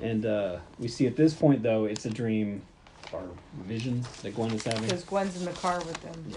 [0.00, 2.62] And uh, we see at this point, though, it's a dream
[3.12, 3.22] or
[3.62, 4.82] vision that Gwen is having.
[4.82, 6.32] Because Gwen's in the car with them.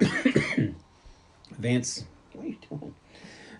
[0.00, 0.68] Yeah.
[1.58, 2.94] Vance, what are you doing?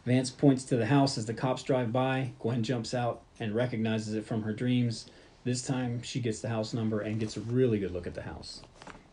[0.05, 2.33] Vance points to the house as the cops drive by.
[2.39, 5.07] Gwen jumps out and recognizes it from her dreams.
[5.45, 8.23] This time, she gets the house number and gets a really good look at the
[8.23, 8.63] house.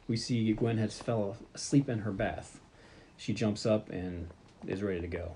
[0.08, 2.60] We see Gwen has fell asleep in her bath.
[3.18, 4.28] She jumps up and
[4.68, 5.34] is ready to go.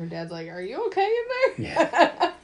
[0.00, 2.32] Her dad's like, "Are you okay in there?" Yeah.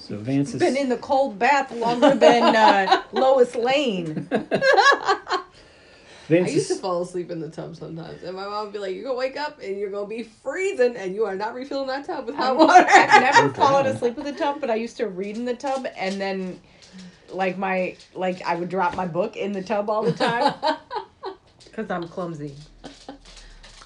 [0.00, 4.26] So Vance is Been in the cold bath longer than uh, Lois Lane.
[4.32, 5.42] I
[6.28, 8.94] Vance used to fall asleep in the tub sometimes, and my mom would be like,
[8.94, 12.06] "You're gonna wake up and you're gonna be freezing, and you are not refilling that
[12.06, 14.96] tub with hot water." I've never Good fallen asleep in the tub, but I used
[14.96, 16.60] to read in the tub, and then,
[17.28, 20.54] like my like I would drop my book in the tub all the time
[21.64, 22.54] because I'm clumsy.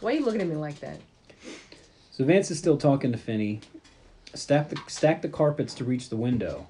[0.00, 1.00] Why are you looking at me like that?
[2.12, 3.60] So Vance is still talking to Finney.
[4.34, 6.68] Stack the stack the carpets to reach the window.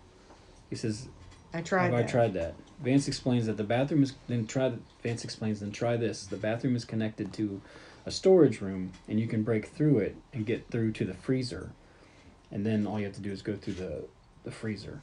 [0.70, 1.09] He says,
[1.53, 1.93] I tried.
[1.93, 2.55] Have I tried that?
[2.82, 4.72] Vance explains that the bathroom is then try.
[5.03, 6.26] Vance explains then try this.
[6.26, 7.61] The bathroom is connected to
[8.07, 11.72] a storage room, and you can break through it and get through to the freezer,
[12.51, 14.05] and then all you have to do is go through the
[14.45, 15.01] the freezer.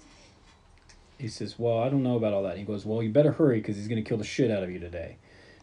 [1.17, 3.59] He says, "Well, I don't know about all that." He goes, "Well, you better hurry
[3.59, 5.17] because he's going to kill the shit out of you today."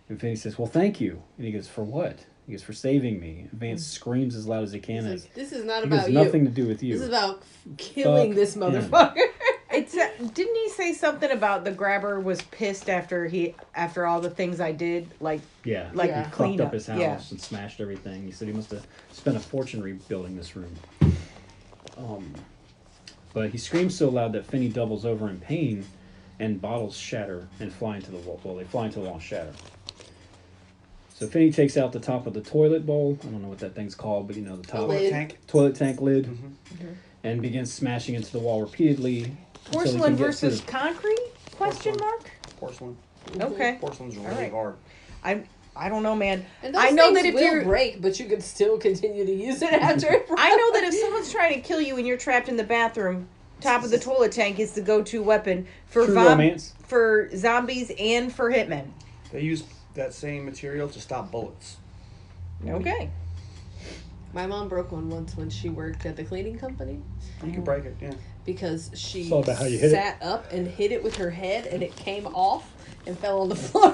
[0.09, 3.19] And Finney says, "Well, thank you." And he goes, "For what?" He goes, "For saving
[3.21, 5.05] me." And Vance screams as loud as he can.
[5.05, 6.15] He's like, "This is not It about has you.
[6.15, 6.93] nothing to do with you.
[6.95, 7.43] This is about
[7.77, 9.17] killing Fuck this motherfucker."
[9.69, 14.21] It's uh, didn't he say something about the grabber was pissed after he after all
[14.23, 16.25] the things I did like Yeah, Like Yeah.
[16.25, 17.21] he clean fucked up up, his house yeah.
[17.31, 18.25] and smashed everything.
[18.25, 20.73] He said he must have spent a fortune rebuilding this room.
[21.99, 22.33] Um,
[23.35, 25.85] but he screams so loud that Finney doubles over in pain,
[26.39, 28.41] and bottles shatter and fly into the wall.
[28.45, 29.53] Well, they fly into the wall and shatter.
[31.19, 33.19] So Finney takes out the top of the toilet bowl.
[33.23, 35.11] I don't know what that thing's called, but you know the top lid.
[35.11, 35.39] Tank.
[35.47, 36.89] toilet tank lid, Mm-hmm.
[37.25, 39.35] and begins smashing into the wall repeatedly.
[39.73, 41.19] porcelain versus concrete?
[41.53, 41.99] Question Porcelain.
[42.01, 42.31] mark.
[42.61, 42.97] Porcelain.
[43.41, 44.53] Okay, Porcelain's really right.
[44.53, 44.75] hard.
[45.25, 45.43] I
[45.75, 46.45] I don't know, man.
[46.63, 49.25] And those I know things that if will you're break, but you could still continue
[49.25, 50.27] to use it after it.
[50.37, 53.27] I know that if someone's trying to kill you and you're trapped in the bathroom,
[53.63, 58.51] top of the toilet tank is the go-to weapon for vom- for zombies and for
[58.53, 58.89] hitmen.
[59.33, 59.65] They use
[59.97, 61.77] that same material to stop bullets.
[62.67, 63.11] Okay.
[64.33, 67.01] My mom broke one once when she worked at the cleaning company
[67.45, 68.13] You can break it, yeah.
[68.45, 69.91] because she It's about how you hit it.
[69.93, 72.71] sat up and hit it with her head, and it came off
[73.07, 73.93] and fell on the floor.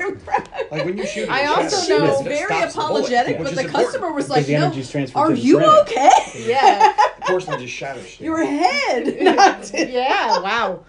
[0.70, 1.88] Like when you shoot, I also shatters.
[1.88, 3.72] know- was very stops the bullet, apologetic, but the important.
[3.72, 4.66] customer was like, the "No,
[5.14, 5.82] are to the you shredder.
[5.82, 6.46] okay?
[6.48, 6.92] yeah,
[7.22, 8.18] Porcelain just shatters.
[8.20, 10.40] your head, not Yeah.
[10.40, 10.84] Wow.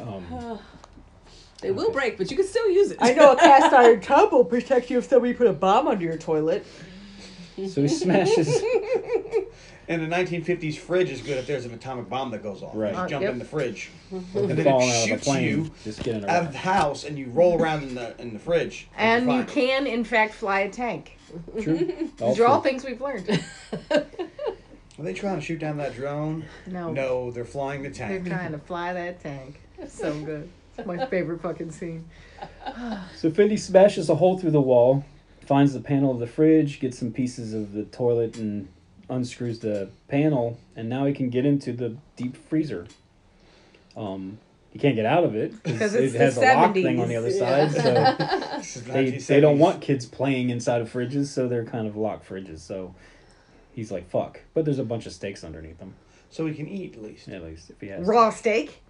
[0.00, 0.58] Um,
[1.60, 2.98] They will break, but you can still use it.
[3.00, 6.04] I know a cast iron tub will protect you if somebody put a bomb under
[6.04, 6.64] your toilet.
[7.56, 8.62] so he smashes.
[9.90, 12.72] And the 1950s fridge is good if there's an atomic bomb that goes off.
[12.74, 12.90] Right.
[12.90, 13.32] You just Uh, jump yep.
[13.32, 15.44] in the fridge, and and then falling it out of a shoots plane.
[15.48, 18.38] you Just get out of the house, and you roll around in the in the
[18.38, 18.86] fridge.
[18.98, 19.46] And you're fine.
[19.46, 21.16] can, in fact, fly a tank.
[21.62, 22.10] True.
[22.18, 23.42] These are all things we've learned.
[23.90, 24.04] Are
[24.98, 26.44] they trying to shoot down that drone?
[26.66, 26.92] No.
[26.92, 28.10] No, they're flying the tank.
[28.10, 28.28] They're tank.
[28.28, 29.58] trying to fly that tank.
[29.88, 30.50] So good.
[30.78, 32.04] It's my favorite fucking scene.
[33.16, 35.04] So Finney smashes a hole through the wall,
[35.44, 38.68] finds the panel of the fridge, gets some pieces of the toilet, and
[39.10, 42.86] unscrews the panel, and now he can get into the deep freezer.
[43.96, 44.38] Um,
[44.70, 47.16] he can't get out of it because it the has a lock thing on the
[47.16, 47.68] other Yeah.
[47.68, 48.62] side.
[48.62, 52.28] So they, they don't want kids playing inside of fridges, so they're kind of locked
[52.28, 52.58] fridges.
[52.60, 52.94] So
[53.72, 55.94] he's like, "Fuck!" But there's a bunch of steaks underneath them.
[56.30, 57.28] So he can eat at least.
[57.28, 58.82] At least if he has Raw steak.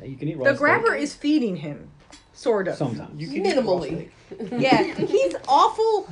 [0.00, 0.58] Hey, you can eat raw The steak.
[0.60, 1.90] grabber is feeding him.
[2.32, 2.76] Sort of.
[2.76, 3.20] sometimes.
[3.20, 4.10] You can eat raw Minimally.
[4.30, 4.52] steak.
[4.60, 4.82] Yeah.
[4.82, 6.08] He's awful.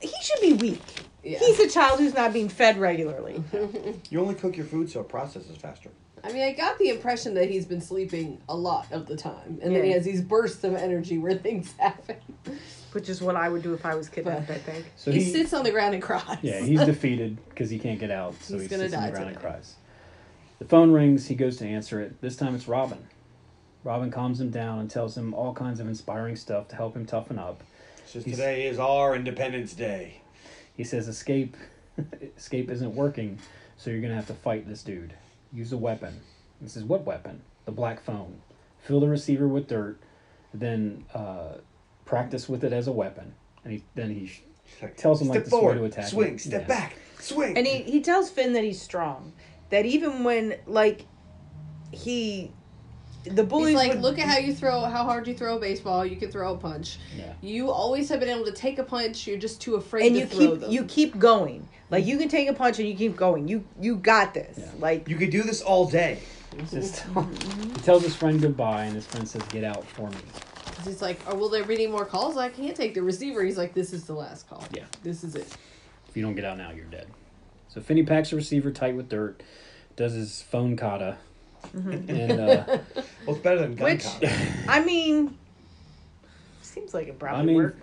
[0.00, 0.82] He should be weak.
[1.22, 1.38] Yeah.
[1.38, 3.42] He's a child who's not being fed regularly.
[4.10, 5.90] You only cook your food so it processes faster.
[6.24, 9.58] I mean, I got the impression that he's been sleeping a lot of the time,
[9.62, 9.96] and then he Yeah.
[9.96, 12.16] has these bursts of energy where things happen.
[12.92, 14.86] Which is what I would do if I was kidnapped, I think.
[14.96, 16.38] So he, sits on the ground and cries.
[16.42, 19.06] Yeah, he's defeated because he can't get out, so He's he gonna sits on the
[19.08, 19.48] die ground and today.
[19.50, 19.74] cries.
[20.58, 21.26] The phone rings.
[21.26, 22.20] He goes to answer it.
[22.20, 23.06] This time it's Robin.
[23.84, 27.06] Robin calms him down and tells him all kinds of inspiring stuff to help him
[27.06, 27.62] toughen up.
[28.06, 30.20] Says today is our Independence Day.
[30.76, 31.56] He says escape
[32.36, 33.38] escape isn't working,
[33.76, 35.14] so you're gonna have to fight this dude.
[35.52, 36.20] Use a weapon.
[36.62, 37.42] He says, What weapon?
[37.64, 38.40] The black phone.
[38.80, 39.98] Fill the receiver with dirt,
[40.54, 41.54] then uh,
[42.04, 43.34] practice with it as a weapon.
[43.64, 44.42] And he then he sh-
[44.82, 46.38] like, Tells him, like, step the way forward, to attack swing, him.
[46.38, 46.66] step Yeah.
[46.68, 47.56] back, swing.
[47.56, 49.32] And he, he tells Finn that he's strong.
[49.70, 51.06] That even when like
[51.92, 52.52] he
[53.24, 55.60] the bullies He's like, would- look at how you throw, how hard you throw a
[55.60, 56.06] baseball.
[56.06, 56.98] You can throw a punch.
[57.16, 57.32] Yeah.
[57.40, 59.26] You always have been able to take a punch.
[59.26, 60.70] You're just too afraid and to you throw keep them.
[60.70, 61.68] you keep going.
[61.90, 63.48] Like you can take a punch and you keep going.
[63.48, 64.58] You you got this.
[64.58, 64.70] Yeah.
[64.78, 66.20] Like you could do this all day.
[66.56, 70.16] he, he tells his friend goodbye, and his friend says, Get out for me.
[70.84, 72.36] He's like, oh, will there be any more calls?
[72.36, 73.42] I can't take the receiver.
[73.42, 74.64] He's like, this is the last call.
[74.72, 74.84] Yeah.
[75.02, 75.48] This is it.
[76.08, 77.08] If you don't get out now, you're dead.
[77.76, 79.42] So Finney packs the receiver tight with dirt,
[79.96, 81.18] does his phone kata,
[81.74, 82.64] and uh,
[83.26, 84.48] Well, it's better than gun Which- combat.
[84.66, 85.36] I mean
[86.62, 87.76] seems like it probably I mean, work.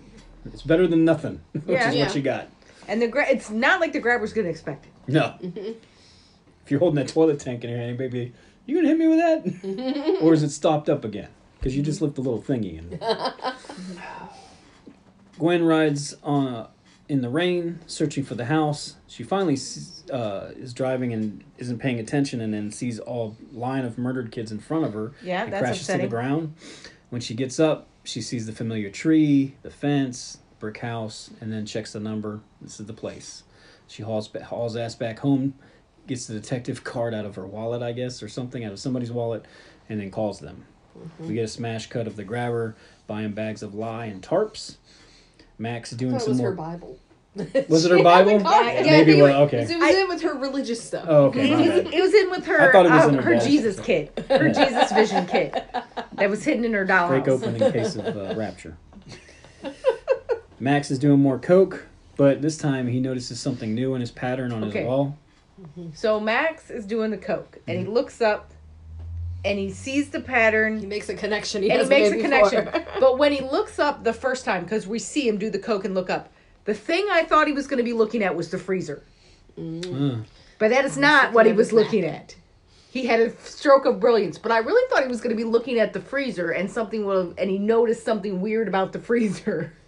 [0.52, 1.90] it's better than nothing, which Yeah.
[1.92, 2.06] is Yeah.
[2.08, 2.48] what you got.
[2.88, 4.92] And the gra- it's not like the grabber's gonna expect it.
[5.08, 5.36] No.
[6.66, 8.32] If you're holding that toilet tank in your hand, baby,
[8.66, 11.28] you gonna hit me with that, or is it stopped up again?
[11.60, 12.80] Because you just lift the little thingy.
[12.80, 13.00] And
[15.38, 16.68] Gwen rides on
[17.14, 18.96] in the rain, searching for the house.
[19.06, 19.56] She finally
[20.12, 24.52] uh, is driving and isn't paying attention, and then sees all line of murdered kids
[24.52, 25.12] in front of her.
[25.22, 26.56] Yeah, and that's crashes to the ground.
[27.12, 31.68] When she gets up, she sees the familiar tree, the fence, brick house, and then
[31.68, 32.42] checks the number.
[32.60, 33.44] This is the place.
[33.88, 35.54] She hauls hauls ass back home,
[36.08, 39.12] gets the detective card out of her wallet, I guess, or something out of somebody's
[39.12, 39.46] wallet,
[39.88, 40.66] and then calls them.
[40.98, 41.28] Mm-hmm.
[41.28, 42.76] We get a smash cut of the grabber
[43.06, 44.78] buying bags of lye and tarps.
[45.60, 46.50] Max I doing thought it some was more.
[46.50, 47.00] her Bible.
[47.68, 48.42] Was it her She had the Bible?
[48.42, 48.66] card.
[48.66, 49.58] Yeah, Yeah, maybe I think it it was- was, okay.
[49.64, 51.06] It was in with her religious stuff.
[51.08, 51.52] Oh, okay.
[51.52, 53.32] It was, it was in with her I thought it was uh, in her her
[53.36, 53.48] wallet.
[53.48, 54.24] Jesus kit.
[54.30, 55.66] Her Jesus vision kit.
[56.14, 57.08] That was hidden in her dollhouse.
[57.10, 58.78] Break open in case of uh, rapture.
[60.60, 64.52] Max is doing more coke, but this time he notices something new in his pattern
[64.52, 64.80] on Okay.
[64.80, 65.18] his wall.
[65.94, 67.88] So Max is doing the coke, and Mm-hmm.
[67.88, 68.52] he looks up,
[69.46, 70.80] and he sees the pattern.
[70.80, 71.64] He makes a connection.
[71.64, 72.70] He and he makes a made connection.
[73.00, 75.86] but when he looks up the first time, because we see him do the coke
[75.86, 76.32] and look up,
[76.66, 79.04] the thing I thought he was going to be looking at was the freezer,
[79.58, 80.18] Uh,
[80.60, 82.36] but that is not what he was looking at.
[82.90, 85.50] He had a stroke of brilliance, but I really thought he was going to be
[85.50, 89.74] looking at the freezer, and something will, and he noticed something weird about the freezer.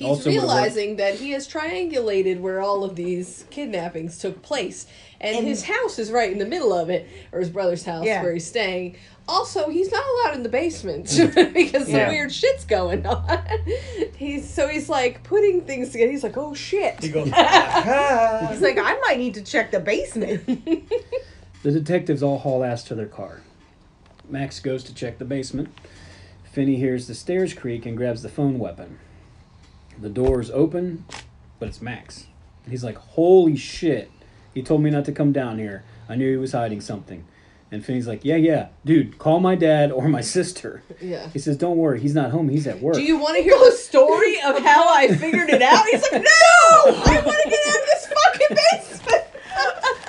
[0.00, 4.86] He's Also realizing that he has triangulated where all of these kidnappings took place,
[5.20, 8.06] and, And- his house is right in the middle of it, or his brother's house
[8.06, 8.22] Yeah.
[8.22, 8.96] where he's staying.
[9.28, 11.04] Also, he's not allowed in the basement
[11.54, 12.06] because Yeah.
[12.06, 13.38] some weird shit's going on.
[14.16, 16.10] he's so he's like putting things together.
[16.10, 17.02] He's like, oh shit.
[17.04, 20.46] He goes, "Ah." He's like, I might need to check the basement.
[21.62, 23.42] the detectives all haul ass to their car.
[24.30, 25.68] Max goes to check the basement.
[26.50, 28.98] Finney hears the stairs creak and grabs the phone weapon.
[30.00, 31.04] The doors open,
[31.58, 32.26] but it's Max.
[32.68, 34.10] He's like, Holy shit.
[34.54, 35.84] He told me not to come down here.
[36.08, 37.24] I knew he was hiding something.
[37.72, 40.82] And Finney's like, Yeah, yeah, dude, call my dad or my sister.
[41.00, 41.28] Yeah.
[41.32, 42.94] He says, Don't worry, he's not home, he's at work.
[42.94, 45.84] Do you want to hear the story of how I figured it out?
[45.86, 46.28] He's like, no,
[46.86, 49.24] I want to get out of this fucking basement.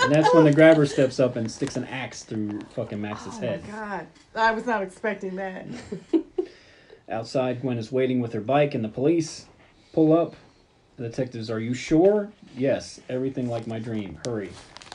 [0.04, 3.42] and that's when the grabber steps up and sticks an axe through fucking Max's oh
[3.42, 3.64] head.
[3.70, 5.68] God, I was not expecting that.
[7.10, 9.46] Outside, Gwen is waiting with her bike, and the police
[9.94, 10.36] pull up.
[10.98, 12.30] The detectives, are you sure?
[12.56, 14.20] Yes, everything like my dream.
[14.26, 14.52] Hurry.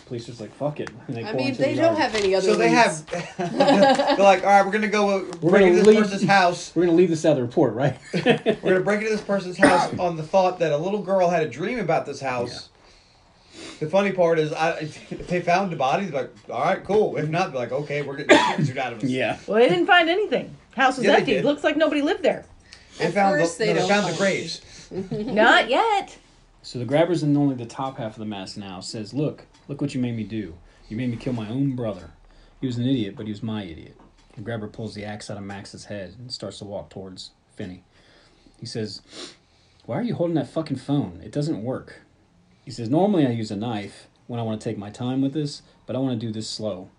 [0.07, 0.91] Police are just like, fuck it.
[1.09, 2.13] And they I pull mean, into they the don't yard.
[2.13, 2.47] have any other.
[2.47, 3.11] So they leads.
[3.11, 3.37] have.
[3.59, 5.09] they're like, all right, we're gonna go.
[5.19, 6.73] uh, We're break gonna into this leave- person's house.
[6.77, 7.97] We're gonna leave this out of the report, right?
[8.15, 11.43] We're gonna break into this person's house on the thought that a little girl had
[11.43, 12.69] a dream about this house.
[13.81, 17.17] The funny part is, I, if they found the body, they're like, all right, cool.
[17.17, 19.05] If not, they're like, okay, we're getting the shit out of us.
[19.11, 19.39] yeah.
[19.47, 20.55] Well, they didn't find anything.
[20.77, 21.33] House was Yeah, they empty.
[21.35, 21.45] did.
[21.45, 22.45] Looks like nobody lived there.
[22.99, 24.61] They At found first, the, they no, don't they found the find graves.
[25.11, 26.19] Not yet.
[26.63, 28.81] So the grabber's in only the top half of the mask now.
[28.81, 30.55] Says, look, look what you made me do.
[30.89, 32.11] You made me kill my own brother.
[32.61, 33.97] He was an idiot, but he was my idiot.
[34.35, 37.85] The grabber pulls the axe out of Max's head and starts to walk towards Finney.
[38.59, 39.03] He says,
[39.85, 41.21] Why are you holding that fucking phone?
[41.25, 42.01] It doesn't work.
[42.65, 45.33] He says, Normally I use a knife when I want to take my time with
[45.33, 46.91] this, but I want to do this slow.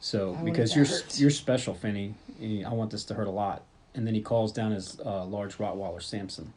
[0.00, 1.18] So, want because you're hurt.
[1.18, 3.64] you're special, Finney, I want this to hurt a lot.
[3.94, 6.52] And then he calls down his uh, large Rottweiler, Samson.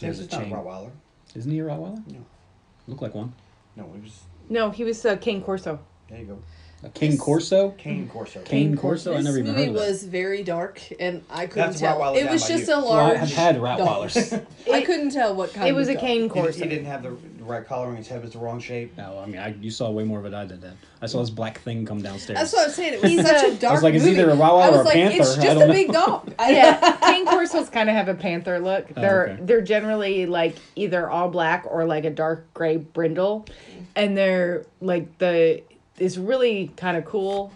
[0.00, 0.52] There's a Samson's not a chain.
[0.54, 0.90] Rottweiler.
[1.34, 2.12] Isn't he a Rottweiler?
[2.12, 2.24] No.
[2.86, 3.32] Look like one.
[3.76, 4.20] No, he was.
[4.48, 5.78] No, he was uh, King Corso.
[6.08, 6.38] There you go.
[6.84, 7.70] A King Corso.
[7.72, 8.40] Cane Corso.
[8.42, 9.12] Cane Cane Corso.
[9.12, 9.88] I This never even movie heard of that.
[9.88, 11.98] was very dark, and I couldn't That's tell.
[11.98, 12.74] Rottweiler It down was by just you.
[12.74, 13.12] a Well, large.
[13.16, 13.78] I have had dog.
[13.80, 14.46] Rottweilers.
[14.72, 15.68] I couldn't tell what kind.
[15.68, 16.00] It was of a dog.
[16.06, 16.62] cane He, corso.
[16.62, 17.96] he didn't have the right coloring.
[17.96, 18.96] His head was the wrong shape.
[18.96, 20.60] No, I mean, I, you saw way more of it I did.
[20.60, 22.38] Then I saw this black thing come downstairs.
[22.38, 22.94] That's what I'm saying.
[22.94, 24.20] It was He's such a- a dark I was like, it's movie.
[24.20, 25.16] either a Rottweiler I was or a like, panther.
[25.20, 25.72] It's I just don't a know.
[25.72, 26.32] big dog.
[26.38, 28.86] I, yeah, cane corsos kind of have a panther look.
[28.96, 29.42] Oh, they're okay.
[29.42, 33.46] they're generally like either all black or like a dark gray brindle,
[33.96, 35.62] and they're like the
[35.98, 37.52] it's really kind of cool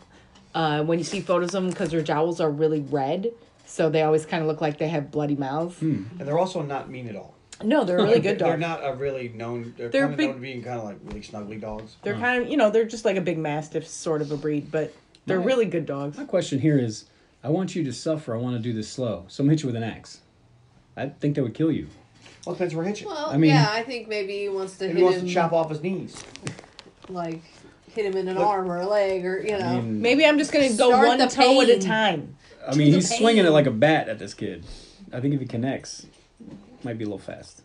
[0.54, 3.32] uh, when you see photos of them because their jowls are really red,
[3.66, 5.80] so they always kind of look like they have bloody mouths.
[5.80, 7.34] And they're also not mean at all.
[7.64, 8.50] No, they're really good dogs.
[8.50, 9.72] They're not a really known.
[9.76, 11.96] They're, They're kind of big- known to being kind of like really snuggly dogs.
[12.02, 14.70] They're kind of you know they're just like a big mastiff sort of a breed,
[14.70, 14.92] but
[15.26, 15.46] they're Right.
[15.46, 16.18] really good dogs.
[16.18, 17.04] My question here is,
[17.44, 18.34] I want you to suffer.
[18.34, 19.24] I want to do this slow.
[19.28, 20.20] So I'm hit you with an axe.
[20.96, 21.86] I think that would kill you.
[22.44, 23.06] Well, depends where it hits you.
[23.06, 25.28] well, I mean- yeah, I think maybe he wants to Maybe hit he wants him,
[25.28, 26.22] to chop off his knees.
[27.08, 27.42] like
[27.92, 29.66] hit him in an Look- arm or a leg, or you know.
[29.66, 32.36] I mean, Maybe I'm just gonna go one the toe at a time.
[32.66, 34.64] I mean, the he's swinging it like a bat at this kid.
[35.12, 36.06] I think if he connects,
[36.82, 37.62] might be a little fast.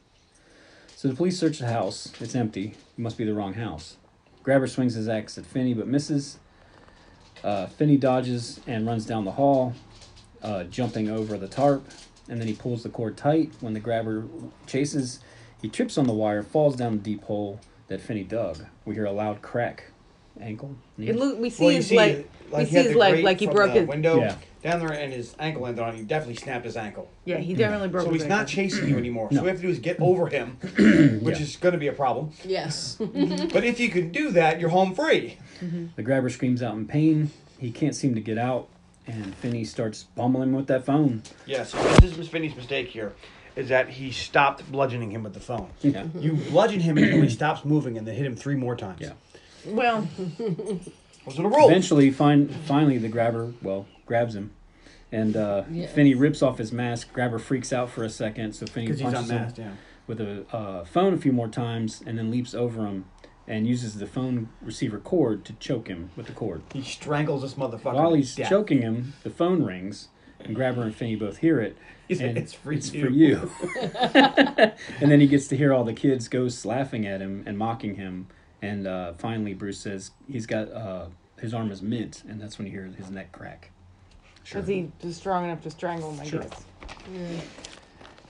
[0.96, 2.12] So the police search the house.
[2.20, 2.70] It's empty.
[2.98, 3.98] It must be the wrong house.
[4.44, 6.40] Grabber swings his axe at Finney, but misses.
[7.44, 9.74] Uh, Finney dodges and runs down the hall,
[10.42, 11.86] uh, jumping over the tarp,
[12.28, 13.52] and then he pulls the cord tight.
[13.62, 14.26] When the grabber
[14.66, 15.20] chases,
[15.62, 18.66] he trips on the wire, falls down the deep hole that Finney dug.
[18.86, 19.92] We hear a loud crack.
[20.42, 20.76] Ankle.
[20.98, 21.08] knee?
[21.10, 22.28] It look, we see Well, his see, leg.
[22.52, 23.88] like we he see had his leg like he broke the his.
[23.88, 24.36] window Yeah.
[24.64, 25.96] down there, and his ankle ended on.
[25.96, 27.10] He definitely snapped his ankle.
[27.26, 28.06] Yeah, he definitely broke.
[28.06, 29.28] So his he's not chasing you anymore.
[29.32, 29.38] No.
[29.38, 31.44] So we have to do is get over him, which Yeah.
[31.44, 32.32] is going to be a problem.
[32.46, 32.98] yes.
[33.08, 33.48] Mm-hmm.
[33.50, 35.38] But if you can do that, you're home free.
[35.62, 35.88] Mm-hmm.
[35.96, 37.32] The grabber screams out in pain.
[37.60, 38.68] He can't seem to get out,
[39.08, 41.24] and Finney starts bumbling with that phone.
[41.48, 43.14] Yes, this is Finney's mistake here,
[43.56, 45.70] is that he stopped bludgeoning him with the phone.
[45.82, 46.06] Yeah.
[46.20, 49.00] You bludgeon him until he stops moving, and then hit him three more times.
[49.02, 49.14] Yeah.
[49.68, 50.08] Well,
[51.26, 51.70] Those are the rules.
[51.70, 54.52] Eventually, fin- finally, the grabber, well, grabs him.
[55.12, 55.92] And uh, Yes.
[55.94, 57.12] Finney rips off his mask.
[57.14, 59.72] Grabber freaks out for a second, so Finney Because he's punches him unmasked, yeah.
[60.08, 63.06] with a uh, phone a few more times, and then leaps over him
[63.48, 66.62] and uses the phone receiver cord to choke him with the cord.
[66.74, 67.94] He strangles this motherfucker.
[67.94, 68.50] While to he's death.
[68.50, 70.10] choking him, the phone rings,
[70.42, 71.78] and Grabber and Finney both hear it.
[72.10, 73.52] He said, and "It's for it's you." for you.
[74.14, 77.96] and then he gets to hear all the kids ghosts laughing at him and mocking
[77.96, 78.28] him.
[78.62, 81.06] And uh, finally, Bruce says he's got uh,
[81.40, 83.72] his arm is mint, and that's when you hear his neck crack.
[84.44, 84.62] Sure.
[84.62, 86.42] because he was strong enough to strangle him, I Sure.
[86.42, 86.64] guess.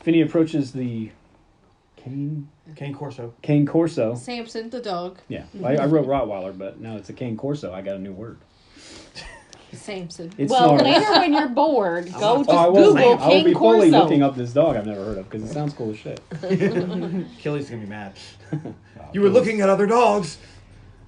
[0.02, 1.12] Finney approaches the
[1.96, 3.34] cane Cane Corso.
[3.42, 4.16] cane corso.
[4.16, 5.20] Samson the dog.
[5.28, 7.74] Yeah, I, I wrote Rottweiler, but now it's a cane corso.
[7.74, 8.40] I got a new word.
[9.74, 10.32] Samson.
[10.38, 10.82] It's well, snarls.
[10.84, 12.94] later when you're bored, go Oh, just I will.
[12.94, 14.04] Google I will King be fully Corso.
[14.04, 16.20] looking up this dog I've never heard of because it sounds cool as shit.
[16.42, 18.14] Achilles gonna be mad.
[19.14, 20.38] You were looking at other dogs.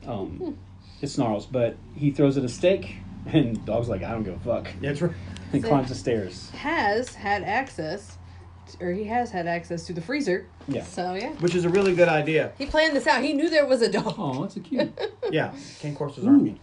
[0.08, 0.58] Um,
[1.02, 4.40] it snarls, but he throws it a steak, and dog's like, I don't give a
[4.40, 4.68] fuck.
[4.82, 5.12] Yeah, it's right.
[5.54, 6.50] And So- climbs the stairs.
[6.52, 8.18] Has had access,
[8.80, 10.48] or he has had access to the freezer.
[10.68, 10.84] Yeah.
[10.84, 12.52] So yeah, Which is a really good idea.
[12.58, 13.24] he planned this out.
[13.24, 14.16] He knew there was a dog.
[14.18, 14.92] Oh, that's a cute.
[15.32, 16.60] Yeah, Cane Corsos aren't mean.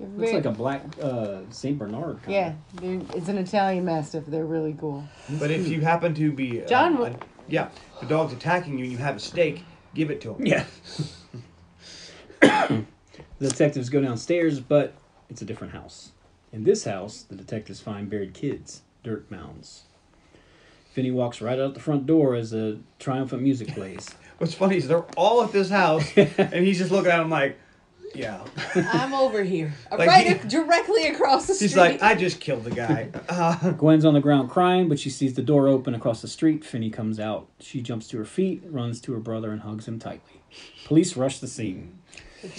[0.00, 2.22] Looks like a black uh, Saint Bernard.
[2.22, 4.24] Kind Yeah, they're- it's an Italian Mastiff.
[4.26, 5.04] They're really cool.
[5.38, 7.18] But if you happen to be, uh, John uh, w-
[7.48, 7.68] yeah,
[8.00, 9.62] the dog's attacking you and you have a steak,
[9.94, 10.46] give it to him.
[10.46, 10.64] Yeah.
[12.40, 12.84] the
[13.38, 14.94] detectives go downstairs, but
[15.28, 16.12] it's a different house.
[16.52, 19.82] In this house, the detectives find buried kids, dirt mounds.
[20.92, 24.08] Finney walks right out the front door as the triumphant music plays.
[24.38, 27.58] What's funny is they're all at this house, and he's just looking at them like,
[28.14, 28.44] yeah.
[28.74, 31.68] I'm over here, Like right he- ac- directly across the street.
[31.68, 33.08] He's like, I just killed the guy.
[33.28, 36.64] Uh, Gwen's on the ground crying, but she sees the door open across the street.
[36.64, 37.48] Finney comes out.
[37.60, 40.40] She jumps to her feet, runs to her brother, and hugs him tightly.
[40.84, 41.98] Police rush the scene.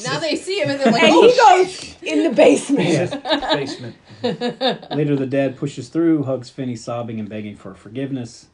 [0.06, 2.00] now they see him and they're like, And oh he shit.
[2.02, 2.90] goes in the basement.
[2.90, 3.96] it's basement.
[4.96, 8.48] Later, the dad pushes through, hugs Finney, sobbing and begging for forgiveness.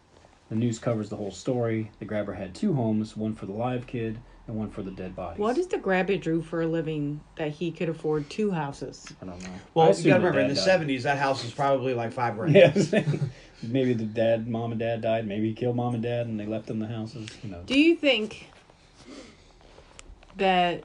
[0.50, 1.92] The news covers the whole story.
[2.00, 5.16] The grabber had two homes, one for the live kid and one for the dead
[5.16, 5.40] bodies.
[5.40, 9.06] What does the grabber do for a living that he could afford two houses?
[9.22, 9.50] I don't know.
[9.50, 10.88] I Well, assume you gotta remember, in dad the died.
[10.88, 12.56] '70s, that house was probably like five grand.
[12.56, 12.72] Yeah.
[13.64, 15.28] maybe the dad, mom and dad died.
[15.28, 17.28] Maybe he killed mom and dad and they left them the houses.
[17.44, 17.62] You know.
[17.66, 18.50] Do you think
[20.38, 20.84] that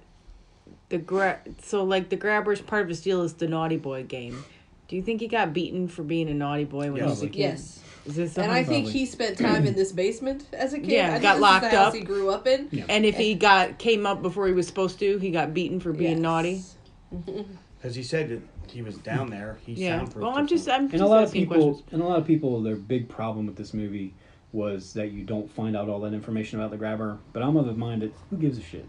[0.89, 4.45] the gra- so like the grabber's part of his deal is the naughty boy game?
[4.89, 7.27] Do you think he got beaten for being a naughty boy when he was a
[7.29, 7.37] kid?
[7.37, 7.83] Yes.
[8.07, 8.51] Is this And something?
[8.51, 10.91] I think he spent time in this basement as a kid.
[10.91, 11.95] Yeah, I got this locked is the house up.
[11.95, 12.69] he grew up in.
[12.73, 12.85] Yeah.
[12.89, 15.93] and if he got came up before he was supposed to, he got beaten for
[15.93, 16.21] being Yes.
[16.21, 16.63] naughty.
[17.79, 18.41] Because he said that
[18.73, 19.59] he was down there.
[19.67, 19.99] He Yeah.
[19.99, 20.69] soundproofed Well, I'm just.
[20.69, 21.93] I'm just And a lot of people, questions.
[21.93, 24.15] and a lot of people, their big problem with this movie
[24.53, 27.19] was that you don't find out all that information about the grabber.
[27.33, 28.87] But I'm of the mind that who gives a shit?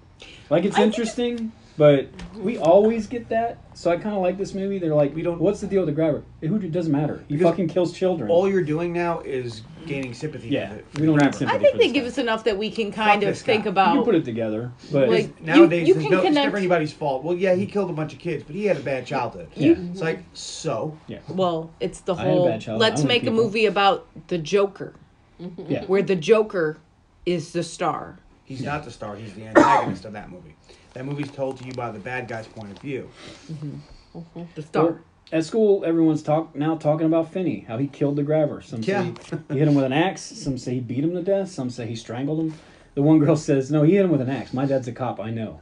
[0.51, 4.37] Like it's I think interesting, But we always get that, so I kind of like
[4.37, 4.77] this movie.
[4.77, 6.21] They're like, We don't- What's the deal with the grabber?
[6.41, 7.23] It who doesn't matter.
[7.27, 8.29] He Because fucking kills children.
[8.29, 10.49] All you're doing now is gaining sympathy.
[10.49, 11.45] Yeah, for the, we for the don't need sympathy.
[11.45, 12.07] I think for they this give guy.
[12.09, 13.45] us enough that we can kind Fuck of this guy.
[13.53, 14.05] think You you can about.
[14.05, 16.93] put it together, but Like, Because nowadays, you there's can no, it's connect- never anybody's
[16.93, 17.23] fault.
[17.23, 19.47] Well, yeah, he killed a bunch of kids, but he had a bad childhood.
[19.55, 20.95] yeah, It's like so.
[21.07, 22.47] yeah, Well, it's the had a whole.
[22.49, 22.81] bad childhood.
[22.81, 23.43] Let's I know make a people.
[23.45, 24.93] movie about the Joker,
[25.41, 25.71] mm-hmm.
[25.71, 25.85] yeah.
[25.85, 26.77] where the Joker
[27.25, 28.19] is the star.
[28.45, 29.15] He's not the star.
[29.15, 30.55] He's the antagonist of that movie.
[30.93, 33.09] That movie's told to you by the bad guy's point of view.
[33.51, 34.41] Mm-hmm.
[34.55, 34.83] The star.
[34.85, 34.99] Well,
[35.31, 38.61] at school, everyone's talk now talking about Finney, how he killed the grabber.
[38.61, 39.11] Some Yeah.
[39.29, 40.21] say he hit him with an axe.
[40.21, 41.49] Some say he beat him to death.
[41.49, 42.53] Some say he strangled him.
[42.93, 44.53] The one girl says, "No, he hit him with an axe.
[44.53, 45.19] My dad's a cop.
[45.19, 45.61] I know."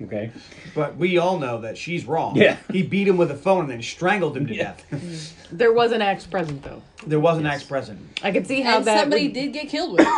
[0.00, 0.30] Okay.
[0.76, 2.36] But we all know that she's wrong.
[2.36, 2.58] Yeah.
[2.70, 4.84] He beat him with a phone and then strangled him to death.
[5.52, 6.80] There was an axe present though.
[7.06, 8.20] there was an axe present.
[8.22, 9.00] I could see how and that.
[9.00, 10.08] somebody would- did get killed with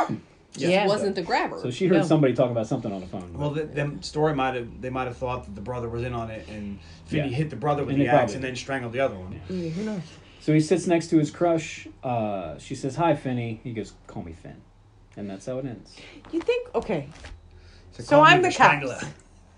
[0.56, 0.60] it.
[0.60, 0.86] Just Yeah.
[0.86, 1.59] wasn't the grabber.
[1.60, 2.05] So she heard No.
[2.05, 3.32] somebody talk about something on the phone.
[3.36, 6.14] Well, the, them story might have they might have thought that the brother was in
[6.14, 7.36] on it, and Finney Yeah.
[7.36, 9.40] hit the brother with And the they axe probably and then strangled the other one.
[9.48, 10.01] Yeah, who knows?
[10.40, 11.89] So he sits next to his crush.
[12.02, 14.56] Uh, she says, "Hi, Finney." He goes, "Call me Finn,"
[15.16, 15.97] and that's how it ends.
[16.32, 16.68] You think?
[16.74, 17.09] Okay.
[17.93, 18.98] So call me I'm the strangler.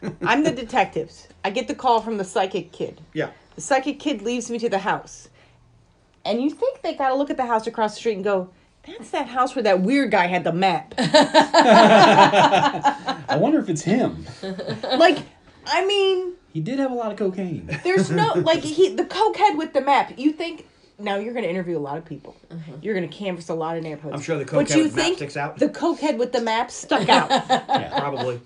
[0.02, 0.14] cops.
[0.23, 1.27] I'm the detectives.
[1.44, 3.01] I get the call from the psychic kid.
[3.14, 3.31] Yeah.
[3.55, 5.28] The psychic kid leaves me to the house.
[6.24, 8.51] And you think they gotta look at the house across the street and go,
[8.86, 10.94] that's that house where that weird guy had the map.
[12.18, 14.24] I wonder if it's him.
[14.82, 15.18] like,
[15.66, 17.68] I mean, He did have a lot of cocaine.
[17.84, 20.12] there's no like he the cokehead with the map.
[20.16, 20.66] You think
[20.98, 22.36] now you're gonna interview a lot of people.
[22.50, 22.72] Uh-huh.
[22.80, 24.14] You're gonna canvas a lot of neighborhoods.
[24.14, 25.58] I'm sure the But cokehead you with the map think sticks out.
[25.58, 27.30] The cokehead with the map stuck out.
[27.68, 27.98] Yeah.
[27.98, 28.40] Probably.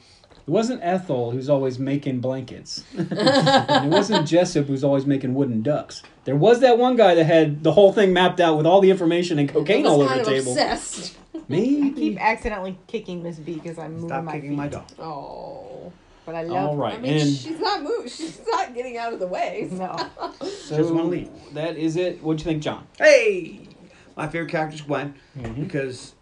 [0.51, 2.83] It wasn't Ethel who's always making blankets.
[2.99, 6.03] and it wasn't Jessup who's always making wooden ducks.
[6.25, 8.91] There was that one guy that had the whole thing mapped out with all the
[8.91, 10.51] information and cocaine was all over kind the of table.
[10.51, 11.17] obsessed.
[11.47, 11.83] Maybe.
[11.87, 14.57] I keep accidentally kicking Miss B because I'm moving Stop my kicking feet.
[14.57, 14.89] my dog.
[14.99, 15.93] Oh.
[16.27, 16.71] But I love.
[16.71, 18.09] all right, I mean, and she's not moving.
[18.09, 19.69] She's not getting out of the way.
[19.73, 19.97] No.
[20.43, 21.31] so Just wanna leave.
[21.53, 22.21] that is it.
[22.25, 22.89] What'd you think, John?
[22.99, 23.69] Hey,
[24.17, 25.55] my favorite character is Gwen Mhm.
[25.61, 26.15] because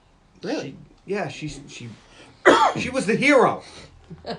[0.42, 0.76] Really?
[1.06, 1.88] she, yeah, she's she
[2.78, 3.62] she was the hero.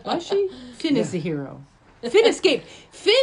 [0.06, 0.50] Was she?
[0.78, 1.64] Finn is the hero.
[2.02, 2.66] Finn escaped.
[2.92, 3.14] Finn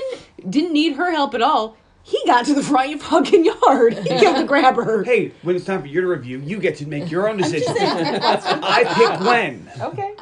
[0.48, 1.76] didn't need her help at all.
[2.02, 3.94] He got to the front fucking yard.
[3.98, 5.02] He killed the grabber.
[5.02, 7.74] Hey, when it's time for you to review, you get to make your own decision.
[7.74, 9.68] just I pick Gwen.
[9.80, 10.14] Okay.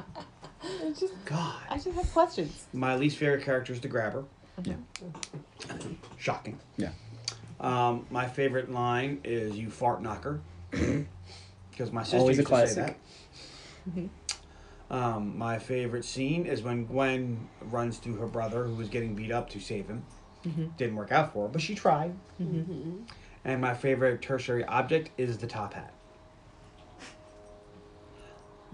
[0.82, 2.66] It's just God, I just have questions.
[2.72, 4.24] my least favorite character is the grabber.
[4.62, 4.74] Yeah.
[6.18, 6.58] Shocking.
[6.78, 6.90] Yeah.
[7.60, 10.40] Um, my favorite line is "You fart knocker,"
[10.70, 12.96] because my sister Always a used to say classic.
[13.94, 14.08] that.
[14.94, 19.32] Um, my favorite scene is when Gwen runs to her brother who was getting beat
[19.32, 20.04] up to save him.
[20.46, 20.66] Mm-hmm.
[20.76, 22.14] Didn't work out for her, but she tried.
[22.40, 22.58] Mm-hmm.
[22.60, 22.96] Mm-hmm.
[23.44, 25.92] And my favorite tertiary object is the top hat.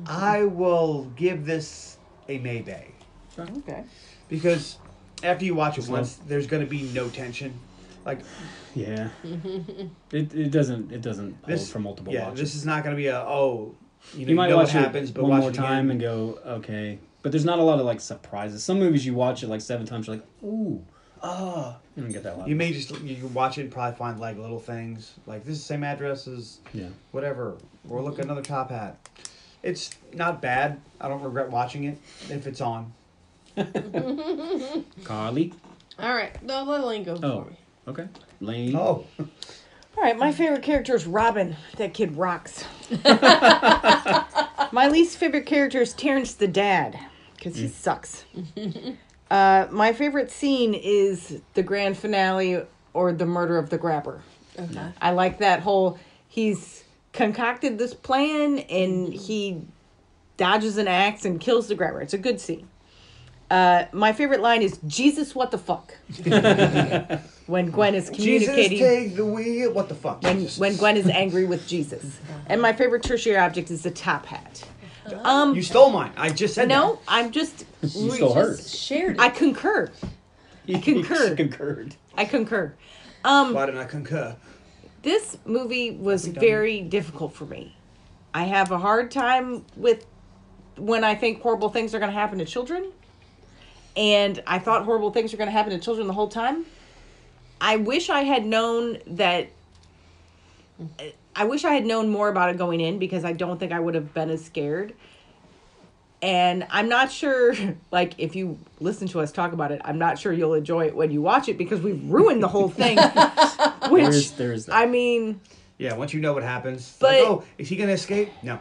[0.06, 1.96] I will give this
[2.28, 2.90] a mayday
[3.38, 3.84] oh, Okay.
[4.28, 4.76] because
[5.22, 5.96] after you watch it Slow.
[5.96, 7.58] once, there's going to be no tension.
[8.04, 8.20] Like
[8.74, 9.08] Yeah.
[9.24, 12.40] it, it doesn't it doesn't hold this for multiple Yeah, watches.
[12.40, 13.74] this is not going to be a oh.
[14.14, 15.90] You, know, you might know watch what happens, it but one watch more time again.
[15.90, 16.98] and go okay.
[17.22, 18.64] But there's not a lot of like surprises.
[18.64, 20.82] Some movies you watch it like seven times, you're like, ooh,
[21.22, 22.34] ah, you don't get that.
[22.34, 22.48] a lot.
[22.48, 25.56] You may just you can watch it and probably find like little things like this
[25.56, 26.88] is the same address as yeah.
[27.12, 27.56] whatever,
[27.88, 28.96] or look at another top hat.
[29.62, 30.80] It's not bad.
[31.00, 31.98] I don't regret watching it
[32.30, 32.92] if it's on.
[35.04, 35.52] Carly.
[35.98, 37.42] All right, no, let Lane go Oh.
[37.44, 37.56] for me.
[37.88, 38.08] Okay.
[38.40, 38.74] Lane.
[38.76, 39.04] Oh,
[39.96, 41.56] All right, my favorite character is Robin.
[41.76, 42.64] That kid rocks.
[43.04, 46.98] my least favorite character is Terrence the dad
[47.34, 48.24] because he sucks.
[49.30, 52.62] uh, my favorite scene is the grand finale
[52.94, 54.22] or the murder of the grabber.
[54.58, 54.92] Okay.
[55.00, 55.98] I like that whole
[56.28, 59.62] he's concocted this plan and he
[60.36, 62.00] dodges an axe and kills the grabber.
[62.00, 62.68] It's a good scene.
[63.50, 65.94] Uh, my favorite line is Jesus, what the fuck?
[67.46, 68.38] when Gwen is communicating.
[68.38, 69.72] Jesus, communicating take the wheel.
[69.72, 70.22] What the fuck?
[70.22, 72.18] when when Gwen is angry with Jesus.
[72.46, 74.64] And my favorite tertiary object is the top hat.
[75.22, 76.12] Um, you stole mine.
[76.16, 78.76] I just said no, I'm just You stole hers.
[78.76, 79.20] shared it.
[79.20, 79.90] I concur.
[80.68, 81.36] I concur.
[81.36, 81.94] concurred.
[82.16, 82.74] I concur.
[83.24, 84.36] Um, Why didn't I concur?
[85.02, 87.76] this movie was very difficult for me.
[88.34, 90.06] I have a hard time with
[90.76, 92.92] when I think horrible things are going to happen to children.
[93.96, 96.64] And I thought horrible things were going to happen to children the whole time.
[97.60, 99.48] I wish I had known that.
[101.36, 103.80] I wish I had known more about it going in because I don't think I
[103.80, 104.94] would have been as scared.
[106.22, 107.54] And I'm not sure,
[107.90, 110.94] like, if you listen to us talk about it, I'm not sure you'll enjoy it
[110.96, 112.98] when you watch it because we've ruined the whole thing.
[113.90, 114.74] Which, There's there's that.
[114.76, 115.40] I mean,
[115.78, 118.30] Yeah, once you know what happens, But- like, oh, is he gonna escape?
[118.42, 118.58] No.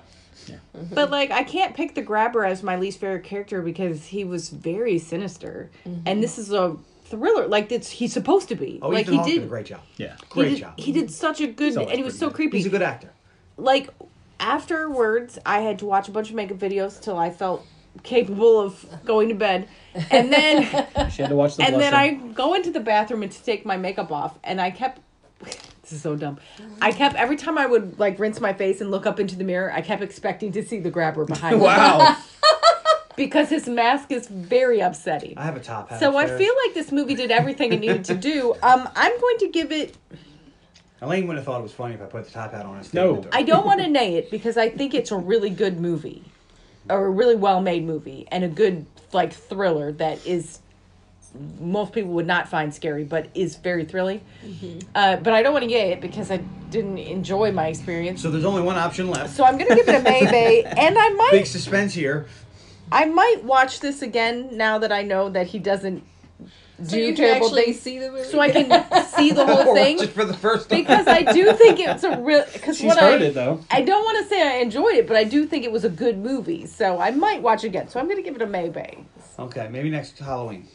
[0.48, 0.94] Mm-hmm.
[0.96, 4.50] But like, I can't pick the grabber as my least favorite character because he was
[4.50, 6.02] very sinister, mm-hmm.
[6.06, 7.48] and this is a thriller.
[7.48, 8.80] Like it's he's supposed to be.
[8.82, 9.82] Oh, like Ethan he Hawke did a great job.
[9.98, 10.16] Yeah.
[10.16, 10.74] He Great did, job.
[10.80, 12.36] he did such a good, He's and he was so good.
[12.36, 12.58] creepy.
[12.58, 13.10] He's a good actor.
[13.58, 13.90] like
[14.42, 17.66] afterwards i had to watch a bunch of makeup videos till i felt
[18.04, 19.68] capable of going to bed
[20.12, 20.64] and then
[21.12, 23.66] She had to watch the and then i go into the bathroom and to take
[23.66, 25.02] my makeup off and i kept
[25.90, 26.38] this is so dumb
[26.82, 29.44] i kept every time i would like rinse my face and look up into the
[29.44, 32.16] mirror i kept expecting to see the grabber behind me Wow.
[33.16, 36.00] because his mask is very upsetting I have a top hat.
[36.00, 39.38] so i feel like this movie did everything it needed to do um i'm going
[39.40, 39.96] to give it
[41.02, 42.94] Elaine would have thought it was funny if I put the top hat on and
[42.94, 43.24] No.
[43.32, 46.26] I don't want to nay it because I think it's a really good movie,
[46.90, 50.60] or a really well made movie, and a good like thriller that is
[51.60, 54.22] most people would not find scary, but is very thrilling.
[54.96, 56.38] Uh, but I don't want to get it because I
[56.70, 58.22] didn't enjoy my experience.
[58.22, 59.36] So there's only one option left.
[59.36, 62.28] So I'm gonna give it a maybe, and I might Big suspense here.
[62.92, 66.04] I might watch this again now that I know that he doesn't
[66.84, 68.24] So do you terrible actually things, see the movie.
[68.24, 69.98] so I can see the whole thing.
[69.98, 70.80] watch it for the first time.
[70.80, 72.44] Because I do think it's a real.
[72.52, 73.62] Because She's what heard I, it though.
[73.70, 75.90] I don't want to say I enjoyed it, but I do think it was a
[75.90, 76.66] good movie.
[76.66, 77.90] So I might watch it again.
[77.90, 79.06] So I'm going to give it a maybe.
[79.38, 80.68] Okay, maybe next Halloween.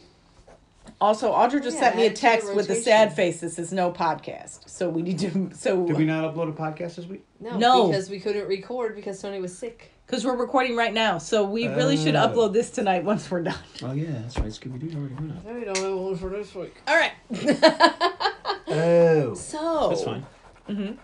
[1.01, 3.41] Also, Audra just Yeah, sent me a add to the text with a sad face.
[3.41, 4.69] This is no podcast.
[4.69, 5.49] So we need to.
[5.53, 7.25] So Did we not upload a podcast this week?
[7.39, 7.87] no, No.
[7.87, 9.91] because we couldn't record because Tony was sick.
[10.07, 12.27] because we're recording right now, so we really should Oh.
[12.29, 13.57] upload this tonight once we're done.
[13.83, 14.47] Oh yeah, that's right.
[14.49, 15.45] Scooby Doo already went up.
[15.45, 16.75] No, we don't have one for this week.
[16.87, 17.11] All right.
[18.67, 19.33] Oh.
[19.35, 20.25] So That's fine.
[20.67, 20.97] Mhm.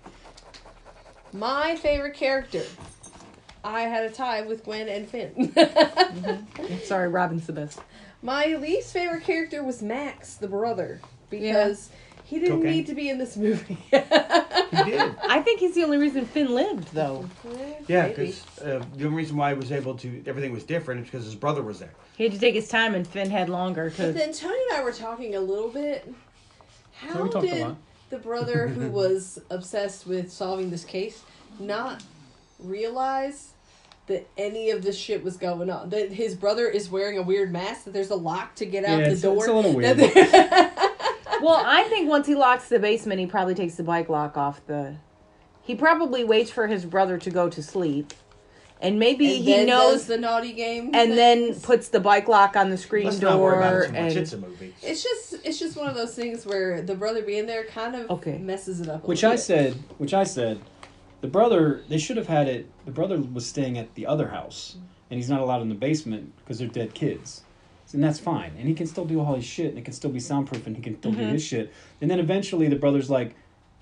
[1.32, 2.64] My favorite character.
[3.64, 5.54] I had a tie with Gwen and Finn.
[6.84, 7.80] Sorry, Robin's the best.
[8.22, 11.90] My least favorite character was Max, the brother, because
[12.24, 12.72] he didn't Cocaine.
[12.72, 13.78] need to be in this movie.
[14.72, 15.16] He did.
[15.28, 17.28] I think he's the only reason Finn lived, though.
[17.90, 21.08] Yeah, because uh, the only reason why he was able to, everything was different is
[21.08, 21.92] because his brother was there.
[22.16, 24.84] He had to take his time, and Finn had longer But then Tony and I
[24.84, 26.06] were talking a little bit.
[27.04, 27.78] Yeah, How we talked a did lot.
[28.12, 31.22] the brother who was obsessed with solving this case
[31.60, 32.02] not
[32.58, 33.52] realize
[34.08, 35.90] that any of this shit was going on?
[35.90, 37.86] That his brother is wearing a weird mask.
[37.86, 39.38] That there's a lock to get out Yeah, the it's, door.
[39.38, 39.98] it's a little weird.
[41.42, 44.62] Well, I think once he locks the basement, he probably takes the bike lock off
[44.68, 44.98] the.
[45.64, 48.14] He probably waits for his brother to go to sleep,
[48.80, 52.56] and maybe And he then knows, the naughty game, and then puts the bike lock
[52.56, 53.82] on the screen Let's not worry about door.
[53.82, 54.02] it too much.
[54.02, 54.74] And It's a movie.
[54.84, 58.12] It's just it's just one of those things where the brother being there kind of
[58.12, 58.38] Okay.
[58.38, 59.04] messes it up.
[59.04, 59.42] A Which little I bit.
[59.42, 60.60] said, which I said,
[61.22, 62.70] the brother they should have had it.
[62.86, 64.78] The brother was staying at the other house,
[65.10, 67.44] and he's not allowed in the basement because they're dead kids,
[67.94, 68.54] and that's fine.
[68.58, 70.76] And he can still do all his shit, and it can still be soundproof, and
[70.76, 71.34] he can still do mm-hmm.
[71.34, 71.72] his shit.
[72.02, 73.36] And then eventually, the brother's like,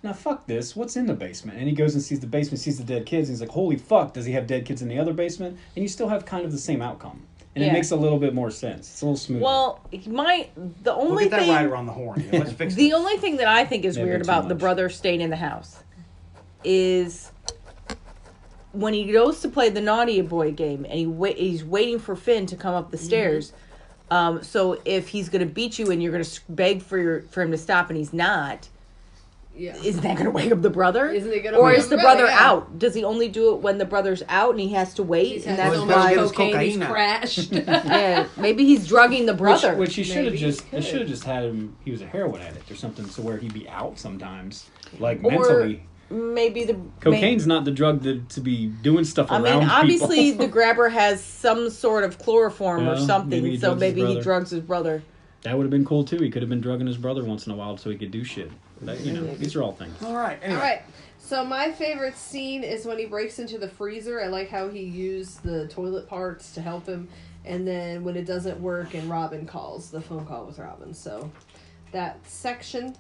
[0.04, 0.76] "Now fuck this.
[0.76, 3.30] What's in the basement?" And he goes and sees the basement, sees the dead kids,
[3.30, 4.14] and he's like, "Holy fuck!
[4.14, 6.52] Does he have dead kids in the other basement?" And you still have kind of
[6.52, 7.26] the same outcome,
[7.56, 7.70] and Yeah.
[7.70, 8.92] it makes a little bit more sense.
[8.92, 9.46] It's a little smoother.
[9.46, 12.28] well, my the We'll only get that thing rider on the horn.
[12.34, 12.94] Yeah, let's fix the this.
[12.94, 15.38] only thing that I think is Maybe weird too about the brother staying in the
[15.38, 15.84] house
[16.64, 17.32] is
[18.72, 22.16] when he goes to play the naughty boy game and he wait he's waiting for
[22.16, 23.54] Finn to come up the stairs.
[24.12, 27.52] Um, so if he's gonna beat you and you're gonna beg for your for him
[27.52, 28.68] to stop and he's not,
[29.56, 29.76] yeah.
[29.84, 31.10] isn't that gonna wake up the brother?
[31.10, 32.32] Isn't it gonna or is the the brother brother?
[32.34, 32.48] Yeah.
[32.48, 32.80] out?
[32.80, 35.28] Does he only do it when the brother's out and he has to wait?
[35.34, 36.16] He's and that's so Well, much he's why.
[36.16, 37.52] gotta his cocaine, he's crashed.
[37.54, 39.72] Yeah, maybe he's drugging the brother.
[39.76, 42.08] Which, which he should have just he should have just had him he was a
[42.08, 44.70] heroin addict or something so where he'd be out sometimes
[45.00, 49.40] like Or mentally maybe the cocaine's not the drug to, to be doing stuff I
[49.40, 54.06] around mean, obviously the grabber has some sort of chloroform or something, maybe so maybe
[54.06, 55.04] he drugs his brother.
[55.44, 57.52] that would have been cool too he could have been drugging his brother once in
[57.52, 60.16] a while so he could do shit That- you know these are all things All
[60.16, 60.40] right.
[60.42, 60.60] Anyway.
[60.60, 60.82] All right.
[61.18, 64.20] So my favorite scene is when he breaks into the freezer.
[64.20, 67.08] I like how he used the toilet parts to help him,
[67.46, 70.92] and then when it doesn't work and Robin calls the phone call with Robin.
[70.92, 71.30] So
[71.92, 72.96] that section.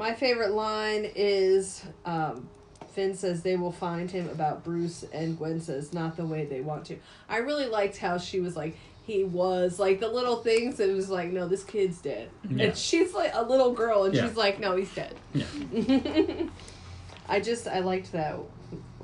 [0.00, 2.48] My favorite line is um,
[2.92, 6.62] Finn says they will find him about Bruce, and Gwen says not the way they
[6.62, 6.96] want to.
[7.28, 8.76] I really liked how she was like.
[9.06, 12.30] He was like the little things that it was like, no, this kid's dead.
[12.48, 12.66] Yeah.
[12.66, 14.26] And she's like a little girl, and Yeah.
[14.26, 15.14] she's like, no, he's dead.
[15.34, 15.46] yeah
[17.28, 18.36] I just I liked that.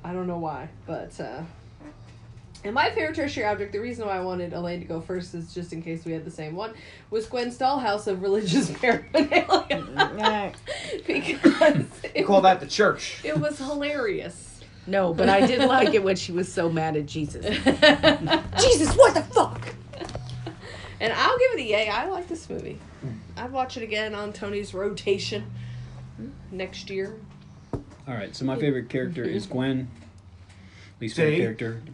[0.04, 1.42] I don't know why, but uh
[2.66, 5.54] and my favorite tertiary object, the reason why I wanted Elaine to go first is
[5.54, 6.74] just in case we had the same one,
[7.10, 9.42] was Gwen Stallhouse of religious paraphernalia.
[9.70, 10.96] Mm-hmm.
[11.06, 13.20] because We it, call that the church.
[13.24, 14.60] it was hilarious.
[14.86, 17.44] no, but I did like it when she was so mad at Jesus.
[18.60, 19.68] Jesus, what the fuck?
[20.98, 21.88] And I'll give it a yay.
[21.88, 22.78] I like this movie.
[23.36, 25.50] I'd watch it again on Tony's rotation
[26.50, 27.14] next year.
[28.08, 29.88] all right so my favorite character is gwen
[30.98, 31.40] Least favorite See?
[31.42, 31.90] character, the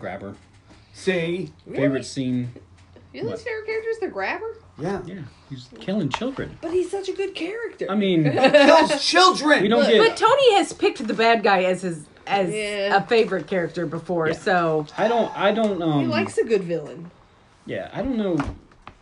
[0.93, 0.98] grabber.
[0.98, 1.52] See?
[1.74, 2.52] Favorite scene,
[3.12, 4.56] Your least favorite character is the grabber?
[4.78, 5.02] Yeah.
[5.06, 5.20] yeah,
[5.51, 6.56] he's killing children.
[6.60, 7.86] But he's such a good character.
[7.90, 9.62] I mean, Kills children.
[9.62, 10.09] we don't Look, get.
[10.09, 12.97] But Tony has picked the bad guy as his as Yeah.
[12.97, 14.35] a favorite character before, Yeah.
[14.35, 15.36] so I don't.
[15.39, 15.82] I don't.
[15.82, 17.10] Um, he likes a good villain.
[17.66, 18.39] Yeah, I don't know.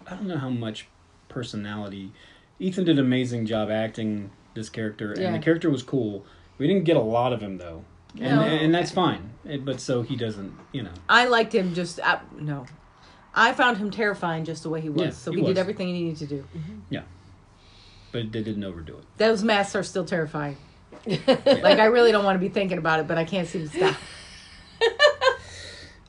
[0.06, 0.88] I don't know how much
[1.28, 2.12] personality.
[2.58, 6.26] Ethan did an amazing job acting this character, and the character was cool.
[6.58, 7.84] We didn't get a lot of him though,
[8.18, 8.42] and No.
[8.42, 9.30] and that's fine.
[9.44, 10.90] It- but so he doesn't, you know.
[11.08, 12.66] I liked him just uh, no.
[13.34, 15.02] I found him terrifying just the way he was.
[15.02, 15.50] Yeah, so he he, was.
[15.50, 16.44] did everything he needed to do.
[16.90, 17.02] Yeah.
[18.12, 19.04] But they didn't overdo it.
[19.18, 20.56] Those masks are still terrifying.
[21.06, 23.76] like I really don't want to be thinking about it, but I can't seem to
[23.76, 23.96] stop.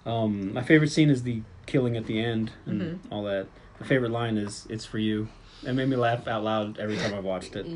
[0.06, 3.14] Um, my favorite scene is the killing at the end and Mm-hmm.
[3.14, 3.48] all that.
[3.80, 5.28] My favorite line is "It's for you."
[5.66, 7.68] It made me laugh out loud every time I watched it.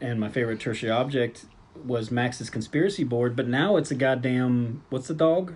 [0.00, 1.44] and my favorite tertiary object
[1.84, 5.54] was Max's conspiracy board, but now it's a goddamn what's the dog?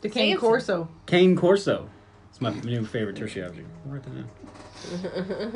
[0.00, 0.48] The Cane Samson.
[0.48, 0.88] Corso.
[1.06, 1.90] Cane Corso.
[2.30, 3.68] It's my new favorite tertiary object.
[3.84, 4.14] I'll write that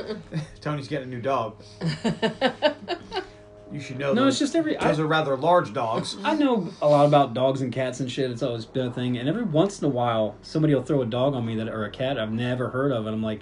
[0.07, 0.23] down.
[0.61, 1.63] Tony's getting a new dog.
[3.75, 4.15] You should know.
[4.15, 4.79] No, those, it's just every.
[4.79, 6.17] I, those are rather large dogs.
[6.23, 8.31] I know a lot about dogs and cats and shit.
[8.31, 9.19] It's always been a thing.
[9.19, 11.85] And every once in a while, somebody will throw a dog on me that or
[11.85, 13.41] a cat I've never heard of, and I'm like,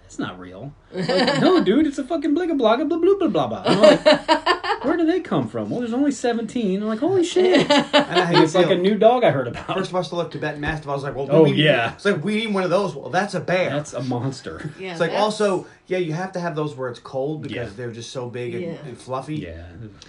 [0.00, 0.72] that's not real.
[0.94, 1.08] Like,
[1.42, 4.62] no, dude, it's a fucking bligga blogga blah blah blah blah blah.
[4.86, 5.70] I'm like, where do they come from?
[5.70, 6.82] Well, there's only 17.
[6.82, 7.70] I'm like, holy shit!
[7.70, 9.66] And I hate It's like a new dog I heard about.
[9.74, 10.88] First of all, I still love Tibetan Mastiff.
[10.88, 11.94] I was like, well, Oh, we need, yeah.
[11.94, 12.94] It's like we need one of those.
[12.94, 13.70] Well, that's a bear.
[13.70, 14.70] That's a monster.
[14.80, 17.56] Yeah, it's like that's- also, yeah, you have to have those where it's cold because
[17.56, 17.76] Yeah.
[17.76, 18.76] they're just so big and, Yeah.
[18.84, 19.36] and fluffy.
[19.36, 19.66] Yeah.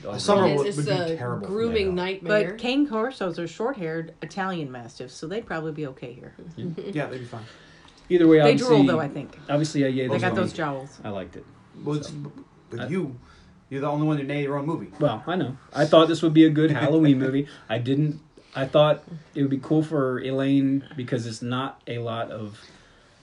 [0.07, 2.49] A summer it's, would- would be a terrible grooming me, nightmare.
[2.51, 6.33] But Cane Corsos are short-haired Italian mastiffs, so they'd probably be okay here.
[6.77, 7.43] Yeah, they'd be fine.
[8.09, 9.37] Either way, They obviously, drool though, I think.
[9.49, 10.07] obviously, yeah, yeah.
[10.07, 10.97] They got those jowls.
[11.03, 11.45] I liked it.
[11.83, 12.09] Well, it's,
[12.69, 13.17] but I- you,
[13.69, 14.87] you're the only one who made your own movie.
[14.99, 15.57] Well, I know.
[15.73, 17.47] I thought this would be a good Halloween movie.
[17.69, 18.19] I didn't.
[18.55, 19.03] I thought
[19.35, 22.59] it would be cool for Elaine because it's not a lot of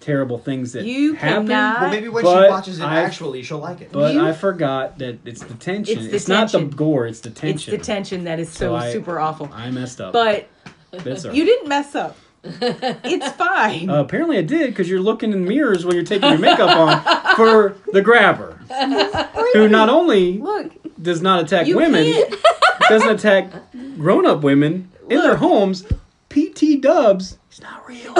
[0.00, 1.46] terrible things that You happen.
[1.48, 3.90] cannot- Well, maybe when But she watches it, I- actually, she'll like it.
[3.90, 5.98] But You- I forgot that it's the tension.
[5.98, 7.06] It's It's, the not the gore.
[7.06, 7.70] It's the It's tension.
[7.76, 9.48] the tension that is so, So I- super awful.
[9.52, 10.12] I messed up.
[10.12, 10.46] But
[10.92, 12.16] That's you didn't mess up.
[12.44, 13.88] It's fine.
[13.88, 17.34] Uh, apparently, I did because you're looking in mirrors when you're taking your makeup on
[17.36, 18.53] for the grabber,
[19.52, 20.72] who not only Look,
[21.02, 22.34] does not attack you women, can't.
[22.88, 23.50] doesn't attack
[23.96, 25.84] grown-up women in their homes.
[26.30, 28.12] PT Dubs, he's not real.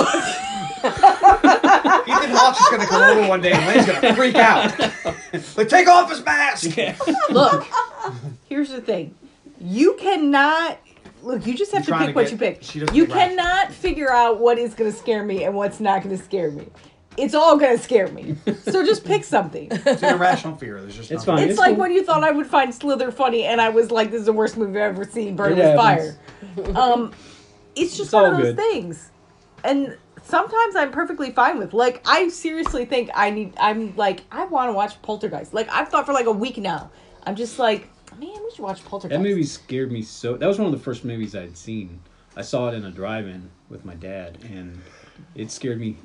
[0.85, 4.79] Ethan Hawke's just gonna come over one day and Lane's gonna freak out.
[5.57, 6.77] like, take off his mask.
[7.31, 7.67] Look,
[8.49, 9.15] here's the thing.
[9.61, 10.79] You cannot
[11.23, 11.47] look.
[11.47, 12.63] You just have You're to trying pick to what get- you pick.
[12.63, 13.37] she doesn't You get rational.
[13.45, 16.51] cannot figure out what is going to scare me and what's not going to scare
[16.51, 16.69] me.
[17.17, 18.37] It's all going to scare me.
[18.65, 19.69] So just pick something.
[19.71, 20.81] It's an irrational fear.
[20.81, 21.35] There's just It's nothing.
[21.37, 21.43] fine.
[21.45, 21.81] It's It's like cool.
[21.81, 24.33] when you thought I would find Slither funny, and I was like, "This is the
[24.33, 26.17] worst movie I've ever seen." Burn It with happens.
[26.57, 26.77] fire.
[26.77, 27.13] Um,
[27.77, 28.57] it's just It's one all of those good.
[28.57, 29.11] things,
[29.65, 31.73] and sometimes I'm perfectly fine with.
[31.73, 33.55] Like, I seriously think I need.
[33.59, 35.55] I'm like, I want to watch Poltergeist.
[35.55, 36.91] Like, I've thought for like a week now.
[37.27, 37.89] I'm just like,
[38.19, 39.19] man, we should watch Poltergeist.
[39.23, 40.37] That movie scared me so.
[40.37, 42.01] That was one of the first movies I'd seen.
[42.37, 44.81] I saw it in a drive-in with my dad, and
[45.37, 45.97] it scared me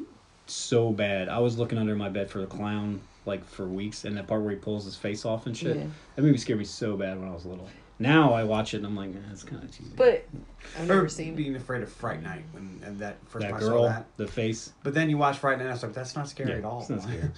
[0.50, 1.30] so bad.
[1.30, 4.42] I was looking under my bed for the clown like for weeks, and that part
[4.42, 5.78] where he pulls his face off and shit.
[5.78, 5.84] Yeah.
[6.16, 7.68] That movie scared me so bad when I was little.
[8.02, 9.92] Now I watch it and I'm like, eh, it's kind of cheesy.
[9.98, 10.26] But
[10.78, 11.36] I've Or never seen.
[11.36, 14.06] being afraid of Fright Night when and that first that time I saw girl, that.
[14.16, 14.72] the face.
[14.84, 16.80] But then you watch Fright Night, and I was like, that's not scary at all.
[16.80, 17.30] it's not scary.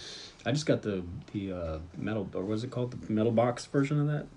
[0.45, 3.65] I just got the the uh, metal or what is it called the metal box
[3.65, 4.27] version of that.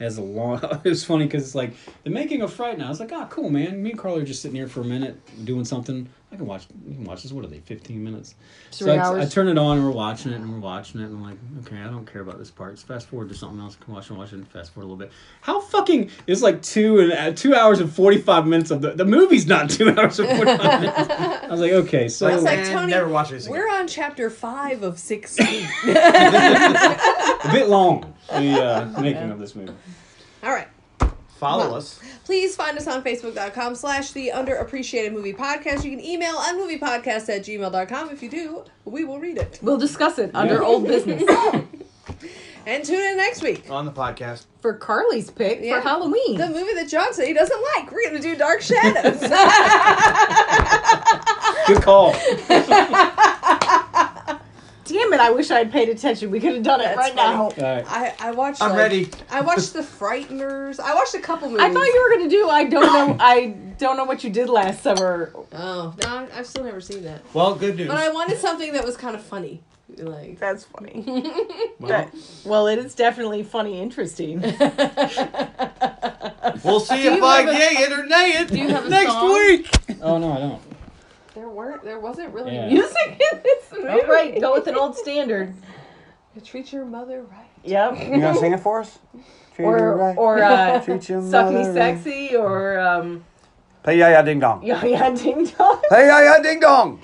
[0.00, 0.60] It has a long.
[0.84, 2.86] it was funny because it's like the making of Fright Night.
[2.86, 3.80] I was like, ah, cool, man.
[3.80, 6.08] Me and Carly are just sitting here for a minute doing something.
[6.30, 6.66] I can watch.
[6.86, 7.32] You can watch this.
[7.32, 7.60] What are they?
[7.60, 8.34] Fifteen minutes.
[8.70, 9.24] Three so I, hours.
[9.24, 11.38] I turn it on and we're watching it and we're watching it and I'm like,
[11.66, 12.70] okay, I don't care about this part.
[12.70, 13.78] Let's fast forward to something else.
[13.80, 15.12] I can watch and watch it and fast forward a little bit.
[15.40, 16.10] How fucking?
[16.26, 19.46] It's like two and uh, two hours and forty five minutes of the the movie's
[19.46, 21.10] not two hours and forty five minutes.
[21.10, 22.92] I was like, okay, so It's like Tony.
[22.92, 23.58] never watch this again.
[23.58, 25.66] We're on chapter five of sixteen.
[25.84, 29.72] a bit long the uh, making of this movie.
[30.42, 30.68] All right.
[31.38, 32.00] Follow Well, us.
[32.24, 35.84] Please find us on Facebook.com slash the underappreciated movie podcast.
[35.84, 38.10] You can email unmoviepodcast at gmail.com.
[38.10, 39.58] If you do, we will read it.
[39.62, 41.22] we'll discuss it under old business
[42.66, 43.70] And tune in next week.
[43.70, 44.44] On the podcast.
[44.60, 45.80] for Carly's pick Yeah.
[45.80, 46.36] for Halloween.
[46.36, 47.90] The movie that John said he doesn't like.
[47.90, 49.20] We're going to do Dark Shadows.
[51.68, 52.14] Good call.
[54.88, 55.20] Damn it!
[55.20, 56.30] I wish I had paid attention.
[56.30, 57.36] We could have done it That's right funny.
[57.36, 57.42] now.
[57.44, 57.84] All right.
[57.88, 58.62] I, I watched.
[58.62, 59.10] I'm like- ready.
[59.30, 60.80] I watched The Frighteners.
[60.80, 61.62] I watched a couple movies.
[61.64, 62.48] I thought you were gonna do.
[62.48, 63.16] I don't know.
[63.24, 63.46] I
[63.78, 65.32] don't know what you did last summer.
[65.52, 67.22] Oh, no, I- I've still never seen that.
[67.34, 67.88] Well, good news.
[67.88, 69.60] But I wanted something that was kind of funny.
[69.96, 71.02] Like, That's funny.
[71.78, 74.42] well, That- well, it is definitely funny, interesting.
[76.64, 78.68] We'll see Do if you I have a- yay it or nay it Do you
[78.68, 79.32] have a next song?
[79.32, 79.70] week.
[80.02, 80.62] Oh no, I don't.
[81.38, 81.84] There weren't.
[81.84, 82.66] There wasn't really Yeah.
[82.68, 83.88] music in this movie.
[83.88, 85.54] All right, go with an old standard.
[86.44, 87.46] Treat your mother right.
[87.62, 87.98] Yep.
[88.10, 88.98] You gonna sing it for us?
[89.54, 90.16] Treat her Or right.
[90.18, 91.74] or uh, Treat your suck me mother right.
[92.02, 93.24] sexy or um
[93.84, 94.62] Hey ya ya ding dong.
[94.64, 95.80] yeah yeah ding dong.
[95.90, 97.00] Hey ya ya ding dong.